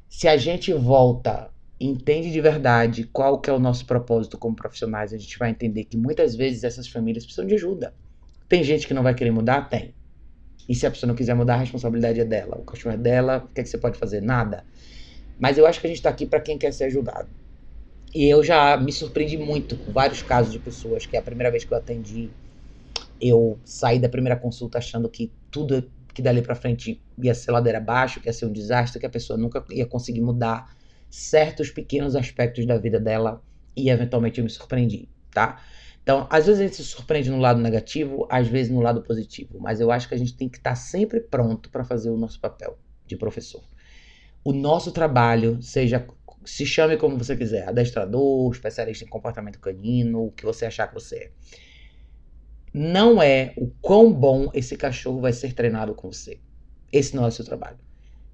se 0.10 0.28
a 0.28 0.38
gente 0.38 0.74
volta, 0.74 1.50
entende 1.80 2.32
de 2.32 2.42
verdade 2.42 3.04
qual 3.04 3.40
que 3.40 3.50
é 3.50 3.54
o 3.54 3.60
nosso 3.60 3.86
propósito 3.86 4.38
como 4.38 4.56
profissionais, 4.56 5.14
a 5.14 5.18
gente 5.18 5.38
vai 5.38 5.52
entender 5.52 5.84
que 5.84 5.98
muitas 5.98 6.36
vezes 6.36 6.64
essas 6.64 6.88
famílias 6.88 7.24
precisam 7.24 7.46
de 7.46 7.56
ajuda. 7.56 7.94
Tem 8.50 8.64
gente 8.64 8.88
que 8.88 8.94
não 8.94 9.04
vai 9.04 9.14
querer 9.14 9.32
mudar? 9.32 9.70
Tem. 9.70 9.94
E 10.68 10.74
se 10.74 10.86
a 10.86 10.92
pessoa 10.92 11.08
não 11.08 11.16
quiser 11.16 11.34
mudar, 11.34 11.56
a 11.56 11.60
responsabilidade 11.60 12.20
é 12.20 12.26
dela. 12.26 12.58
O 12.58 12.64
cachorro 12.64 12.96
é 12.96 12.98
dela, 12.98 13.46
o 13.46 13.54
que, 13.54 13.62
é 13.62 13.64
que 13.64 13.70
você 13.70 13.78
pode 13.78 13.98
fazer? 13.98 14.22
Nada. 14.22 14.66
Mas 15.40 15.58
eu 15.58 15.68
acho 15.68 15.80
que 15.80 15.88
a 15.88 15.90
gente 15.90 15.98
está 15.98 16.10
aqui 16.10 16.26
para 16.26 16.40
quem 16.40 16.58
quer 16.58 16.74
ser 16.74 16.86
ajudado. 16.86 17.30
E 18.14 18.26
eu 18.26 18.44
já 18.44 18.76
me 18.78 18.92
surpreendi 18.92 19.38
muito 19.38 19.78
com 19.78 19.92
vários 19.92 20.22
casos 20.22 20.52
de 20.52 20.60
pessoas 20.60 21.06
que 21.06 21.16
é 21.16 21.20
a 21.20 21.22
primeira 21.22 21.52
vez 21.52 21.64
que 21.64 21.74
eu 21.74 21.78
atendi 21.78 22.30
eu 23.22 23.60
saí 23.64 24.00
da 24.00 24.10
primeira 24.10 24.36
consulta 24.36 24.78
achando 24.78 25.10
que 25.10 25.32
tudo 25.52 25.90
que 26.14 26.22
dali 26.22 26.42
para 26.42 26.56
frente 26.56 27.02
ia 27.22 27.34
ser 27.34 27.52
ladeira 27.52 27.78
abaixo, 27.78 28.20
que 28.20 28.28
ia 28.28 28.34
ser 28.34 28.46
um 28.46 28.52
desastre, 28.52 29.00
que 29.00 29.06
a 29.06 29.10
pessoa 29.10 29.38
nunca 29.38 29.64
ia 29.70 29.86
conseguir 29.86 30.22
mudar 30.22 30.76
certos 31.10 31.70
pequenos 31.70 32.16
aspectos 32.16 32.66
da 32.66 32.78
vida 32.78 33.00
dela 33.00 33.42
e 33.76 33.90
eventualmente 33.90 34.40
eu 34.40 34.44
me 34.44 34.50
surpreendi, 34.50 35.08
tá? 35.32 35.62
Então, 36.02 36.26
às 36.30 36.46
vezes 36.46 36.62
a 36.62 36.64
gente 36.64 36.78
se 36.78 36.84
surpreende 36.84 37.30
no 37.30 37.38
lado 37.38 37.60
negativo, 37.60 38.28
às 38.32 38.48
vezes 38.48 38.72
no 38.72 38.82
lado 38.82 39.02
positivo, 39.04 39.60
mas 39.60 39.80
eu 39.80 39.92
acho 39.92 40.08
que 40.08 40.16
a 40.16 40.18
gente 40.18 40.36
tem 40.36 40.50
que 40.50 40.58
estar 40.58 40.76
sempre 40.76 41.20
pronto 41.20 41.70
para 41.70 41.84
fazer 41.84 42.10
o 42.10 42.18
nosso 42.18 42.40
papel 42.40 42.78
de 43.06 43.16
professor. 43.16 43.62
O 44.44 44.54
nosso 44.54 44.92
trabalho, 44.92 45.62
seja 45.62 46.08
se 46.46 46.66
chame 46.66 46.96
como 46.96 47.18
você 47.18 47.36
quiser, 47.36 47.68
adestrador, 47.68 48.50
especialista 48.54 49.04
em 49.04 49.08
comportamento 49.08 49.60
canino, 49.60 50.28
o 50.28 50.32
que 50.32 50.46
você 50.46 50.66
achar 50.66 50.88
que 50.88 50.94
você 50.94 51.16
é 51.16 51.32
não 52.78 53.22
é 53.22 53.54
o 53.58 53.68
quão 53.82 54.14
bom 54.14 54.52
esse 54.54 54.78
cachorro 54.78 55.20
vai 55.20 55.34
ser 55.34 55.54
treinado 55.54 55.96
com 55.96 56.12
você. 56.12 56.40
Esse 56.92 57.16
não 57.16 57.26
é 57.26 57.28
o 57.28 57.32
seu 57.32 57.44
trabalho. 57.44 57.80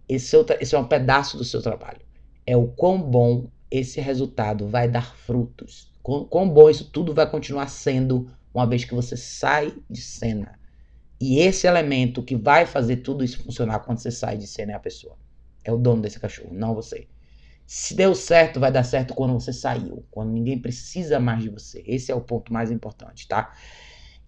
Esse, 0.08 0.36
é 0.36 0.58
esse 0.60 0.76
é 0.76 0.78
um 0.78 0.88
pedaço 0.88 1.38
do 1.38 1.46
seu 1.46 1.62
trabalho. 1.62 2.02
É 2.46 2.58
o 2.58 2.68
quão 2.68 3.02
bom 3.02 3.50
esse 3.72 4.02
resultado 4.02 4.68
vai 4.68 4.90
dar 4.90 5.16
frutos. 5.16 5.92
Quão, 6.04 6.26
quão 6.26 6.50
bom 6.50 6.70
isso 6.70 6.90
tudo 6.92 7.14
vai 7.14 7.30
continuar 7.30 7.70
sendo 7.70 8.30
uma 8.54 8.68
vez 8.68 8.84
que 8.84 8.94
você 8.94 9.16
sai 9.16 9.74
de 9.90 10.02
cena. 10.02 10.60
E 11.22 11.40
esse 11.40 11.66
elemento 11.66 12.22
que 12.22 12.36
vai 12.36 12.66
fazer 12.66 12.98
tudo 12.98 13.24
isso 13.24 13.42
funcionar 13.42 13.80
quando 13.80 14.00
você 14.00 14.12
sai 14.12 14.38
de 14.38 14.46
cena 14.46 14.74
é 14.74 14.76
a 14.76 14.80
pessoa. 14.80 15.16
É 15.64 15.72
o 15.72 15.78
dono 15.78 16.02
desse 16.02 16.20
cachorro, 16.20 16.50
não 16.52 16.76
você. 16.76 17.08
Se 17.66 17.96
deu 17.96 18.14
certo, 18.14 18.60
vai 18.60 18.74
dar 18.74 18.84
certo 18.84 19.14
quando 19.14 19.34
você 19.34 19.54
saiu, 19.54 20.06
quando 20.12 20.32
ninguém 20.32 20.60
precisa 20.60 21.18
mais 21.18 21.42
de 21.42 21.50
você. 21.50 21.82
Esse 21.88 22.12
é 22.12 22.16
o 22.16 22.20
ponto 22.20 22.52
mais 22.52 22.70
importante, 22.70 23.26
tá? 23.26 23.54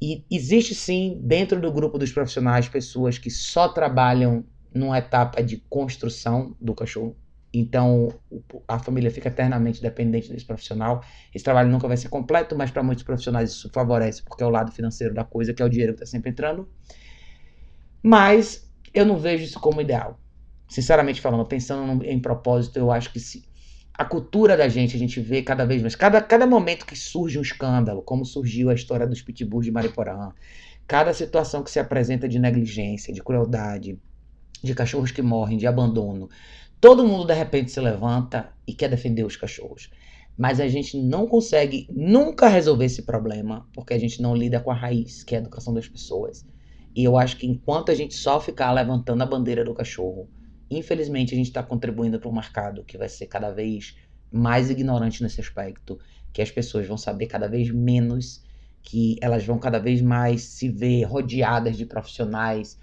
E 0.02 0.26
existe 0.30 0.76
sim, 0.76 1.20
dentro 1.24 1.60
do 1.62 1.72
grupo 1.72 1.98
dos 1.98 2.12
profissionais, 2.12 2.68
pessoas 2.68 3.18
que 3.18 3.30
só 3.30 3.70
trabalham 3.70 4.46
numa 4.74 4.98
etapa 4.98 5.42
de 5.42 5.58
construção 5.70 6.56
do 6.60 6.76
cachorro 6.76 7.16
Então, 7.54 8.10
a 8.68 8.78
família 8.80 9.10
fica 9.10 9.30
eternamente 9.30 9.82
dependente 9.82 10.30
desse 10.30 10.46
profissional. 10.46 11.02
Esse 11.34 11.44
trabalho 11.46 11.70
nunca 11.70 11.88
vai 11.88 11.96
ser 11.98 12.10
completo, 12.10 12.56
mas 12.58 12.70
para 12.72 12.84
muitos 12.84 13.04
profissionais 13.06 13.52
isso 13.52 13.70
favorece, 13.74 14.22
porque 14.24 14.44
é 14.44 14.46
o 14.46 14.50
lado 14.50 14.72
financeiro 14.74 15.14
da 15.14 15.24
coisa, 15.24 15.54
que 15.54 15.62
é 15.62 15.66
o 15.66 15.70
dinheiro 15.70 15.94
que 15.94 16.04
está 16.04 16.12
sempre 16.12 16.32
entrando. 16.32 16.70
Mas 18.04 18.72
eu 18.94 19.06
não 19.06 19.18
vejo 19.18 19.44
isso 19.44 19.60
como 19.60 19.82
ideal. 19.82 20.20
Sinceramente 20.68 21.22
falando, 21.22 21.46
pensando 21.46 22.04
em 22.04 22.20
propósito, 22.20 22.78
eu 22.78 22.92
acho 22.92 23.12
que 23.12 23.20
se 23.20 23.48
a 23.98 24.04
cultura 24.04 24.58
da 24.58 24.68
gente, 24.68 24.96
a 24.96 25.00
gente 25.00 25.20
vê 25.22 25.42
cada 25.42 25.66
vez 25.66 25.82
mais, 25.82 25.96
cada, 25.96 26.22
cada 26.22 26.46
momento 26.46 26.86
que 26.86 26.98
surge 26.98 27.40
um 27.40 27.42
escândalo, 27.42 28.02
como 28.02 28.26
surgiu 28.26 28.70
a 28.70 28.74
história 28.74 29.08
dos 29.08 29.22
pitbulls 29.22 29.66
de 29.66 29.72
Mariporã, 29.72 30.32
cada 30.86 31.14
situação 31.14 31.64
que 31.64 31.72
se 31.72 31.80
apresenta 31.80 32.28
de 32.28 32.38
negligência, 32.38 33.14
de 33.14 33.24
crueldade, 33.24 33.98
de 34.62 34.76
cachorros 34.76 35.12
que 35.12 35.22
morrem, 35.22 35.58
de 35.58 35.66
abandono, 35.66 36.30
todo 36.82 37.08
mundo 37.08 37.26
de 37.26 37.34
repente 37.34 37.72
se 37.72 37.80
levanta 37.80 38.52
e 38.68 38.74
quer 38.74 38.90
defender 38.90 39.24
os 39.24 39.38
cachorros. 39.38 39.90
Mas 40.38 40.60
a 40.60 40.68
gente 40.68 40.98
não 40.98 41.26
consegue 41.26 41.88
nunca 41.90 42.50
resolver 42.50 42.86
esse 42.86 43.04
problema 43.04 43.66
porque 43.74 43.94
a 43.94 44.00
gente 44.00 44.22
não 44.22 44.36
lida 44.36 44.60
com 44.60 44.72
a 44.72 44.76
raiz, 44.76 45.24
que 45.24 45.36
é 45.36 45.38
a 45.38 45.42
educação 45.42 45.74
das 45.74 45.88
pessoas. 45.88 46.46
E 46.94 47.04
eu 47.04 47.18
acho 47.18 47.38
que 47.38 47.48
enquanto 47.48 47.92
a 47.92 47.96
gente 47.96 48.14
só 48.14 48.42
ficar 48.42 48.74
levantando 48.74 49.22
a 49.24 49.26
bandeira 49.26 49.64
do 49.64 49.74
cachorro, 49.74 50.28
infelizmente 50.70 51.34
a 51.34 51.38
gente 51.38 51.48
está 51.48 51.64
contribuindo 51.64 52.20
para 52.20 52.30
um 52.30 52.34
mercado 52.34 52.84
que 52.84 52.98
vai 52.98 53.10
ser 53.10 53.28
cada 53.28 53.52
vez 53.52 53.96
mais 54.32 54.70
ignorante 54.70 55.24
nesse 55.24 55.40
aspecto, 55.40 56.00
que 56.34 56.42
as 56.42 56.52
pessoas 56.52 56.88
vão 56.88 56.98
saber 56.98 57.28
cada 57.28 57.48
vez 57.48 57.72
menos, 57.72 58.44
que 58.82 59.18
elas 59.22 59.46
vão 59.46 59.58
cada 59.58 59.80
vez 59.80 60.02
mais 60.02 60.44
se 60.44 60.70
ver 60.70 61.04
rodeadas 61.04 61.78
de 61.78 61.86
profissionais 61.86 62.78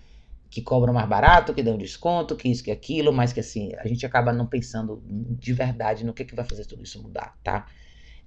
que 0.50 0.60
cobram 0.60 0.92
mais 0.92 1.08
barato, 1.08 1.54
que 1.54 1.62
dão 1.62 1.78
desconto, 1.78 2.36
que 2.36 2.48
isso, 2.48 2.62
que 2.62 2.70
aquilo, 2.70 3.10
mas 3.12 3.32
que 3.32 3.40
assim, 3.40 3.72
a 3.78 3.88
gente 3.88 4.04
acaba 4.04 4.32
não 4.32 4.46
pensando 4.46 5.02
de 5.06 5.52
verdade 5.52 6.04
no 6.04 6.12
que, 6.12 6.26
que 6.26 6.34
vai 6.34 6.44
fazer 6.44 6.66
tudo 6.66 6.82
isso 6.82 7.02
mudar, 7.02 7.38
tá? 7.42 7.66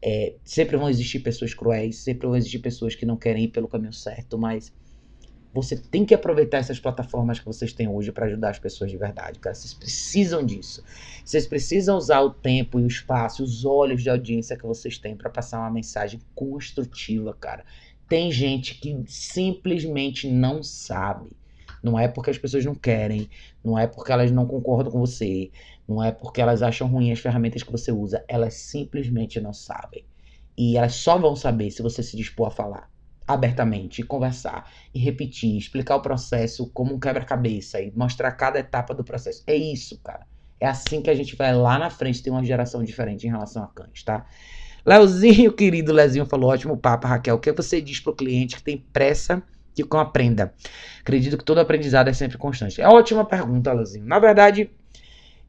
É, 0.02 0.36
sempre 0.44 0.76
vão 0.76 0.90
existir 0.90 1.20
pessoas 1.20 1.54
cruéis, 1.54 1.98
sempre 1.98 2.28
vão 2.28 2.36
existir 2.36 2.60
pessoas 2.60 2.96
que 2.96 3.06
não 3.06 3.16
querem 3.16 3.44
ir 3.44 3.48
pelo 3.50 3.68
caminho 3.68 3.94
certo, 3.94 4.38
mas 4.40 4.74
você 5.56 5.78
tem 5.78 6.04
que 6.04 6.14
aproveitar 6.14 6.58
essas 6.58 6.82
plataformas 6.82 7.40
que 7.40 7.46
vocês 7.46 7.72
têm 7.72 7.88
hoje 7.88 8.12
para 8.12 8.26
ajudar 8.26 8.50
as 8.50 8.60
pessoas 8.60 8.92
de 8.92 8.98
verdade, 8.98 9.40
cara. 9.40 9.56
Vocês 9.56 9.74
precisam 9.74 10.46
disso. 10.46 10.84
Vocês 11.24 11.48
precisam 11.48 11.96
usar 11.96 12.20
o 12.20 12.30
tempo 12.30 12.78
e 12.78 12.84
o 12.84 12.88
espaço, 12.88 13.42
os 13.42 13.64
olhos 13.64 14.04
de 14.04 14.10
audiência 14.10 14.58
que 14.58 14.66
vocês 14.66 14.98
têm 14.98 15.16
para 15.16 15.30
passar 15.30 15.60
uma 15.60 15.72
mensagem 15.72 16.20
construtiva, 16.36 17.34
cara. 17.34 17.64
Tem 18.10 18.30
gente 18.34 18.76
que 18.76 19.02
simplesmente 19.08 20.30
não 20.30 20.62
sabe. 20.62 21.32
Não 21.82 21.98
é 21.98 22.10
porque 22.10 22.32
as 22.32 22.38
pessoas 22.38 22.66
não 22.66 22.76
querem, 22.76 23.30
não 23.64 23.80
é 23.80 23.88
porque 23.88 24.12
elas 24.12 24.32
não 24.32 24.46
concordam 24.46 24.92
com 24.92 25.00
você, 25.00 25.52
não 25.88 26.04
é 26.04 26.12
porque 26.12 26.42
elas 26.42 26.62
acham 26.62 26.88
ruim 26.88 27.14
as 27.14 27.20
ferramentas 27.20 27.64
que 27.64 27.72
você 27.72 27.94
usa, 27.94 28.26
elas 28.28 28.56
simplesmente 28.56 29.40
não 29.40 29.54
sabem. 29.54 30.04
E 30.58 30.76
elas 30.76 30.96
só 30.96 31.18
vão 31.18 31.34
saber 31.34 31.72
se 31.72 31.82
você 31.82 32.04
se 32.04 32.18
dispor 32.18 32.48
a 32.48 32.52
falar 32.52 32.95
abertamente, 33.28 34.04
conversar 34.04 34.70
e 34.94 35.00
repetir, 35.00 35.58
explicar 35.58 35.96
o 35.96 36.02
processo 36.02 36.70
como 36.72 36.94
um 36.94 37.00
quebra-cabeça 37.00 37.82
e 37.82 37.92
mostrar 37.96 38.32
cada 38.32 38.60
etapa 38.60 38.94
do 38.94 39.04
processo. 39.04 39.44
É 39.48 39.56
isso, 39.56 40.00
cara. 40.04 40.28
É 40.60 40.68
assim 40.68 41.02
que 41.02 41.10
a 41.10 41.16
gente 41.16 41.36
vai 41.36 41.54
lá 41.54 41.78
na 41.78 41.90
frente 41.90 42.22
ter 42.22 42.30
uma 42.30 42.44
geração 42.44 42.84
diferente 42.84 43.28
em 43.28 43.30
relação 43.30 43.64
a 43.64 43.68
cães, 43.68 44.04
tá? 44.04 44.26
Leozinho, 44.86 45.52
querido 45.52 45.92
Lezinho, 45.92 46.26
falou: 46.26 46.52
ótimo 46.52 46.78
papo, 46.78 47.08
Raquel. 47.08 47.36
O 47.36 47.40
que 47.40 47.52
você 47.52 47.82
diz 47.82 48.00
pro 48.00 48.16
cliente 48.16 48.56
que 48.56 48.64
tem 48.64 48.78
pressa 48.94 49.42
que 49.74 49.84
cão 49.84 50.00
aprenda? 50.00 50.54
Acredito 51.02 51.38
que 51.38 51.44
todo 51.44 51.60
aprendizado 51.60 52.08
é 52.08 52.14
sempre 52.14 52.38
constante. 52.38 52.80
É 52.80 52.88
ótima 52.88 53.26
pergunta, 53.26 53.74
Leozinho. 53.74 54.06
Na 54.06 54.20
verdade, 54.20 54.70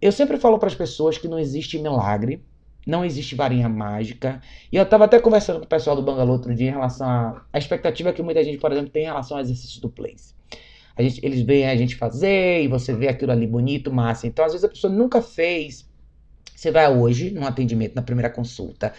eu 0.01 0.11
sempre 0.11 0.39
falo 0.39 0.59
para 0.59 0.69
as 0.69 0.75
pessoas 0.75 1.19
que 1.19 1.29
não 1.29 1.39
existe 1.39 1.79
milagre 1.79 2.43
não 2.87 3.05
existe 3.05 3.35
varinha 3.35 3.69
mágica. 3.69 4.41
E 4.71 4.77
eu 4.77 4.85
estava 4.85 5.05
até 5.05 5.19
conversando 5.19 5.59
com 5.59 5.65
o 5.65 5.69
pessoal 5.69 5.97
do 5.97 6.03
Bangalô 6.03 6.33
outro 6.33 6.55
dia 6.55 6.69
em 6.69 6.73
relação 6.73 7.09
à, 7.09 7.45
à 7.53 7.59
expectativa 7.59 8.13
que 8.13 8.23
muita 8.23 8.45
gente, 8.45 8.59
por 8.59 8.71
exemplo, 8.71 8.91
tem 8.91 9.03
em 9.03 9.07
relação 9.07 9.37
ao 9.37 9.43
exercício 9.43 9.81
do 9.83 9.89
place. 9.89 10.35
A 10.97 11.03
gente, 11.03 11.21
eles 11.27 11.43
veem 11.43 11.67
a 11.67 11.77
gente 11.77 11.97
fazer 11.97 12.63
e 12.63 12.69
você 12.69 12.95
vê 12.95 13.09
aquilo 13.09 13.33
ali 13.33 13.47
bonito, 13.47 13.93
massa. 13.93 14.27
Então, 14.27 14.45
às 14.45 14.53
vezes, 14.53 14.65
a 14.65 14.69
pessoa 14.69 14.93
nunca 14.93 15.21
fez. 15.21 15.87
Você 16.55 16.71
vai 16.71 16.91
hoje, 16.91 17.31
num 17.33 17.45
atendimento, 17.45 17.95
na 17.95 18.03
primeira 18.03 18.31
consulta, 18.31 18.95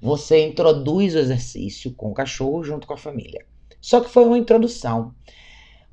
você 0.00 0.44
introduz 0.44 1.14
o 1.14 1.18
exercício 1.18 1.92
com 1.92 2.10
o 2.10 2.14
cachorro 2.14 2.64
junto 2.64 2.86
com 2.86 2.94
a 2.94 2.96
família. 2.96 3.44
Só 3.80 4.00
que 4.00 4.10
foi 4.10 4.24
uma 4.24 4.38
introdução. 4.38 5.14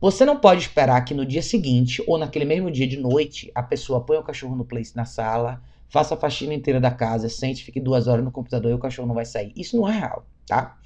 Você 0.01 0.25
não 0.25 0.39
pode 0.39 0.61
esperar 0.61 1.03
que 1.05 1.13
no 1.13 1.25
dia 1.25 1.41
seguinte, 1.41 2.03
ou 2.07 2.17
naquele 2.17 2.45
mesmo 2.45 2.71
dia 2.71 2.87
de 2.87 2.97
noite, 2.97 3.51
a 3.53 3.61
pessoa 3.61 4.01
põe 4.01 4.17
o 4.17 4.23
cachorro 4.23 4.55
no 4.55 4.65
place 4.65 4.95
na 4.95 5.05
sala, 5.05 5.61
faça 5.89 6.15
a 6.15 6.17
faxina 6.17 6.53
inteira 6.53 6.79
da 6.79 6.91
casa, 6.91 7.29
sente, 7.29 7.63
fique 7.63 7.79
duas 7.79 8.07
horas 8.07 8.23
no 8.23 8.31
computador 8.31 8.71
e 8.71 8.73
o 8.73 8.79
cachorro 8.79 9.07
não 9.07 9.15
vai 9.15 9.25
sair. 9.25 9.51
Isso 9.55 9.77
não 9.77 9.87
é 9.87 9.99
real, 9.99 10.25
tá? 10.47 10.77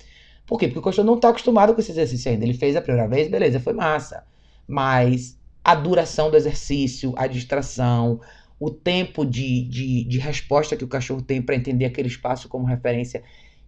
Por 0.45 0.57
quê? 0.59 0.67
Porque 0.67 0.79
o 0.79 0.83
cachorro 0.83 1.05
não 1.05 1.15
está 1.15 1.29
acostumado 1.29 1.73
com 1.73 1.79
esse 1.79 1.91
exercício 1.91 2.31
ainda. 2.31 2.43
Ele 2.43 2.53
fez 2.53 2.75
a 2.75 2.81
primeira 2.81 3.07
vez, 3.07 3.29
beleza, 3.29 3.59
foi 3.59 3.73
massa. 3.73 4.23
Mas 4.67 5.39
a 5.63 5.75
duração 5.75 6.31
do 6.31 6.37
exercício, 6.37 7.13
a 7.15 7.27
distração, 7.27 8.19
o 8.59 8.69
tempo 8.69 9.25
de, 9.25 9.63
de, 9.63 10.03
de 10.03 10.19
resposta 10.19 10.75
que 10.75 10.83
o 10.83 10.87
cachorro 10.87 11.21
tem 11.21 11.41
para 11.41 11.55
entender 11.55 11.85
aquele 11.85 12.07
espaço 12.07 12.49
como 12.49 12.65
referência, 12.65 13.23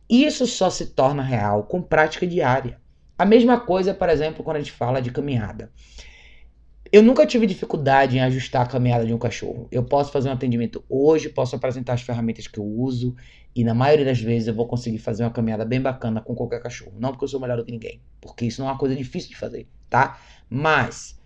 isso 0.10 0.46
só 0.46 0.70
se 0.70 0.88
torna 0.88 1.24
real 1.24 1.64
com 1.64 1.82
prática 1.82 2.28
diária. 2.28 2.80
A 3.18 3.26
mesma 3.26 3.60
coisa, 3.60 3.94
por 3.94 4.10
exemplo, 4.10 4.44
quando 4.44 4.58
a 4.58 4.60
gente 4.60 4.72
fala 4.72 5.02
de 5.02 5.12
caminhada. 5.12 5.72
Eu 6.92 7.02
nunca 7.02 7.26
tive 7.26 7.48
dificuldade 7.48 8.18
em 8.18 8.20
ajustar 8.20 8.64
a 8.64 8.66
caminhada 8.66 9.06
de 9.06 9.14
um 9.14 9.18
cachorro. 9.18 9.66
Eu 9.72 9.82
posso 9.82 10.12
fazer 10.12 10.28
um 10.28 10.34
atendimento 10.34 10.84
hoje, 10.90 11.30
posso 11.30 11.56
apresentar 11.56 11.94
as 11.94 12.02
ferramentas 12.02 12.48
que 12.48 12.60
eu 12.60 12.66
uso 12.66 13.16
e 13.56 13.64
na 13.64 13.74
maioria 13.74 14.06
das 14.06 14.20
vezes 14.20 14.50
eu 14.50 14.54
vou 14.54 14.68
conseguir 14.68 14.98
fazer 14.98 15.24
uma 15.24 15.32
caminhada 15.32 15.64
bem 15.64 15.80
bacana 15.80 16.20
com 16.20 16.36
qualquer 16.36 16.62
cachorro. 16.62 16.94
Não 17.00 17.12
porque 17.12 17.24
eu 17.24 17.30
sou 17.30 17.40
melhor 17.40 17.56
do 17.58 17.64
que 17.64 17.72
ninguém, 17.72 18.02
porque 18.20 18.46
isso 18.46 18.62
não 18.62 18.68
é 18.68 18.72
uma 18.72 18.78
coisa 18.78 18.94
difícil 18.94 19.30
de 19.30 19.38
fazer, 19.38 19.68
tá? 19.90 20.20
Mas 20.50 21.18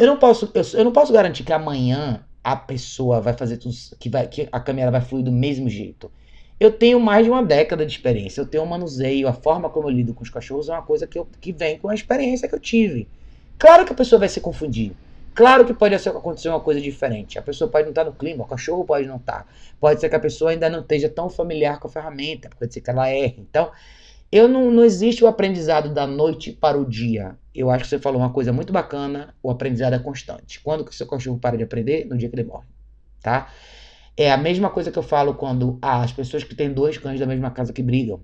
eu 0.00 0.06
não 0.08 0.16
posso, 0.16 0.52
eu, 0.74 0.84
não 0.84 0.92
posso 0.92 1.12
garantir 1.12 1.44
que 1.44 1.52
amanhã 1.52 2.24
a 2.42 2.56
pessoa 2.56 3.20
vai 3.20 3.34
fazer 3.34 3.58
tudo 3.58 3.74
que 4.00 4.08
vai 4.08 4.26
que 4.26 4.48
a 4.50 4.58
caminhada 4.58 4.90
vai 4.90 5.00
fluir 5.00 5.24
do 5.24 5.30
mesmo 5.30 5.68
jeito. 5.68 6.10
Eu 6.58 6.72
tenho 6.72 6.98
mais 6.98 7.24
de 7.24 7.30
uma 7.30 7.44
década 7.44 7.86
de 7.86 7.92
experiência, 7.92 8.40
eu 8.40 8.46
tenho 8.46 8.64
um 8.64 8.66
manuseio, 8.66 9.28
a 9.28 9.32
forma 9.32 9.70
como 9.70 9.86
eu 9.88 9.92
lido 9.92 10.12
com 10.12 10.24
os 10.24 10.30
cachorros 10.30 10.68
é 10.68 10.72
uma 10.72 10.82
coisa 10.82 11.06
que, 11.06 11.16
eu, 11.16 11.28
que 11.40 11.52
vem 11.52 11.78
com 11.78 11.88
a 11.88 11.94
experiência 11.94 12.48
que 12.48 12.54
eu 12.54 12.58
tive. 12.58 13.08
Claro 13.58 13.84
que 13.84 13.92
a 13.92 13.96
pessoa 13.96 14.20
vai 14.20 14.28
se 14.28 14.40
confundir. 14.40 14.92
Claro 15.34 15.64
que 15.64 15.74
pode 15.74 15.94
acontecer 15.94 16.48
uma 16.48 16.60
coisa 16.60 16.80
diferente. 16.80 17.38
A 17.38 17.42
pessoa 17.42 17.70
pode 17.70 17.84
não 17.84 17.90
estar 17.90 18.04
no 18.04 18.12
clima, 18.12 18.44
o 18.44 18.46
cachorro 18.46 18.84
pode 18.84 19.06
não 19.06 19.16
estar. 19.16 19.46
Pode 19.80 20.00
ser 20.00 20.08
que 20.08 20.16
a 20.16 20.20
pessoa 20.20 20.50
ainda 20.50 20.68
não 20.68 20.80
esteja 20.80 21.08
tão 21.08 21.28
familiar 21.28 21.78
com 21.78 21.88
a 21.88 21.90
ferramenta, 21.90 22.50
pode 22.58 22.72
ser 22.72 22.80
que 22.80 22.90
ela 22.90 23.08
erre. 23.08 23.46
Então, 23.48 23.70
eu 24.30 24.46
não, 24.46 24.70
não 24.70 24.84
existe 24.84 25.24
o 25.24 25.26
aprendizado 25.26 25.92
da 25.92 26.06
noite 26.06 26.52
para 26.52 26.78
o 26.78 26.84
dia. 26.84 27.36
Eu 27.54 27.70
acho 27.70 27.84
que 27.84 27.90
você 27.90 27.98
falou 27.98 28.20
uma 28.20 28.32
coisa 28.32 28.52
muito 28.52 28.72
bacana, 28.72 29.34
o 29.42 29.50
aprendizado 29.50 29.94
é 29.94 29.98
constante. 29.98 30.60
Quando 30.60 30.84
que 30.84 30.90
o 30.90 30.94
seu 30.94 31.06
cachorro 31.06 31.38
para 31.38 31.56
de 31.56 31.64
aprender? 31.64 32.04
No 32.04 32.16
dia 32.16 32.28
que 32.28 32.36
ele 32.36 32.44
morre, 32.44 32.66
tá? 33.22 33.50
É 34.16 34.30
a 34.30 34.36
mesma 34.36 34.70
coisa 34.70 34.90
que 34.90 34.98
eu 34.98 35.02
falo 35.02 35.34
quando 35.34 35.78
as 35.80 36.12
pessoas 36.12 36.44
que 36.44 36.54
têm 36.54 36.72
dois 36.72 36.98
cães 36.98 37.18
da 37.20 37.26
mesma 37.26 37.50
casa 37.50 37.72
que 37.72 37.82
brigam. 37.82 38.20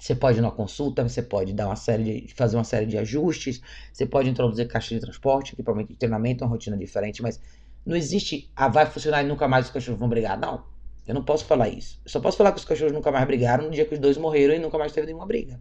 Você 0.00 0.14
pode 0.14 0.38
ir 0.38 0.40
numa 0.40 0.50
consulta, 0.50 1.06
você 1.06 1.22
pode 1.22 1.52
dar 1.52 1.66
uma 1.66 1.76
série 1.76 2.22
de, 2.22 2.34
fazer 2.34 2.56
uma 2.56 2.64
série 2.64 2.86
de 2.86 2.96
ajustes, 2.96 3.60
você 3.92 4.06
pode 4.06 4.30
introduzir 4.30 4.66
caixa 4.66 4.94
de 4.94 5.00
transporte, 5.00 5.52
equipamento 5.52 5.92
de 5.92 5.98
treinamento, 5.98 6.42
uma 6.42 6.48
rotina 6.48 6.74
diferente, 6.74 7.20
mas 7.20 7.38
não 7.84 7.94
existe, 7.94 8.50
ah, 8.56 8.66
vai 8.66 8.86
funcionar 8.86 9.22
e 9.22 9.26
nunca 9.26 9.46
mais 9.46 9.66
os 9.66 9.70
cachorros 9.70 10.00
vão 10.00 10.08
brigar. 10.08 10.40
Não, 10.40 10.64
eu 11.06 11.14
não 11.14 11.22
posso 11.22 11.44
falar 11.44 11.68
isso. 11.68 12.00
Eu 12.02 12.10
só 12.10 12.18
posso 12.18 12.38
falar 12.38 12.52
que 12.52 12.58
os 12.58 12.64
cachorros 12.64 12.94
nunca 12.94 13.12
mais 13.12 13.26
brigaram 13.26 13.64
no 13.64 13.70
dia 13.70 13.84
que 13.84 13.92
os 13.92 14.00
dois 14.00 14.16
morreram 14.16 14.54
e 14.54 14.58
nunca 14.58 14.78
mais 14.78 14.90
teve 14.90 15.06
nenhuma 15.06 15.26
briga. 15.26 15.60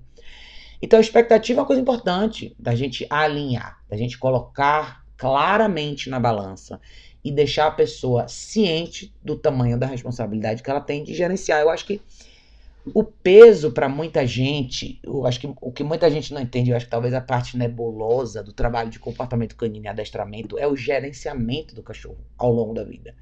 Então 0.82 0.98
a 0.98 1.02
expectativa 1.02 1.60
é 1.60 1.62
uma 1.62 1.68
coisa 1.68 1.82
importante 1.82 2.56
da 2.58 2.74
gente 2.74 3.06
alinhar, 3.10 3.78
da 3.90 3.98
gente 3.98 4.18
colocar 4.18 5.04
claramente 5.18 6.10
na 6.10 6.18
balança 6.18 6.80
e 7.22 7.30
deixar 7.30 7.68
a 7.68 7.72
pessoa 7.72 8.30
ciente 8.30 9.14
do 9.22 9.36
tamanho 9.36 9.78
da 9.78 9.86
responsabilidade 9.86 10.64
que 10.64 10.70
ela 10.70 10.80
tem 10.80 11.04
de 11.04 11.14
gerenciar. 11.14 11.60
Eu 11.60 11.70
acho 11.70 11.86
que 11.86 12.02
o 12.94 13.04
peso 13.04 13.72
para 13.72 13.90
muita 13.90 14.26
gente, 14.26 15.00
eu 15.04 15.26
acho 15.26 15.40
que 15.40 15.54
o 15.62 15.72
que 15.72 15.84
muita 15.84 16.10
gente 16.10 16.34
não 16.34 16.42
entende, 16.42 16.72
eu 16.72 16.78
acho 16.78 16.86
que 16.86 16.92
talvez 16.92 17.14
a 17.14 17.22
parte 17.22 17.58
nebulosa 17.58 18.44
do 18.44 18.54
trabalho 18.54 18.90
de 18.90 19.00
comportamento 19.00 19.56
canino 19.56 19.86
e 19.86 19.88
adestramento 19.88 20.58
é 20.58 20.68
o 20.68 20.76
gerenciamento 20.76 21.76
do 21.76 21.84
cachorro 21.84 22.18
ao 22.38 22.52
longo 22.52 22.74
da 22.74 22.84
vida. 22.84 23.16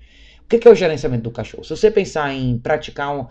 O 0.43 0.47
que 0.47 0.67
é 0.67 0.71
o 0.71 0.75
gerenciamento 0.75 1.23
do 1.23 1.31
cachorro? 1.31 1.63
Se 1.63 1.71
você 1.71 1.91
pensar 1.91 2.33
em 2.33 2.57
praticar 2.57 3.13
um, 3.13 3.27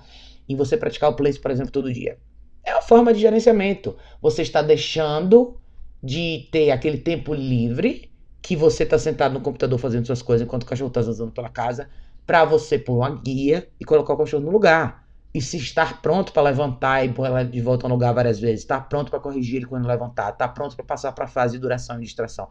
em 0.49 0.55
você 0.57 0.77
praticar 0.77 1.11
o 1.11 1.15
place, 1.15 1.39
por 1.39 1.51
exemplo, 1.51 1.73
todo 1.73 1.93
dia, 1.93 2.19
é 2.65 2.73
uma 2.73 2.83
forma 2.83 3.15
de 3.15 3.21
gerenciamento. 3.21 3.97
Você 4.21 4.43
está 4.43 4.61
deixando 4.61 5.59
de 6.03 6.49
ter 6.53 6.71
aquele 6.71 6.99
tempo 6.99 7.33
livre 7.33 8.11
que 8.43 8.55
você 8.55 8.83
está 8.83 8.99
sentado 8.99 9.33
no 9.33 9.41
computador 9.41 9.79
fazendo 9.79 10.07
suas 10.07 10.23
coisas 10.23 10.47
enquanto 10.47 10.65
o 10.65 10.67
cachorro 10.67 10.89
está 10.89 11.01
andando 11.01 11.33
pela 11.33 11.49
casa, 11.49 11.89
para 12.27 12.45
você 12.45 12.79
pôr 12.79 12.99
uma 12.99 13.11
guia 13.11 13.69
e 13.81 13.85
colocar 13.85 14.15
o 14.15 14.17
cachorro 14.17 14.45
no 14.45 14.51
lugar 14.51 15.06
e 15.37 15.41
se 15.43 15.59
estar 15.59 16.01
pronto 16.01 16.33
para 16.33 16.45
levantar 16.45 17.05
e 17.05 17.13
pôr 17.13 17.27
ela 17.27 17.45
de 17.45 17.61
volta 17.61 17.87
no 17.87 17.93
lugar 17.93 18.15
várias 18.15 18.41
vezes, 18.41 18.61
estar 18.61 18.81
pronto 18.89 19.11
para 19.11 19.21
corrigir 19.21 19.57
ele 19.57 19.67
quando 19.67 19.87
levantar, 19.87 20.33
estar 20.33 20.49
pronto 20.49 20.75
para 20.75 20.85
passar 20.87 21.13
para 21.13 21.27
a 21.27 21.29
fase 21.29 21.53
de 21.53 21.59
duração 21.59 21.99
e 21.99 22.05
distração. 22.05 22.49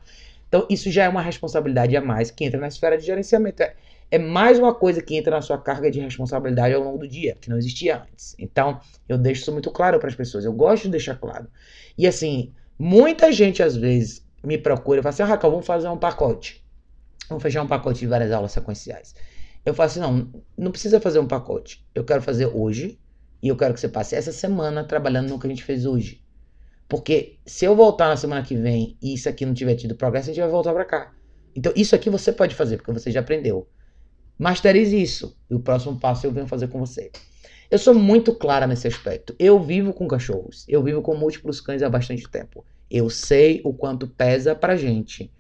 Então, 0.48 0.68
isso 0.70 0.92
já 0.92 1.06
é 1.06 1.10
uma 1.10 1.24
responsabilidade 1.24 1.98
a 1.98 2.02
mais 2.02 2.30
que 2.30 2.46
entra 2.46 2.60
na 2.60 2.68
esfera 2.68 2.96
de 2.96 3.04
gerenciamento. 3.04 3.64
É, 3.64 3.74
é 4.12 4.20
mais 4.20 4.60
uma 4.60 4.72
coisa 4.72 5.02
que 5.02 5.18
entra 5.18 5.36
na 5.36 5.42
sua 5.42 5.58
carga 5.58 5.90
de 5.90 6.00
responsabilidade 6.00 6.76
ao 6.76 6.84
longo 6.84 7.00
do 7.00 7.08
dia, 7.08 7.36
que 7.42 7.50
não 7.50 7.58
existia 7.58 8.04
antes. 8.04 8.36
Então, 8.38 8.80
eu 9.10 9.18
deixo 9.18 9.42
isso 9.42 9.52
muito 9.52 9.72
claro 9.72 9.98
para 9.98 10.08
as 10.08 10.16
pessoas. 10.16 10.46
Eu 10.46 10.54
gosto 10.54 10.84
de 10.84 10.90
deixar 10.90 11.16
claro. 11.16 11.48
E 11.98 12.06
assim, 12.06 12.54
muita 12.78 13.32
gente 13.32 13.64
às 13.64 13.76
vezes 13.76 14.24
me 14.44 14.60
procura 14.60 15.00
e 15.00 15.02
fala 15.02 15.12
assim: 15.12 15.24
ah, 15.24 15.26
Raquel, 15.26 15.50
vamos 15.50 15.66
fazer 15.66 15.88
um 15.88 15.98
pacote. 15.98 16.64
Vamos 17.28 17.42
fechar 17.42 17.64
um 17.64 17.68
pacote 17.68 18.02
de 18.02 18.06
várias 18.06 18.32
aulas 18.32 18.52
sequenciais. 18.52 19.16
Eu 19.66 19.74
falo 19.74 19.88
assim: 19.88 20.00
não, 20.00 20.32
não 20.58 20.72
precisa 20.72 21.02
fazer 21.02 21.20
um 21.20 21.28
pacote. 21.28 21.86
Eu 21.94 22.04
quero 22.04 22.22
fazer 22.22 22.46
hoje 22.46 23.00
e 23.42 23.48
eu 23.48 23.58
quero 23.58 23.74
que 23.74 23.80
você 23.80 23.90
passe 23.90 24.16
essa 24.16 24.32
semana 24.32 24.84
trabalhando 24.84 25.30
no 25.30 25.40
que 25.40 25.48
a 25.48 25.50
gente 25.50 25.64
fez 25.64 25.86
hoje. 25.86 26.24
Porque 26.88 27.40
se 27.46 27.66
eu 27.66 27.76
voltar 27.76 28.08
na 28.08 28.18
semana 28.18 28.44
que 28.44 28.56
vem 28.56 28.96
e 29.02 29.14
isso 29.16 29.28
aqui 29.28 29.46
não 29.46 29.54
tiver 29.54 29.76
tido 29.76 29.96
progresso, 29.96 30.30
a 30.30 30.34
gente 30.34 30.42
vai 30.42 30.52
voltar 30.52 30.74
para 30.74 30.86
cá. 30.86 31.14
Então, 31.56 31.74
isso 31.76 31.96
aqui 31.96 32.10
você 32.10 32.32
pode 32.32 32.54
fazer, 32.54 32.78
porque 32.78 32.92
você 32.92 33.10
já 33.10 33.22
aprendeu. 33.22 33.68
Masterize 34.38 35.02
isso. 35.02 35.36
E 35.50 35.56
o 35.56 35.60
próximo 35.60 36.00
passo 36.00 36.28
eu 36.28 36.32
venho 36.32 36.48
fazer 36.48 36.68
com 36.68 36.80
você. 36.80 37.12
Eu 37.72 37.80
sou 37.80 37.94
muito 37.96 38.36
clara 38.36 38.68
nesse 38.68 38.88
aspecto. 38.88 39.34
Eu 39.40 39.60
vivo 39.60 39.94
com 39.94 40.08
cachorros. 40.08 40.66
Eu 40.68 40.84
vivo 40.84 41.02
com 41.02 41.16
múltiplos 41.16 41.60
cães 41.60 41.82
há 41.82 41.90
bastante 41.90 42.30
tempo. 42.30 42.64
Eu 42.92 43.10
sei 43.10 43.62
o 43.64 43.74
quanto 43.74 44.08
pesa 44.08 44.54
pra 44.54 44.76
gente 44.76 45.32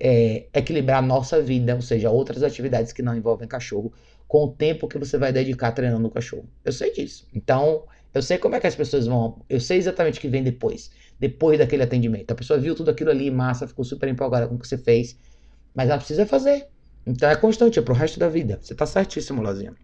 é, 0.00 0.46
equilibrar 0.54 0.98
a 0.98 1.02
nossa 1.02 1.42
vida, 1.42 1.74
ou 1.74 1.82
seja, 1.82 2.10
outras 2.10 2.42
atividades 2.42 2.92
que 2.92 3.02
não 3.02 3.14
envolvem 3.14 3.46
cachorro, 3.46 3.92
com 4.26 4.44
o 4.44 4.48
tempo 4.48 4.88
que 4.88 4.98
você 4.98 5.18
vai 5.18 5.32
dedicar 5.32 5.72
treinando 5.72 6.08
o 6.08 6.10
cachorro. 6.10 6.48
Eu 6.64 6.72
sei 6.72 6.92
disso. 6.92 7.26
Então, 7.34 7.84
eu 8.14 8.22
sei 8.22 8.38
como 8.38 8.54
é 8.54 8.60
que 8.60 8.66
as 8.66 8.74
pessoas 8.74 9.06
vão. 9.06 9.42
Eu 9.48 9.60
sei 9.60 9.78
exatamente 9.78 10.18
o 10.18 10.20
que 10.20 10.28
vem 10.28 10.42
depois. 10.42 10.90
Depois 11.18 11.58
daquele 11.58 11.82
atendimento. 11.82 12.30
A 12.30 12.34
pessoa 12.34 12.58
viu 12.58 12.74
tudo 12.74 12.90
aquilo 12.90 13.10
ali, 13.10 13.30
massa, 13.30 13.68
ficou 13.68 13.84
super 13.84 14.08
empolgada 14.08 14.48
com 14.48 14.54
o 14.54 14.58
que 14.58 14.66
você 14.66 14.78
fez. 14.78 15.16
Mas 15.74 15.88
ela 15.88 15.98
precisa 15.98 16.26
fazer. 16.26 16.66
Então 17.06 17.28
é 17.28 17.36
constante, 17.36 17.78
é 17.78 17.82
pro 17.82 17.94
resto 17.94 18.18
da 18.18 18.28
vida. 18.28 18.58
Você 18.62 18.74
tá 18.74 18.86
certíssimo, 18.86 19.42
Lozinha. 19.42 19.74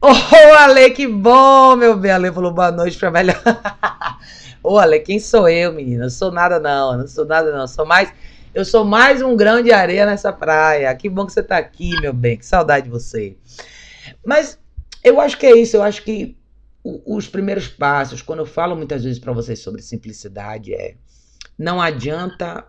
Ô, 0.00 0.08
oh, 0.10 0.54
Ale, 0.58 0.90
que 0.90 1.06
bom, 1.06 1.76
meu 1.76 1.96
bem. 1.96 2.10
Ale 2.10 2.32
falou 2.32 2.52
boa 2.52 2.70
noite 2.70 2.98
pra 2.98 3.10
melhor. 3.10 3.40
Ô, 4.62 4.78
Ale, 4.78 5.00
quem 5.00 5.20
sou 5.20 5.48
eu, 5.48 5.72
menina? 5.72 6.04
Não 6.04 6.10
sou 6.10 6.32
nada, 6.32 6.58
não. 6.58 6.96
Não 6.96 7.06
sou 7.06 7.24
nada, 7.24 7.52
não. 7.52 7.66
Sou 7.66 7.84
mais. 7.86 8.12
Eu 8.54 8.64
sou 8.64 8.84
mais 8.84 9.20
um 9.20 9.36
grão 9.36 9.60
de 9.60 9.72
areia 9.72 10.06
nessa 10.06 10.32
praia. 10.32 10.94
Que 10.94 11.08
bom 11.08 11.26
que 11.26 11.32
você 11.32 11.42
tá 11.42 11.58
aqui, 11.58 12.00
meu 12.00 12.12
bem. 12.12 12.36
Que 12.36 12.46
saudade 12.46 12.84
de 12.84 12.90
você. 12.90 13.36
Mas 14.24 14.60
eu 15.02 15.20
acho 15.20 15.36
que 15.36 15.44
é 15.44 15.56
isso. 15.56 15.76
Eu 15.76 15.82
acho 15.82 16.04
que 16.04 16.38
os 16.84 17.26
primeiros 17.26 17.66
passos, 17.66 18.22
quando 18.22 18.38
eu 18.38 18.46
falo 18.46 18.76
muitas 18.76 19.02
vezes 19.02 19.18
para 19.18 19.32
vocês 19.32 19.58
sobre 19.58 19.82
simplicidade, 19.82 20.72
é 20.72 20.94
não 21.58 21.82
adianta 21.82 22.64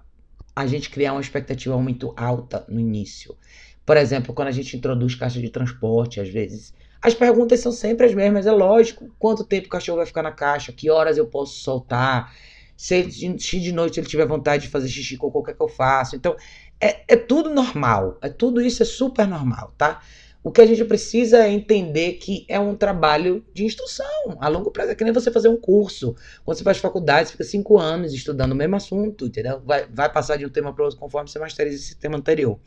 a 0.56 0.66
gente 0.66 0.90
criar 0.90 1.12
uma 1.14 1.22
expectativa 1.22 1.78
muito 1.78 2.16
alta 2.18 2.66
no 2.68 2.80
início. 2.80 3.38
Por 3.86 3.96
exemplo, 3.96 4.34
quando 4.34 4.48
a 4.48 4.52
gente 4.52 4.76
introduz 4.76 5.14
caixa 5.14 5.40
de 5.40 5.50
transporte, 5.50 6.20
às 6.20 6.30
vezes, 6.30 6.74
as 7.00 7.14
perguntas 7.14 7.60
são 7.60 7.72
sempre 7.72 8.08
as 8.08 8.14
mesmas, 8.16 8.48
é 8.48 8.52
lógico. 8.52 9.14
Quanto 9.20 9.44
tempo 9.44 9.68
o 9.68 9.70
cachorro 9.70 9.98
vai 9.98 10.08
ficar 10.08 10.24
na 10.24 10.32
caixa? 10.32 10.74
Que 10.74 10.90
horas 10.90 11.16
eu 11.16 11.28
posso 11.28 11.60
soltar? 11.60 12.34
Se, 12.76 13.04
de 13.04 13.72
noite 13.72 14.00
ele 14.00 14.08
tiver 14.08 14.26
vontade 14.28 14.64
de 14.64 14.70
fazer 14.70 14.88
xixi, 14.88 15.18
com 15.18 15.28
o 15.28 15.44
que, 15.44 15.54
que 15.54 15.62
eu 15.62 15.68
faço? 15.68 16.16
Então, 16.16 16.36
é, 16.80 17.04
é 17.08 17.16
tudo 17.16 17.50
normal. 17.50 18.18
É 18.22 18.30
tudo 18.30 18.62
isso 18.62 18.84
é 18.84 18.86
super 18.86 19.28
normal, 19.28 19.74
tá? 19.78 20.02
O 20.46 20.52
que 20.52 20.62
a 20.62 20.66
gente 20.68 20.86
precisa 20.86 21.40
é 21.40 21.50
entender 21.50 22.14
que 22.14 22.46
é 22.48 22.60
um 22.60 22.76
trabalho 22.76 23.44
de 23.52 23.66
instrução 23.66 24.06
a 24.40 24.48
longo 24.48 24.70
prazo. 24.70 24.92
É 24.92 24.96
que 24.96 25.04
nem 25.04 25.12
você 25.12 25.32
fazer 25.32 25.50
um 25.50 25.58
curso. 25.58 26.16
Quando 26.44 26.58
você 26.58 26.64
faz 26.64 26.78
faculdade, 26.78 27.30
você 27.30 27.32
fica 27.32 27.44
cinco 27.44 27.80
anos 27.80 28.14
estudando 28.14 28.52
o 28.52 28.56
mesmo 28.56 28.76
assunto, 28.76 29.26
entendeu? 29.26 29.60
Vai, 29.66 29.88
vai 29.88 30.12
passar 30.12 30.38
de 30.38 30.46
um 30.46 30.50
tema 30.50 30.72
para 30.72 30.84
outro 30.84 31.00
conforme 31.00 31.28
você 31.28 31.40
masteriza 31.40 31.78
esse 31.78 31.96
tema 31.96 32.18
anterior. 32.18 32.60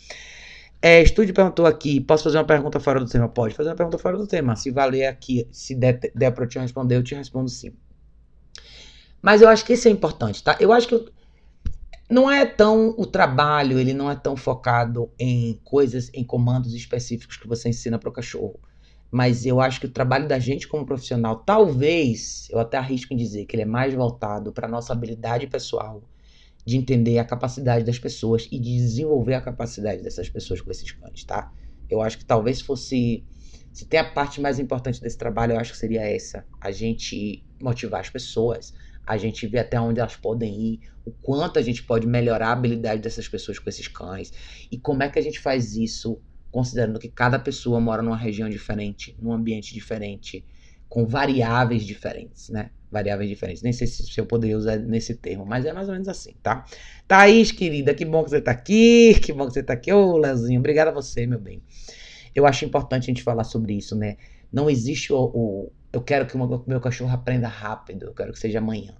É, 0.83 1.01
Estúdio 1.03 1.33
perguntou 1.33 1.67
aqui: 1.67 2.01
posso 2.01 2.25
fazer 2.25 2.39
uma 2.39 2.45
pergunta 2.45 2.81
fora 2.81 2.99
do 2.99 3.07
tema? 3.07 3.29
Pode 3.29 3.55
fazer 3.55 3.71
uma 3.71 3.77
pergunta 3.77 3.99
fora 3.99 4.17
do 4.17 4.27
tema. 4.27 4.57
Se 4.57 4.73
valer 4.73 5.07
aqui, 5.07 5.47
se 5.53 5.73
der, 5.77 6.01
der 6.15 6.33
para 6.33 6.45
eu 6.45 6.49
te 6.49 6.59
responder, 6.59 6.97
eu 6.97 7.05
te 7.05 7.15
respondo 7.15 7.49
sim. 7.49 7.73
Mas 9.21 9.43
eu 9.43 9.49
acho 9.49 9.65
que 9.65 9.73
isso 9.73 9.89
é 9.89 9.91
importante, 9.91 10.43
tá? 10.43 10.57
Eu 10.61 10.73
acho 10.73 10.89
que 10.89 11.13
não 12.09 12.31
é 12.31 12.47
tão 12.47 12.95
o 12.97 13.05
trabalho, 13.05 13.79
ele 13.79 13.93
não 13.93 14.11
é 14.11 14.15
tão 14.15 14.37
focado 14.37 15.11
em 15.19 15.61
coisas, 15.65 16.11
em 16.15 16.25
comandos 16.25 16.75
específicos 16.75 17.37
que 17.37 17.47
você 17.47 17.69
ensina 17.69 17.99
para 17.99 18.09
o 18.09 18.13
cachorro. 18.13 18.59
Mas 19.11 19.47
eu 19.47 19.61
acho 19.61 19.81
que 19.81 19.87
o 19.87 19.91
trabalho 19.91 20.29
da 20.29 20.39
gente 20.39 20.69
como 20.69 20.87
profissional, 20.87 21.37
talvez, 21.37 22.47
eu 22.51 22.59
até 22.59 22.77
arrisco 22.77 23.13
em 23.13 23.17
dizer 23.17 23.47
que 23.47 23.57
ele 23.57 23.63
é 23.63 23.67
mais 23.67 23.95
voltado 23.95 24.53
para 24.53 24.69
nossa 24.69 24.93
habilidade 24.93 25.47
pessoal 25.47 26.03
de 26.65 26.77
entender 26.77 27.19
a 27.19 27.25
capacidade 27.25 27.85
das 27.85 27.99
pessoas 27.99 28.47
e 28.53 28.59
de 28.59 28.77
desenvolver 28.77 29.35
a 29.35 29.41
capacidade 29.41 30.03
dessas 30.03 30.29
pessoas 30.29 30.61
com 30.61 30.71
esses 30.71 30.91
cães, 30.93 31.25
tá? 31.25 31.51
Eu 31.89 32.03
acho 32.03 32.19
que 32.19 32.25
talvez 32.25 32.61
fosse 32.61 33.25
se 33.73 33.87
tem 33.87 34.01
a 34.01 34.05
parte 34.05 34.41
mais 34.41 34.59
importante 34.59 35.01
desse 35.01 35.17
trabalho, 35.17 35.53
eu 35.53 35.59
acho 35.61 35.73
que 35.73 35.79
seria 35.79 36.03
essa, 36.03 36.45
a 36.61 36.73
gente 36.73 37.45
motivar 37.63 38.01
as 38.01 38.11
pessoas, 38.11 38.75
a 39.09 39.17
gente 39.17 39.47
vê 39.47 39.59
até 39.59 39.81
onde 39.81 40.01
elas 40.01 40.15
podem 40.15 40.55
ir, 40.61 40.81
o 41.05 41.11
quanto 41.11 41.59
a 41.59 41.63
gente 41.63 41.83
pode 41.83 42.07
melhorar 42.07 42.49
a 42.49 42.53
habilidade 42.53 43.01
dessas 43.01 43.27
pessoas 43.27 43.59
com 43.59 43.71
esses 43.71 43.89
cães 43.89 44.31
e 44.71 44.79
como 44.79 45.03
é 45.03 45.09
que 45.09 45.19
a 45.19 45.23
gente 45.23 45.41
faz 45.41 45.75
isso 45.75 46.21
considerando 46.51 46.99
que 46.99 47.09
cada 47.09 47.39
pessoa 47.39 47.81
mora 47.81 48.03
numa 48.03 48.17
região 48.17 48.49
diferente, 48.51 49.17
num 49.19 49.33
ambiente 49.33 49.73
diferente, 49.73 50.45
com 50.89 51.07
variáveis 51.07 51.85
diferentes, 51.85 52.51
né? 52.51 52.71
Variáveis 52.91 53.29
diferentes. 53.29 53.63
Nem 53.63 53.73
sei 53.73 53.87
se 53.87 54.19
eu 54.19 54.27
poderia 54.27 54.57
usar 54.57 54.79
nesse 54.79 55.15
termo, 55.15 55.45
mas 55.47 55.65
é 55.65 55.73
mais 55.73 55.89
ou 55.89 55.95
menos 55.95 56.09
assim, 56.09 56.35
tá? 56.43 56.65
Thaís, 57.07 57.51
querida, 57.51 57.95
que 57.95 58.05
bom 58.05 58.25
que 58.25 58.31
você 58.31 58.41
tá 58.41 58.51
aqui, 58.51 59.19
que 59.21 59.33
bom 59.33 59.47
que 59.47 59.55
você 59.55 59.63
tá 59.63 59.73
aqui. 59.73 59.93
Ô, 59.93 60.17
Leozinho, 60.19 60.61
obrigado 60.61 60.89
a 60.89 60.93
você, 60.93 61.27
meu 61.27 61.39
bem. 61.39 61.63
Eu 62.35 62.47
acho 62.47 62.65
importante 62.65 63.05
a 63.05 63.07
gente 63.07 63.23
falar 63.23 63.45
sobre 63.45 63.75
isso, 63.75 63.97
né? 63.97 64.17
Não 64.53 64.69
existe 64.69 65.13
o, 65.13 65.19
o 65.19 65.73
eu 65.93 66.03
quero 66.03 66.27
que 66.27 66.37
o 66.37 66.65
meu 66.67 66.81
cachorro 66.81 67.13
aprenda 67.13 67.49
rápido, 67.49 68.07
eu 68.07 68.15
quero 68.15 68.33
que 68.33 68.39
seja 68.39 68.59
amanhã. 68.59 68.95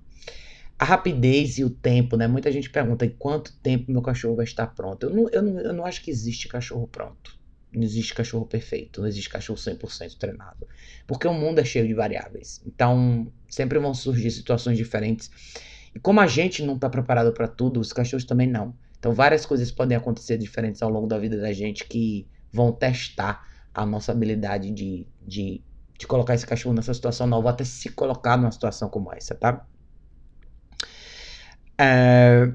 A 0.79 0.85
rapidez 0.85 1.59
e 1.59 1.65
o 1.65 1.71
tempo, 1.71 2.17
né? 2.17 2.27
Muita 2.27 2.51
gente 2.53 2.71
pergunta 2.71 3.05
em 3.05 3.11
quanto 3.11 3.53
tempo 3.59 3.91
meu 3.91 4.01
cachorro 4.01 4.37
vai 4.37 4.45
estar 4.45 4.69
pronto. 4.69 5.05
Eu 5.05 5.11
não, 5.11 5.29
eu 5.31 5.43
não, 5.43 5.61
eu 5.61 5.73
não 5.73 5.85
acho 5.85 6.03
que 6.03 6.11
existe 6.11 6.49
cachorro 6.49 6.87
pronto. 6.87 7.37
Não 7.73 7.83
existe 7.83 8.15
cachorro 8.15 8.47
perfeito, 8.47 9.01
não 9.01 9.09
existe 9.09 9.29
cachorro 9.29 9.59
100% 9.59 10.17
treinado. 10.17 10.67
Porque 11.07 11.27
o 11.27 11.35
mundo 11.35 11.59
é 11.59 11.65
cheio 11.65 11.87
de 11.87 11.93
variáveis. 11.93 12.63
Então, 12.67 13.31
sempre 13.49 13.79
vão 13.79 13.93
surgir 13.93 14.31
situações 14.31 14.79
diferentes. 14.79 15.31
E 15.95 15.99
como 15.99 16.21
a 16.21 16.27
gente 16.27 16.63
não 16.63 16.77
está 16.77 16.89
preparado 16.89 17.33
para 17.33 17.49
tudo, 17.49 17.81
os 17.81 17.93
cachorros 17.93 18.25
também 18.25 18.47
não. 18.47 18.75
Então, 18.99 19.13
várias 19.13 19.45
coisas 19.45 19.71
podem 19.71 19.97
acontecer 19.97 20.39
diferentes 20.39 20.81
ao 20.81 20.89
longo 20.89 21.07
da 21.07 21.19
vida 21.19 21.37
da 21.39 21.53
gente 21.53 21.85
que 21.85 22.27
vão 22.53 22.73
testar 22.73 23.47
a 23.75 23.87
nossa 23.87 24.13
habilidade 24.13 24.71
de, 24.71 25.07
de 25.27 25.63
de 25.99 26.07
colocar 26.07 26.35
esse 26.35 26.47
cachorro 26.47 26.75
nessa 26.75 26.95
situação 26.95 27.27
nova, 27.27 27.51
até 27.51 27.65
se 27.65 27.91
colocar 27.91 28.37
numa 28.37 28.53
situação 28.53 28.89
como 28.89 29.13
essa, 29.13 29.35
tá? 29.35 29.67
É... 31.77 32.49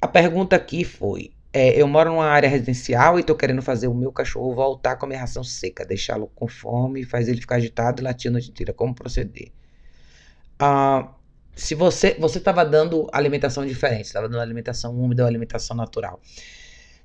A 0.00 0.06
pergunta 0.06 0.54
aqui 0.54 0.84
foi: 0.84 1.32
é, 1.52 1.80
eu 1.80 1.88
moro 1.88 2.10
numa 2.10 2.26
área 2.26 2.48
residencial 2.48 3.18
e 3.18 3.22
tô 3.22 3.34
querendo 3.34 3.62
fazer 3.62 3.88
o 3.88 3.94
meu 3.94 4.12
cachorro 4.12 4.54
voltar 4.54 4.96
com 4.96 5.06
a 5.06 5.08
minha 5.08 5.20
ração 5.20 5.42
seca, 5.42 5.84
deixá-lo 5.84 6.26
com 6.34 6.46
fome, 6.46 7.04
faz 7.04 7.26
ele 7.26 7.40
ficar 7.40 7.56
agitado 7.56 8.02
e 8.02 8.04
latir 8.04 8.28
a 8.30 8.32
noite. 8.32 8.52
Como 8.74 8.94
proceder? 8.94 9.50
Ah, 10.58 11.14
se 11.56 11.74
você 11.74 12.14
você 12.18 12.38
estava 12.38 12.64
dando 12.64 13.08
alimentação 13.12 13.64
diferente, 13.66 14.06
estava 14.06 14.28
dando 14.28 14.40
alimentação 14.40 14.94
úmida 14.94 15.22
ou 15.22 15.28
alimentação 15.28 15.74
natural. 15.76 16.20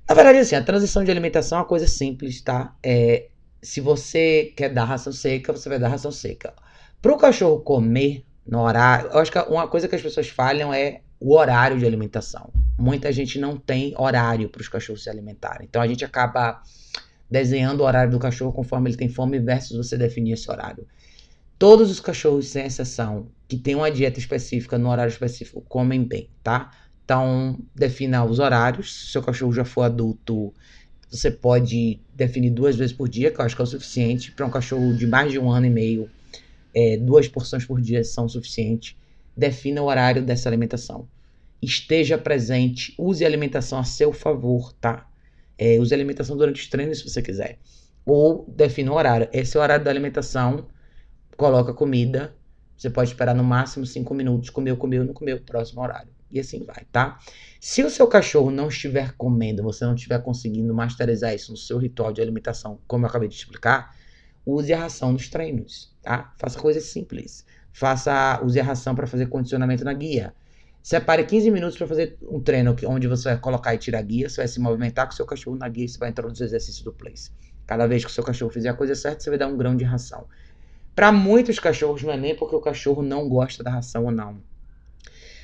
Na 0.08 0.14
verdade, 0.14 0.38
assim, 0.38 0.56
a 0.56 0.62
transição 0.64 1.04
de 1.04 1.10
alimentação 1.10 1.58
é 1.58 1.60
uma 1.60 1.66
coisa 1.66 1.86
simples, 1.86 2.40
tá? 2.40 2.74
É, 2.82 3.28
se 3.60 3.78
você 3.78 4.54
quer 4.56 4.70
dar 4.70 4.84
ração 4.84 5.12
seca, 5.12 5.52
você 5.52 5.68
vai 5.68 5.78
dar 5.78 5.88
ração 5.88 6.10
seca. 6.10 6.54
Para 7.02 7.12
o 7.12 7.18
cachorro 7.18 7.60
comer 7.60 8.24
no 8.46 8.60
horário, 8.60 9.10
eu 9.10 9.18
acho 9.18 9.30
que 9.30 9.38
uma 9.38 9.68
coisa 9.68 9.86
que 9.86 9.94
as 9.94 10.00
pessoas 10.00 10.28
falham 10.28 10.72
é 10.72 11.02
o 11.20 11.36
horário 11.36 11.78
de 11.78 11.84
alimentação. 11.84 12.50
Muita 12.78 13.12
gente 13.12 13.38
não 13.38 13.58
tem 13.58 13.92
horário 13.98 14.48
para 14.48 14.62
os 14.62 14.68
cachorros 14.68 15.02
se 15.02 15.10
alimentarem. 15.10 15.66
Então 15.68 15.82
a 15.82 15.86
gente 15.86 16.04
acaba 16.06 16.62
desenhando 17.30 17.80
o 17.80 17.84
horário 17.84 18.10
do 18.10 18.18
cachorro 18.18 18.52
conforme 18.52 18.88
ele 18.88 18.96
tem 18.96 19.10
fome 19.10 19.38
versus 19.38 19.76
você 19.76 19.98
definir 19.98 20.32
esse 20.32 20.50
horário. 20.50 20.86
Todos 21.58 21.90
os 21.90 22.00
cachorros, 22.00 22.48
sem 22.48 22.64
exceção, 22.64 23.28
que 23.46 23.58
têm 23.58 23.74
uma 23.74 23.90
dieta 23.90 24.18
específica 24.18 24.78
no 24.78 24.88
horário 24.88 25.10
específico, 25.10 25.60
comem 25.68 26.02
bem, 26.02 26.30
tá? 26.42 26.70
Então, 27.08 27.58
defina 27.74 28.22
os 28.22 28.38
horários. 28.38 28.94
Se 28.94 29.12
seu 29.12 29.22
cachorro 29.22 29.50
já 29.50 29.64
for 29.64 29.80
adulto, 29.80 30.52
você 31.10 31.30
pode 31.30 31.98
definir 32.14 32.50
duas 32.50 32.76
vezes 32.76 32.94
por 32.94 33.08
dia, 33.08 33.30
que 33.30 33.40
eu 33.40 33.46
acho 33.46 33.56
que 33.56 33.62
é 33.62 33.64
o 33.64 33.66
suficiente. 33.66 34.30
Para 34.32 34.44
um 34.44 34.50
cachorro 34.50 34.92
de 34.92 35.06
mais 35.06 35.32
de 35.32 35.38
um 35.38 35.50
ano 35.50 35.64
e 35.64 35.70
meio, 35.70 36.10
é, 36.74 36.98
duas 36.98 37.26
porções 37.26 37.64
por 37.64 37.80
dia 37.80 38.04
são 38.04 38.28
suficientes. 38.28 38.94
Defina 39.34 39.80
o 39.80 39.86
horário 39.86 40.22
dessa 40.22 40.50
alimentação. 40.50 41.08
Esteja 41.62 42.18
presente, 42.18 42.94
use 42.98 43.24
a 43.24 43.26
alimentação 43.26 43.78
a 43.78 43.84
seu 43.84 44.12
favor, 44.12 44.74
tá? 44.74 45.08
É, 45.56 45.80
use 45.80 45.94
a 45.94 45.96
alimentação 45.96 46.36
durante 46.36 46.60
os 46.60 46.68
treinos 46.68 46.98
se 46.98 47.08
você 47.08 47.22
quiser. 47.22 47.58
Ou 48.04 48.44
defina 48.54 48.92
o 48.92 48.96
horário. 48.96 49.30
Esse 49.32 49.56
é 49.56 49.60
o 49.60 49.62
horário 49.62 49.82
da 49.82 49.90
alimentação. 49.90 50.66
Coloca 51.38 51.72
comida. 51.72 52.34
Você 52.76 52.90
pode 52.90 53.08
esperar 53.08 53.34
no 53.34 53.42
máximo 53.42 53.86
cinco 53.86 54.12
minutos. 54.12 54.50
Comeu, 54.50 54.76
comeu, 54.76 55.04
não 55.04 55.14
comeu. 55.14 55.40
Próximo 55.40 55.80
horário. 55.80 56.17
E 56.30 56.38
assim 56.38 56.64
vai, 56.64 56.84
tá? 56.92 57.18
Se 57.60 57.82
o 57.82 57.90
seu 57.90 58.06
cachorro 58.06 58.50
não 58.50 58.68
estiver 58.68 59.12
comendo, 59.16 59.62
você 59.62 59.84
não 59.84 59.94
estiver 59.94 60.22
conseguindo 60.22 60.72
masterizar 60.74 61.34
isso 61.34 61.50
no 61.50 61.56
seu 61.56 61.78
ritual 61.78 62.12
de 62.12 62.20
alimentação, 62.20 62.78
como 62.86 63.04
eu 63.04 63.08
acabei 63.08 63.28
de 63.28 63.34
explicar, 63.34 63.94
use 64.44 64.72
a 64.72 64.78
ração 64.78 65.12
nos 65.12 65.28
treinos, 65.28 65.94
tá? 66.02 66.32
Faça 66.38 66.58
coisas 66.58 66.84
simples. 66.84 67.44
Faça, 67.72 68.40
use 68.42 68.58
a 68.58 68.64
ração 68.64 68.94
para 68.94 69.06
fazer 69.06 69.26
condicionamento 69.26 69.84
na 69.84 69.92
guia. 69.92 70.34
Separe 70.82 71.24
15 71.24 71.50
minutos 71.50 71.76
para 71.76 71.86
fazer 71.86 72.16
um 72.22 72.40
treino 72.40 72.74
onde 72.86 73.06
você 73.06 73.30
vai 73.30 73.38
colocar 73.38 73.74
e 73.74 73.78
tirar 73.78 73.98
a 73.98 74.02
guia, 74.02 74.28
você 74.28 74.38
vai 74.38 74.48
se 74.48 74.58
movimentar 74.58 75.06
com 75.06 75.12
o 75.12 75.16
seu 75.16 75.26
cachorro 75.26 75.56
na 75.56 75.68
guia 75.68 75.84
e 75.84 75.88
você 75.88 75.98
vai 75.98 76.08
entrar 76.08 76.26
nos 76.26 76.40
exercícios 76.40 76.82
do 76.82 76.92
place. 76.92 77.30
Cada 77.66 77.86
vez 77.86 78.04
que 78.04 78.10
o 78.10 78.12
seu 78.12 78.24
cachorro 78.24 78.50
fizer 78.50 78.70
a 78.70 78.74
coisa 78.74 78.94
certa, 78.94 79.20
você 79.20 79.28
vai 79.28 79.38
dar 79.38 79.48
um 79.48 79.56
grão 79.56 79.76
de 79.76 79.84
ração. 79.84 80.26
Para 80.94 81.12
muitos 81.12 81.58
cachorros 81.58 82.02
não 82.02 82.12
é 82.12 82.16
nem 82.16 82.34
porque 82.34 82.56
o 82.56 82.60
cachorro 82.60 83.02
não 83.02 83.28
gosta 83.28 83.62
da 83.62 83.70
ração 83.70 84.06
ou 84.06 84.10
não, 84.10 84.42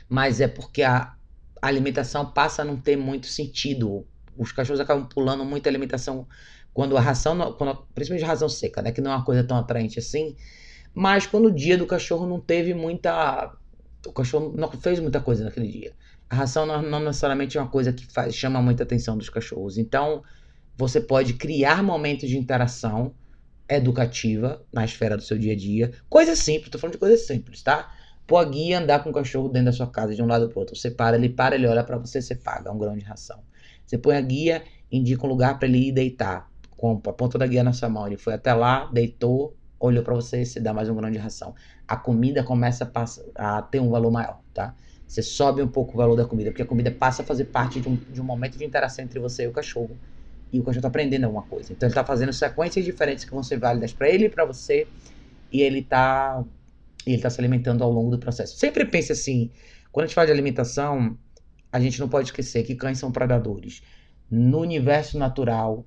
mas 0.09 0.41
é 0.41 0.49
porque 0.49 0.83
a 0.83 1.15
alimentação 1.61 2.31
passa 2.31 2.63
a 2.63 2.65
não 2.65 2.77
ter 2.77 2.97
muito 2.97 3.27
sentido. 3.27 4.07
Os 4.37 4.53
cachorros 4.53 4.81
acabam 4.81 5.07
pulando 5.09 5.45
muita 5.45 5.69
alimentação 5.69 6.27
quando 6.73 6.97
a 6.97 7.01
ração, 7.01 7.53
quando, 7.53 7.87
principalmente 7.95 8.25
a 8.25 8.29
ração 8.29 8.49
seca, 8.49 8.83
né, 8.83 8.91
que 8.91 9.01
não 9.01 9.13
é 9.13 9.17
uma 9.17 9.25
coisa 9.25 9.45
tão 9.45 9.57
atraente 9.57 9.99
assim. 9.99 10.37
Mas 10.93 11.27
quando 11.27 11.47
o 11.47 11.51
dia 11.51 11.79
do 11.79 11.87
cachorro 11.87 12.27
não 12.27 12.41
teve 12.41 12.75
muita, 12.75 13.53
o 14.07 14.13
cachorro 14.13 14.53
não 14.57 14.71
fez 14.71 15.01
muita 15.01 15.21
coisa 15.21 15.45
naquele 15.45 15.69
dia. 15.69 15.93
A 16.29 16.37
ração 16.37 16.67
não, 16.67 16.83
não 16.83 17.01
necessariamente 17.01 17.57
é 17.57 17.61
uma 17.61 17.71
coisa 17.71 17.93
que 17.93 18.07
faz, 18.07 18.35
chama 18.35 18.61
muita 18.61 18.83
atenção 18.83 19.17
dos 19.17 19.29
cachorros. 19.29 19.79
Então, 19.79 20.23
você 20.77 21.01
pode 21.01 21.35
criar 21.35 21.83
momentos 21.83 22.29
de 22.29 22.37
interação 22.37 23.15
educativa 23.69 24.65
na 24.73 24.85
esfera 24.85 25.17
do 25.17 25.23
seu 25.23 25.39
dia 25.39 25.53
a 25.53 25.57
dia. 25.57 25.93
Coisa 26.09 26.37
simples, 26.37 26.71
tô 26.71 26.79
falando 26.79 26.95
de 26.95 26.99
coisas 26.99 27.27
simples, 27.27 27.63
tá? 27.63 27.93
Pô 28.27 28.39
a 28.39 28.45
guia 28.45 28.79
andar 28.79 29.03
com 29.03 29.11
o 29.11 29.12
cachorro 29.12 29.49
dentro 29.49 29.66
da 29.66 29.72
sua 29.72 29.87
casa 29.87 30.14
de 30.14 30.22
um 30.22 30.27
lado 30.27 30.49
pro 30.49 30.61
outro. 30.61 30.75
Você 30.75 30.91
para, 30.91 31.16
ele 31.16 31.29
para, 31.29 31.55
ele 31.55 31.66
olha 31.66 31.85
para 31.85 31.99
você, 31.99 32.22
você 32.22 32.35
paga 32.35 32.72
um 32.72 32.79
grão 32.79 32.97
de 32.97 33.05
ração. 33.05 33.39
Você 33.85 33.99
põe 33.99 34.16
a 34.16 34.20
guia, 34.20 34.62
indica 34.91 35.27
um 35.27 35.29
lugar 35.29 35.59
para 35.59 35.68
ele 35.68 35.89
ir 35.89 35.93
deitar. 35.93 36.51
Com 36.77 37.01
a 37.07 37.12
ponta 37.12 37.39
da 37.39 37.47
guia 37.47 37.62
na 37.62 37.72
sua 37.72 37.89
mão. 37.89 38.07
Ele 38.07 38.16
foi 38.16 38.35
até 38.35 38.53
lá, 38.53 38.91
deitou, 38.93 39.55
olhou 39.79 40.03
para 40.03 40.14
você, 40.14 40.45
você 40.45 40.61
dá 40.61 40.72
mais 40.72 40.89
um 40.89 40.95
grão 40.95 41.11
de 41.11 41.18
ração. 41.18 41.55
A 41.87 41.97
comida 41.97 42.43
começa 42.43 42.91
a, 42.95 43.59
a, 43.59 43.62
ter 43.62 43.81
um 43.81 43.91
valor 43.91 44.11
maior, 44.11 44.41
tá? 44.53 44.75
Você 45.07 45.22
sobe 45.22 45.62
um 45.62 45.68
pouco 45.68 45.95
o 45.95 45.97
valor 45.97 46.16
da 46.16 46.25
comida, 46.25 46.51
porque 46.51 46.62
a 46.62 46.66
comida 46.66 46.91
passa 46.91 47.22
a 47.22 47.25
fazer 47.25 47.45
parte 47.47 47.81
de 47.81 47.89
um, 47.89 47.97
de 47.97 48.20
um 48.20 48.25
momento 48.25 48.59
de 48.59 48.64
interação 48.64 49.05
entre 49.05 49.18
você 49.20 49.45
e 49.45 49.47
o 49.47 49.53
cachorro 49.53 49.97
e 50.55 50.61
o 50.61 50.62
cachorro 50.62 50.79
está 50.79 50.89
aprendendo 50.89 51.25
alguma 51.25 51.43
coisa. 51.43 51.72
Então 51.72 51.87
ele 51.87 51.93
está 51.93 52.05
fazendo 52.05 52.33
sequências 52.33 52.85
diferentes 52.85 53.25
que 53.25 53.33
vão 53.33 53.43
ser 53.43 53.59
válidas 53.59 53.93
para 53.93 54.09
ele 54.09 54.27
e 54.27 54.29
para 54.29 54.45
você, 54.45 54.87
e 55.51 55.61
ele 55.61 55.81
está 55.81 56.45
ele 57.07 57.21
tá 57.21 57.31
se 57.31 57.41
alimentando 57.41 57.83
ao 57.85 57.91
longo 57.91 58.11
do 58.11 58.19
processo. 58.19 58.57
Sempre 58.57 58.85
pense 58.85 59.13
assim, 59.13 59.51
quando 59.93 60.05
a 60.05 60.07
gente 60.07 60.15
fala 60.15 60.27
de 60.27 60.33
alimentação, 60.33 61.19
a 61.73 61.81
gente 61.81 62.01
não 62.01 62.09
pode 62.09 62.29
esquecer 62.29 62.63
que 62.63 62.75
cães 62.75 62.99
são 62.99 63.11
predadores. 63.11 63.83
No 64.31 64.61
universo 64.61 65.19
natural, 65.19 65.87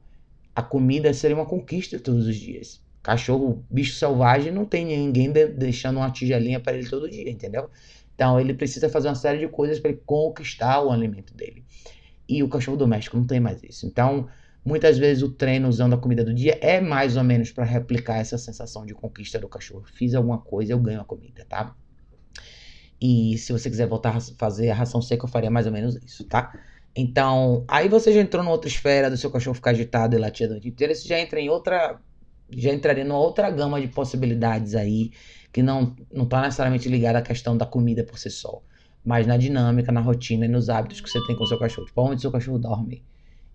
a 0.56 0.62
comida 0.62 1.14
seria 1.14 1.36
uma 1.36 1.46
conquista 1.46 2.00
todos 2.00 2.28
os 2.28 2.36
dias. 2.36 2.82
Cachorro, 3.02 3.64
bicho 3.70 3.96
selvagem, 3.96 4.52
não 4.52 4.66
tem 4.66 4.86
ninguém 4.86 5.32
de, 5.32 5.48
deixando 5.48 5.98
uma 5.98 6.12
tigelinha 6.12 6.60
para 6.60 6.78
ele 6.78 6.90
todo 6.90 7.10
dia, 7.10 7.30
entendeu? 7.30 7.70
Então 8.14 8.40
ele 8.40 8.54
precisa 8.54 8.90
fazer 8.90 9.08
uma 9.08 9.16
série 9.16 9.40
de 9.40 9.48
coisas 9.48 9.80
para 9.80 9.92
ele 9.92 10.02
conquistar 10.06 10.82
o 10.82 10.92
alimento 10.92 11.34
dele. 11.34 11.64
E 12.28 12.44
o 12.44 12.50
cachorro 12.50 12.76
doméstico 12.76 13.16
não 13.16 13.26
tem 13.26 13.40
mais 13.40 13.64
isso. 13.64 13.86
Então, 13.86 14.28
Muitas 14.68 14.98
vezes 14.98 15.24
o 15.24 15.30
treino 15.30 15.70
usando 15.70 15.94
a 15.94 15.98
comida 15.98 16.26
do 16.26 16.34
dia 16.34 16.60
é 16.62 16.82
mais 16.82 17.16
ou 17.16 17.24
menos 17.24 17.54
para 17.54 17.64
replicar 17.64 18.18
essa 18.18 18.38
sensação 18.38 18.86
de 18.86 18.94
conquista 18.94 19.40
do 19.40 19.48
cachorro. 19.48 19.86
Fiz 19.86 20.14
alguma 20.14 20.40
coisa, 20.40 20.74
eu 20.74 20.78
ganho 20.78 21.00
a 21.00 21.06
comida, 21.06 21.46
tá? 21.48 21.74
E 23.00 23.38
se 23.38 23.54
você 23.54 23.70
quiser 23.70 23.88
voltar 23.88 24.18
a 24.18 24.20
fazer 24.20 24.70
a 24.70 24.76
ração 24.76 25.02
seca, 25.02 25.24
eu 25.24 25.30
faria 25.30 25.50
mais 25.50 25.68
ou 25.68 25.72
menos 25.72 25.96
isso, 26.04 26.26
tá? 26.26 26.52
Então, 26.94 27.64
aí 27.66 27.88
você 27.88 28.12
já 28.12 28.20
entrou 28.20 28.44
numa 28.44 28.52
outra 28.52 28.68
esfera 28.68 29.10
do 29.10 29.16
seu 29.16 29.32
cachorro 29.32 29.56
ficar 29.56 29.72
agitado 29.72 30.18
e 30.18 30.20
latir 30.20 30.48
a 30.48 30.50
noite 30.50 30.68
inteira, 30.68 30.94
você 30.94 31.08
já 31.08 31.18
entra 31.18 31.40
em 31.40 31.48
outra. 31.48 32.02
Já 32.52 32.74
entraria 32.74 33.06
numa 33.06 33.20
outra 33.20 33.50
gama 33.50 33.80
de 33.80 33.88
possibilidades 33.88 34.76
aí, 34.76 35.12
que 35.54 35.64
não, 35.64 35.96
não 36.12 36.26
tá 36.26 36.42
necessariamente 36.42 36.90
ligada 36.90 37.20
à 37.20 37.22
questão 37.22 37.56
da 37.56 37.66
comida 37.66 38.04
por 38.04 38.20
si 38.20 38.30
só, 38.30 38.62
mas 39.02 39.26
na 39.26 39.38
dinâmica, 39.38 39.94
na 39.94 40.02
rotina 40.02 40.44
e 40.44 40.50
nos 40.50 40.68
hábitos 40.68 41.00
que 41.00 41.10
você 41.10 41.26
tem 41.26 41.38
com 41.38 41.46
o 41.46 41.48
seu 41.48 41.58
cachorro. 41.58 41.88
Tipo, 41.88 42.02
onde 42.02 42.20
seu 42.20 42.32
cachorro 42.34 42.60
dorme 42.60 43.06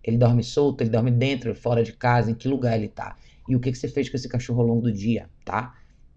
ele 0.04 0.16
dorme 0.16 0.42
solto, 0.42 0.82
ele 0.82 0.90
dorme 0.90 1.10
dentro, 1.10 1.54
fora 1.54 1.82
de 1.82 1.92
casa, 1.92 2.30
em 2.30 2.34
que 2.34 2.48
lugar 2.48 2.76
ele 2.76 2.88
tá. 2.88 3.16
E 3.48 3.56
o 3.56 3.60
que, 3.60 3.70
que 3.70 3.78
você 3.78 3.88
fez 3.88 4.08
com 4.08 4.16
esse 4.16 4.28
cachorro 4.28 4.62
ao 4.62 4.66
longo 4.66 4.82
do 4.82 4.92
dia, 4.92 5.28
tá? 5.44 5.74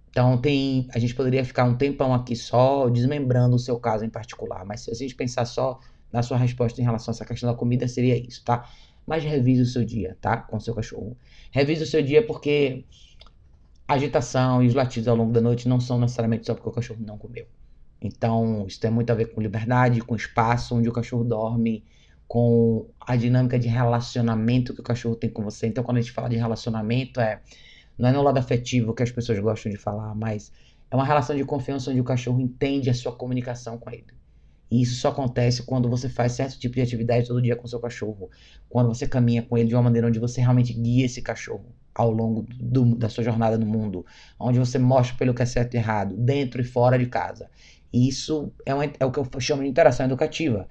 Então 0.09 0.37
tem. 0.37 0.87
A 0.93 0.99
gente 0.99 1.13
poderia 1.13 1.43
ficar 1.43 1.65
um 1.65 1.75
tempão 1.75 2.13
aqui 2.13 2.35
só 2.35 2.89
desmembrando 2.89 3.55
o 3.55 3.59
seu 3.59 3.77
caso 3.77 4.05
em 4.05 4.09
particular. 4.09 4.63
Mas 4.65 4.81
se 4.81 4.91
a 4.91 4.93
gente 4.93 5.13
pensar 5.13 5.45
só 5.45 5.79
na 6.11 6.23
sua 6.23 6.37
resposta 6.37 6.79
em 6.79 6.83
relação 6.85 7.11
a 7.11 7.13
essa 7.13 7.25
questão 7.25 7.51
da 7.51 7.57
comida, 7.57 7.87
seria 7.87 8.17
isso, 8.17 8.43
tá? 8.43 8.69
Mas 9.05 9.23
revise 9.23 9.61
o 9.61 9.65
seu 9.65 9.83
dia, 9.83 10.17
tá? 10.21 10.37
Com 10.37 10.57
o 10.57 10.61
seu 10.61 10.73
cachorro. 10.73 11.17
Revise 11.51 11.83
o 11.83 11.85
seu 11.85 12.01
dia 12.01 12.25
porque 12.25 12.85
a 13.87 13.93
agitação 13.95 14.63
e 14.63 14.67
os 14.67 14.73
latidos 14.73 15.07
ao 15.07 15.15
longo 15.15 15.33
da 15.33 15.41
noite 15.41 15.67
não 15.67 15.79
são 15.79 15.99
necessariamente 15.99 16.45
só 16.45 16.53
porque 16.55 16.69
o 16.69 16.71
cachorro 16.71 17.01
não 17.05 17.17
comeu. 17.17 17.45
Então, 18.01 18.65
isso 18.67 18.79
tem 18.79 18.89
muito 18.89 19.11
a 19.11 19.15
ver 19.15 19.33
com 19.33 19.41
liberdade, 19.41 20.01
com 20.01 20.15
espaço 20.15 20.75
onde 20.75 20.87
o 20.87 20.93
cachorro 20.93 21.23
dorme, 21.23 21.83
com 22.27 22.87
a 22.99 23.15
dinâmica 23.15 23.57
de 23.59 23.67
relacionamento 23.67 24.73
que 24.73 24.81
o 24.81 24.83
cachorro 24.83 25.15
tem 25.15 25.29
com 25.29 25.43
você. 25.43 25.67
Então, 25.67 25.83
quando 25.83 25.97
a 25.97 26.01
gente 26.01 26.11
fala 26.11 26.29
de 26.29 26.35
relacionamento, 26.35 27.19
é 27.19 27.41
não 27.97 28.09
é 28.09 28.11
no 28.11 28.21
lado 28.21 28.37
afetivo 28.37 28.93
que 28.93 29.03
as 29.03 29.11
pessoas 29.11 29.39
gostam 29.39 29.71
de 29.71 29.77
falar, 29.77 30.13
mas 30.15 30.51
é 30.91 30.95
uma 30.95 31.05
relação 31.05 31.35
de 31.35 31.43
confiança 31.45 31.91
onde 31.91 32.01
o 32.01 32.03
cachorro 32.03 32.41
entende 32.41 32.89
a 32.89 32.93
sua 32.93 33.11
comunicação 33.11 33.77
com 33.77 33.89
ele. 33.89 34.05
E 34.69 34.81
isso 34.81 34.95
só 34.95 35.09
acontece 35.09 35.63
quando 35.63 35.89
você 35.89 36.09
faz 36.09 36.33
certo 36.33 36.59
tipo 36.59 36.75
de 36.75 36.81
atividade 36.81 37.27
todo 37.27 37.41
dia 37.41 37.55
com 37.55 37.67
seu 37.67 37.79
cachorro. 37.79 38.29
Quando 38.67 38.87
você 38.87 39.07
caminha 39.07 39.43
com 39.43 39.57
ele 39.57 39.69
de 39.69 39.75
uma 39.75 39.83
maneira 39.83 40.07
onde 40.07 40.19
você 40.19 40.41
realmente 40.41 40.73
guia 40.73 41.05
esse 41.05 41.21
cachorro 41.21 41.65
ao 41.93 42.11
longo 42.11 42.45
do, 42.59 42.95
da 42.95 43.07
sua 43.07 43.23
jornada 43.23 43.57
no 43.57 43.65
mundo. 43.65 44.05
Onde 44.39 44.59
você 44.59 44.77
mostra 44.77 45.15
pelo 45.17 45.33
que 45.33 45.43
é 45.43 45.45
certo 45.45 45.75
e 45.75 45.77
errado, 45.77 46.15
dentro 46.17 46.59
e 46.59 46.63
fora 46.63 46.97
de 46.97 47.05
casa. 47.05 47.49
E 47.93 48.09
isso 48.09 48.51
é, 48.65 48.73
uma, 48.73 48.85
é 48.85 49.05
o 49.05 49.11
que 49.11 49.19
eu 49.19 49.27
chamo 49.39 49.63
de 49.63 49.69
interação 49.69 50.05
educativa. 50.05 50.67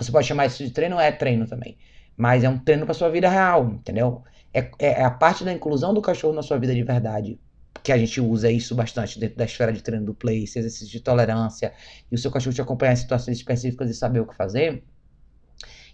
Você 0.00 0.12
pode 0.12 0.26
chamar 0.26 0.46
isso 0.46 0.64
de 0.64 0.70
treino, 0.70 0.98
é 0.98 1.10
treino 1.10 1.46
também. 1.46 1.76
Mas 2.16 2.44
é 2.44 2.48
um 2.48 2.58
treino 2.58 2.84
para 2.84 2.94
sua 2.94 3.08
vida 3.10 3.28
real, 3.28 3.68
entendeu? 3.68 4.22
É, 4.52 4.60
é, 4.78 4.86
é, 5.00 5.04
a 5.04 5.10
parte 5.10 5.44
da 5.44 5.52
inclusão 5.52 5.92
do 5.94 6.00
cachorro 6.02 6.34
na 6.34 6.42
sua 6.42 6.58
vida 6.58 6.74
de 6.74 6.82
verdade. 6.82 7.40
Que 7.82 7.92
a 7.92 7.98
gente 7.98 8.20
usa 8.20 8.50
isso 8.50 8.74
bastante 8.74 9.18
dentro 9.20 9.36
da 9.36 9.44
esfera 9.44 9.72
de 9.72 9.82
treino 9.82 10.04
do 10.04 10.14
play, 10.14 10.44
esse 10.44 10.58
exercício 10.58 10.88
de 10.88 11.00
tolerância, 11.00 11.72
e 12.10 12.14
o 12.14 12.18
seu 12.18 12.30
cachorro 12.30 12.54
te 12.54 12.60
acompanhar 12.60 12.92
em 12.92 12.96
situações 12.96 13.36
específicas 13.36 13.88
e 13.88 13.94
saber 13.94 14.20
o 14.20 14.26
que 14.26 14.34
fazer. 14.34 14.84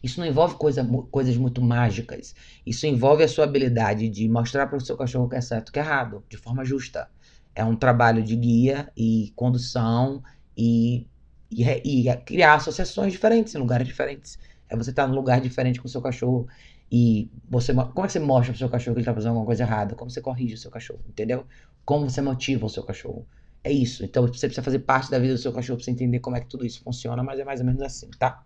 Isso 0.02 0.20
não 0.20 0.26
envolve 0.26 0.56
coisa, 0.56 0.86
coisas 1.10 1.36
muito 1.36 1.62
mágicas. 1.62 2.34
Isso 2.66 2.86
envolve 2.86 3.22
a 3.22 3.28
sua 3.28 3.44
habilidade 3.44 4.08
de 4.08 4.28
mostrar 4.28 4.66
para 4.66 4.76
o 4.76 4.80
seu 4.80 4.96
cachorro 4.96 5.26
o 5.26 5.28
que 5.28 5.36
é 5.36 5.40
certo 5.40 5.68
e 5.68 5.70
o 5.70 5.72
que 5.72 5.78
é 5.78 5.82
errado, 5.82 6.22
de 6.28 6.36
forma 6.36 6.64
justa. 6.64 7.08
É 7.54 7.64
um 7.64 7.76
trabalho 7.76 8.22
de 8.22 8.36
guia 8.36 8.90
e 8.96 9.32
condução 9.36 10.22
e 10.56 11.06
e, 11.54 12.08
e 12.08 12.16
criar 12.18 12.54
associações 12.54 13.12
diferentes 13.12 13.54
em 13.54 13.58
lugares 13.58 13.86
diferentes. 13.86 14.38
É 14.68 14.76
você 14.76 14.90
estar 14.90 15.04
tá 15.04 15.08
num 15.08 15.14
lugar 15.14 15.40
diferente 15.40 15.80
com 15.80 15.86
o 15.86 15.90
seu 15.90 16.00
cachorro 16.00 16.48
e 16.90 17.28
você. 17.48 17.72
Como 17.72 18.04
é 18.04 18.06
que 18.06 18.12
você 18.12 18.20
mostra 18.20 18.52
pro 18.52 18.58
seu 18.58 18.68
cachorro 18.68 18.94
que 18.94 19.00
ele 19.00 19.02
está 19.02 19.14
fazendo 19.14 19.30
alguma 19.30 19.46
coisa 19.46 19.62
errada? 19.62 19.94
Como 19.94 20.10
você 20.10 20.20
corrige 20.20 20.54
o 20.54 20.58
seu 20.58 20.70
cachorro, 20.70 21.00
entendeu? 21.08 21.44
Como 21.84 22.08
você 22.08 22.20
motiva 22.20 22.66
o 22.66 22.68
seu 22.68 22.82
cachorro. 22.82 23.26
É 23.62 23.72
isso. 23.72 24.04
Então 24.04 24.26
você 24.26 24.46
precisa 24.46 24.62
fazer 24.62 24.80
parte 24.80 25.10
da 25.10 25.18
vida 25.18 25.34
do 25.34 25.38
seu 25.38 25.52
cachorro 25.52 25.78
para 25.78 25.84
você 25.84 25.90
entender 25.90 26.20
como 26.20 26.36
é 26.36 26.40
que 26.40 26.46
tudo 26.46 26.66
isso 26.66 26.82
funciona, 26.82 27.22
mas 27.22 27.40
é 27.40 27.44
mais 27.44 27.60
ou 27.60 27.66
menos 27.66 27.80
assim, 27.80 28.10
tá? 28.18 28.42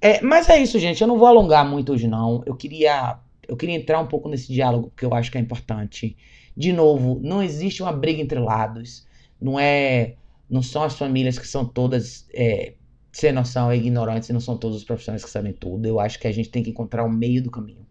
É, 0.00 0.20
mas 0.22 0.48
é 0.48 0.60
isso, 0.60 0.78
gente. 0.78 1.00
Eu 1.00 1.08
não 1.08 1.18
vou 1.18 1.28
alongar 1.28 1.68
muito 1.68 1.92
hoje, 1.92 2.06
não. 2.06 2.42
Eu 2.46 2.56
queria, 2.56 3.18
eu 3.46 3.56
queria 3.56 3.76
entrar 3.76 4.00
um 4.00 4.06
pouco 4.06 4.28
nesse 4.28 4.52
diálogo, 4.52 4.88
porque 4.88 5.04
eu 5.04 5.14
acho 5.14 5.30
que 5.30 5.38
é 5.38 5.40
importante. 5.40 6.16
De 6.56 6.72
novo, 6.72 7.20
não 7.22 7.42
existe 7.42 7.82
uma 7.82 7.92
briga 7.92 8.20
entre 8.20 8.38
lados. 8.38 9.06
Não 9.40 9.58
é 9.58 10.14
não 10.48 10.62
são 10.62 10.82
as 10.82 10.96
famílias 10.96 11.38
que 11.38 11.46
são 11.46 11.64
todas 11.64 12.26
é, 12.32 12.74
sem 13.12 13.32
noção, 13.32 13.72
ignorantes, 13.72 14.28
e 14.28 14.32
não 14.32 14.40
são 14.40 14.56
todos 14.56 14.76
os 14.76 14.84
profissionais 14.84 15.24
que 15.24 15.30
sabem 15.30 15.52
tudo. 15.52 15.86
Eu 15.86 16.00
acho 16.00 16.18
que 16.18 16.26
a 16.26 16.32
gente 16.32 16.48
tem 16.48 16.62
que 16.62 16.70
encontrar 16.70 17.04
o 17.04 17.10
meio 17.10 17.42
do 17.42 17.50
caminho. 17.50 17.86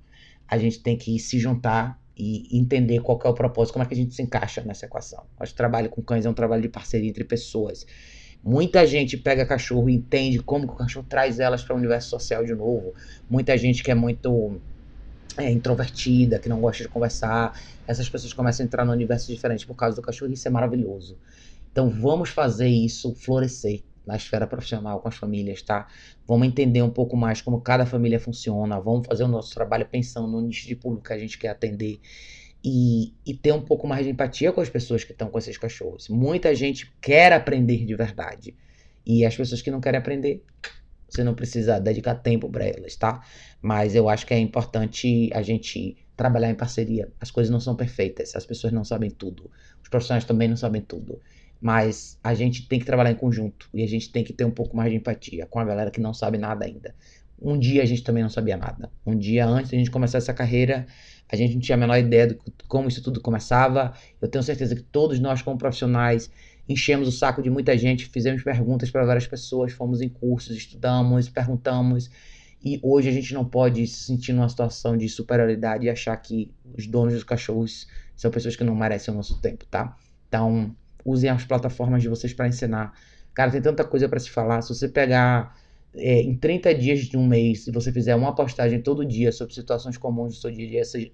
A 0.47 0.57
gente 0.57 0.79
tem 0.79 0.97
que 0.97 1.19
se 1.19 1.39
juntar 1.39 1.99
e 2.15 2.57
entender 2.57 2.99
qual 3.01 3.19
é 3.23 3.27
o 3.27 3.33
propósito, 3.33 3.73
como 3.73 3.83
é 3.83 3.87
que 3.87 3.93
a 3.93 3.97
gente 3.97 4.15
se 4.15 4.21
encaixa 4.21 4.61
nessa 4.61 4.85
equação. 4.85 5.23
Acho 5.39 5.51
que 5.51 5.55
o 5.55 5.57
trabalho 5.57 5.89
com 5.89 6.01
cães 6.01 6.25
é 6.25 6.29
um 6.29 6.33
trabalho 6.33 6.61
de 6.61 6.69
parceria 6.69 7.09
entre 7.09 7.23
pessoas. 7.23 7.85
Muita 8.43 8.87
gente 8.87 9.17
pega 9.17 9.45
cachorro 9.45 9.89
e 9.89 9.93
entende 9.93 10.39
como 10.39 10.65
que 10.65 10.73
o 10.73 10.75
cachorro 10.77 11.05
traz 11.07 11.39
elas 11.39 11.63
para 11.63 11.75
o 11.75 11.77
universo 11.77 12.09
social 12.09 12.43
de 12.43 12.55
novo. 12.55 12.93
Muita 13.29 13.57
gente 13.57 13.83
que 13.83 13.91
é 13.91 13.95
muito 13.95 14.59
é, 15.37 15.51
introvertida, 15.51 16.39
que 16.39 16.49
não 16.49 16.59
gosta 16.59 16.83
de 16.83 16.89
conversar. 16.89 17.59
Essas 17.87 18.09
pessoas 18.09 18.33
começam 18.33 18.63
a 18.63 18.65
entrar 18.65 18.85
no 18.85 18.91
universo 18.91 19.31
diferente 19.31 19.67
por 19.67 19.75
causa 19.75 19.95
do 19.95 20.01
cachorro 20.01 20.31
e 20.31 20.33
isso 20.33 20.47
é 20.47 20.51
maravilhoso. 20.51 21.17
Então 21.77 21.91
vamos 21.91 22.31
fazer 22.31 22.67
isso 22.67 23.13
florescer 23.13 23.83
na 24.03 24.15
esfera 24.15 24.47
profissional 24.47 24.99
com 24.99 25.09
as 25.09 25.15
famílias, 25.15 25.61
tá? 25.61 25.85
Vamos 26.25 26.47
entender 26.47 26.81
um 26.81 26.89
pouco 26.89 27.15
mais 27.15 27.39
como 27.39 27.61
cada 27.61 27.85
família 27.85 28.19
funciona, 28.19 28.79
vamos 28.79 29.05
fazer 29.05 29.25
o 29.25 29.27
nosso 29.27 29.53
trabalho 29.53 29.85
pensando 29.85 30.27
no 30.27 30.41
nicho 30.41 30.67
de 30.67 30.75
público 30.75 31.05
que 31.05 31.13
a 31.13 31.19
gente 31.19 31.37
quer 31.37 31.49
atender 31.49 31.99
e, 32.63 33.13
e 33.23 33.31
ter 33.35 33.51
um 33.51 33.61
pouco 33.61 33.87
mais 33.87 34.03
de 34.07 34.11
empatia 34.11 34.51
com 34.51 34.59
as 34.59 34.71
pessoas 34.71 35.03
que 35.03 35.11
estão 35.11 35.29
com 35.29 35.37
esses 35.37 35.55
cachorros. 35.55 36.09
Muita 36.09 36.55
gente 36.55 36.91
quer 36.99 37.31
aprender 37.31 37.85
de 37.85 37.95
verdade 37.95 38.55
E 39.05 39.23
as 39.23 39.35
pessoas 39.37 39.61
que 39.61 39.69
não 39.69 39.79
querem 39.79 39.99
aprender, 39.99 40.43
você 41.07 41.23
não 41.23 41.35
precisa 41.35 41.79
dedicar 41.79 42.15
tempo 42.15 42.49
para 42.49 42.65
elas, 42.65 42.95
tá? 42.95 43.21
Mas 43.61 43.95
eu 43.95 44.09
acho 44.09 44.25
que 44.25 44.33
é 44.33 44.39
importante 44.39 45.29
a 45.31 45.43
gente 45.43 45.95
trabalhar 46.15 46.49
em 46.49 46.55
parceria. 46.55 47.13
As 47.19 47.31
coisas 47.31 47.51
não 47.51 47.59
são 47.59 47.75
perfeitas, 47.75 48.35
as 48.35 48.45
pessoas 48.47 48.73
não 48.73 48.83
sabem 48.83 49.11
tudo, 49.11 49.51
os 49.81 49.89
profissionais 49.89 50.25
também 50.25 50.47
não 50.47 50.57
sabem 50.57 50.81
tudo. 50.81 51.21
Mas 51.59 52.19
a 52.23 52.33
gente 52.33 52.67
tem 52.67 52.79
que 52.79 52.85
trabalhar 52.85 53.11
em 53.11 53.15
conjunto 53.15 53.67
e 53.73 53.83
a 53.83 53.87
gente 53.87 54.11
tem 54.11 54.23
que 54.23 54.31
ter 54.31 54.45
um 54.45 54.51
pouco 54.51 54.75
mais 54.75 54.91
de 54.91 54.97
empatia 54.97 55.45
com 55.45 55.59
a 55.59 55.65
galera 55.65 55.89
que 55.89 55.99
não 55.99 56.13
sabe 56.13 56.37
nada 56.37 56.65
ainda. 56.65 56.93
Um 57.39 57.57
dia 57.57 57.83
a 57.83 57.85
gente 57.85 58.03
também 58.03 58.23
não 58.23 58.29
sabia 58.29 58.57
nada. 58.57 58.91
Um 59.05 59.15
dia 59.15 59.45
antes 59.45 59.69
de 59.69 59.75
a 59.75 59.79
gente 59.79 59.91
começar 59.91 60.17
essa 60.17 60.33
carreira, 60.33 60.87
a 61.29 61.35
gente 61.35 61.53
não 61.53 61.61
tinha 61.61 61.75
a 61.75 61.79
menor 61.79 61.97
ideia 61.97 62.27
de 62.27 62.37
como 62.67 62.87
isso 62.87 63.01
tudo 63.01 63.21
começava. 63.21 63.93
Eu 64.19 64.27
tenho 64.27 64.43
certeza 64.43 64.75
que 64.75 64.81
todos 64.81 65.19
nós, 65.19 65.41
como 65.41 65.57
profissionais, 65.57 66.31
enchemos 66.67 67.07
o 67.07 67.11
saco 67.11 67.41
de 67.41 67.49
muita 67.49 67.77
gente, 67.77 68.05
fizemos 68.07 68.43
perguntas 68.43 68.89
para 68.89 69.05
várias 69.05 69.27
pessoas, 69.27 69.71
fomos 69.71 70.01
em 70.01 70.09
cursos, 70.09 70.55
estudamos, 70.57 71.29
perguntamos. 71.29 72.09
E 72.63 72.79
hoje 72.81 73.07
a 73.07 73.11
gente 73.11 73.33
não 73.33 73.45
pode 73.45 73.85
se 73.85 74.05
sentir 74.05 74.33
numa 74.33 74.49
situação 74.49 74.97
de 74.97 75.07
superioridade 75.07 75.85
e 75.85 75.89
achar 75.89 76.17
que 76.17 76.51
os 76.75 76.87
donos 76.87 77.13
dos 77.13 77.23
cachorros 77.23 77.87
são 78.15 78.31
pessoas 78.31 78.55
que 78.55 78.63
não 78.63 78.75
merecem 78.75 79.13
o 79.13 79.17
nosso 79.17 79.39
tempo, 79.39 79.65
tá? 79.67 79.95
Então, 80.27 80.75
usem 81.07 81.29
as 81.29 81.45
plataformas 81.45 82.01
de 82.01 82.09
vocês 82.09 82.33
para 82.33 82.47
ensinar. 82.47 82.93
Cara, 83.33 83.49
tem 83.49 83.61
tanta 83.61 83.83
coisa 83.85 84.09
para 84.09 84.19
se 84.19 84.29
falar. 84.29 84.61
Se 84.61 84.75
você 84.75 84.89
pegar 84.89 85.55
é, 85.95 86.21
em 86.21 86.35
30 86.35 86.75
dias 86.75 86.99
de 86.99 87.15
um 87.15 87.25
mês, 87.25 87.63
se 87.63 87.71
você 87.71 87.91
fizer 87.91 88.13
uma 88.13 88.35
postagem 88.35 88.81
todo 88.81 89.05
dia 89.05 89.31
sobre 89.31 89.53
situações 89.53 89.97
comuns 89.97 90.35
do 90.35 90.41
seu 90.41 90.51
dia 90.51 90.67
a 90.67 90.69
dia, 90.69 90.85
seja, 90.85 91.11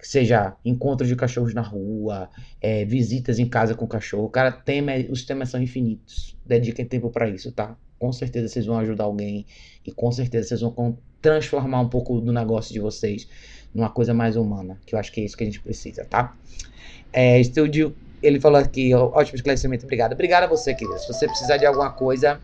seja 0.00 0.56
encontros 0.64 1.08
de 1.08 1.14
cachorros 1.14 1.54
na 1.54 1.62
rua, 1.62 2.28
é, 2.60 2.84
visitas 2.84 3.38
em 3.38 3.48
casa 3.48 3.74
com 3.74 3.86
cachorro, 3.86 4.28
cara, 4.28 4.50
tema, 4.50 4.92
os 5.08 5.24
temas 5.24 5.48
são 5.48 5.62
infinitos. 5.62 6.36
Dediquem 6.44 6.84
tempo 6.84 7.08
para 7.10 7.28
isso, 7.28 7.52
tá? 7.52 7.76
Com 7.98 8.12
certeza 8.12 8.48
vocês 8.48 8.66
vão 8.66 8.78
ajudar 8.78 9.04
alguém 9.04 9.46
e 9.86 9.92
com 9.92 10.10
certeza 10.10 10.48
vocês 10.48 10.60
vão 10.60 10.98
transformar 11.22 11.80
um 11.80 11.88
pouco 11.88 12.20
do 12.20 12.32
negócio 12.32 12.72
de 12.72 12.80
vocês 12.80 13.28
numa 13.74 13.90
coisa 13.90 14.12
mais 14.12 14.36
humana, 14.36 14.78
que 14.84 14.94
eu 14.94 14.98
acho 14.98 15.12
que 15.12 15.20
é 15.20 15.24
isso 15.24 15.36
que 15.36 15.44
a 15.44 15.46
gente 15.46 15.60
precisa, 15.60 16.04
tá? 16.04 16.36
É, 17.12 17.40
estúdio, 17.40 17.94
ele 18.22 18.40
falou 18.40 18.58
aqui, 18.58 18.94
ótimo 18.94 19.36
esclarecimento, 19.36 19.84
obrigado. 19.84 20.12
Obrigado 20.12 20.44
a 20.44 20.46
você, 20.46 20.74
querido. 20.74 20.98
Se 20.98 21.08
você 21.08 21.26
precisar 21.26 21.56
de 21.56 21.66
alguma 21.66 21.90
coisa, 21.90 22.40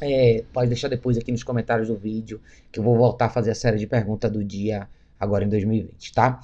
é, 0.00 0.44
pode 0.52 0.68
deixar 0.68 0.88
depois 0.88 1.16
aqui 1.16 1.32
nos 1.32 1.42
comentários 1.42 1.88
do 1.88 1.96
vídeo, 1.96 2.40
que 2.70 2.78
eu 2.78 2.84
vou 2.84 2.96
voltar 2.96 3.26
a 3.26 3.28
fazer 3.28 3.50
a 3.50 3.54
série 3.54 3.78
de 3.78 3.86
perguntas 3.86 4.30
do 4.30 4.44
dia 4.44 4.88
agora 5.18 5.44
em 5.44 5.48
2020, 5.48 6.12
tá? 6.12 6.40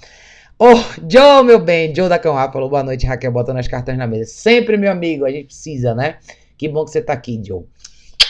Ô, 0.58 0.66
oh, 0.72 1.08
Joe, 1.08 1.44
meu 1.44 1.60
bem, 1.60 1.94
Joe 1.94 2.08
da 2.08 2.18
Cão 2.18 2.34
falou 2.52 2.68
boa 2.68 2.82
noite, 2.82 3.06
Raquel, 3.06 3.30
botando 3.30 3.58
as 3.58 3.68
cartas 3.68 3.96
na 3.96 4.06
mesa. 4.06 4.30
Sempre, 4.30 4.76
meu 4.76 4.90
amigo, 4.90 5.24
a 5.24 5.30
gente 5.30 5.46
precisa, 5.46 5.94
né? 5.94 6.18
Que 6.56 6.68
bom 6.68 6.84
que 6.84 6.90
você 6.90 7.00
tá 7.00 7.12
aqui, 7.12 7.40
Joe. 7.44 7.64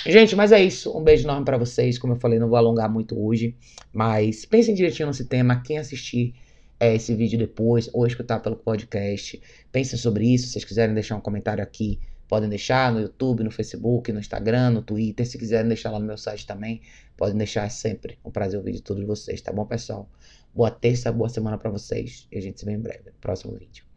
Gente, 0.07 0.37
mas 0.37 0.53
é 0.53 0.63
isso. 0.63 0.97
Um 0.97 1.03
beijo 1.03 1.25
enorme 1.25 1.45
para 1.45 1.57
vocês. 1.57 1.99
Como 1.99 2.13
eu 2.13 2.17
falei, 2.19 2.39
não 2.39 2.49
vou 2.49 2.57
alongar 2.57 2.91
muito 2.91 3.19
hoje, 3.19 3.55
mas 3.93 4.45
pensem 4.45 4.75
direitinho 4.75 5.09
nesse 5.09 5.25
tema. 5.25 5.63
Quem 5.65 5.79
assistir 5.79 6.35
é, 6.81 6.95
esse 6.95 7.15
vídeo 7.15 7.39
depois 7.39 7.89
ou 7.93 8.07
escutar 8.07 8.41
pelo 8.41 8.57
podcast, 8.57 9.41
pensem 9.73 9.99
sobre 9.99 10.33
isso. 10.33 10.47
Se 10.47 10.53
vocês 10.53 10.65
quiserem 10.65 10.95
deixar 10.95 11.17
um 11.17 11.21
comentário 11.21 11.63
aqui 11.63 11.99
Podem 12.29 12.49
deixar 12.49 12.93
no 12.93 13.01
YouTube, 13.01 13.43
no 13.43 13.51
Facebook, 13.51 14.13
no 14.13 14.21
Instagram, 14.21 14.71
no 14.71 14.83
Twitter. 14.83 15.27
Se 15.27 15.39
quiserem 15.39 15.67
deixar 15.67 15.91
lá 15.91 15.99
no 15.99 16.05
meu 16.05 16.19
site 16.19 16.47
também, 16.47 16.83
podem 17.17 17.37
deixar 17.39 17.69
sempre. 17.71 18.19
Um 18.23 18.31
prazer 18.31 18.59
ouvir 18.59 18.73
de 18.73 18.83
todos 18.83 19.03
vocês, 19.05 19.41
tá 19.41 19.51
bom, 19.51 19.65
pessoal? 19.65 20.09
Boa 20.55 20.71
terça, 20.71 21.11
boa 21.11 21.31
semana 21.31 21.57
para 21.57 21.71
vocês. 21.71 22.29
E 22.31 22.37
a 22.37 22.41
gente 22.41 22.61
se 22.61 22.67
vê 22.67 22.73
em 22.73 22.81
breve. 22.81 23.13
Próximo 23.21 23.57
vídeo. 23.57 23.88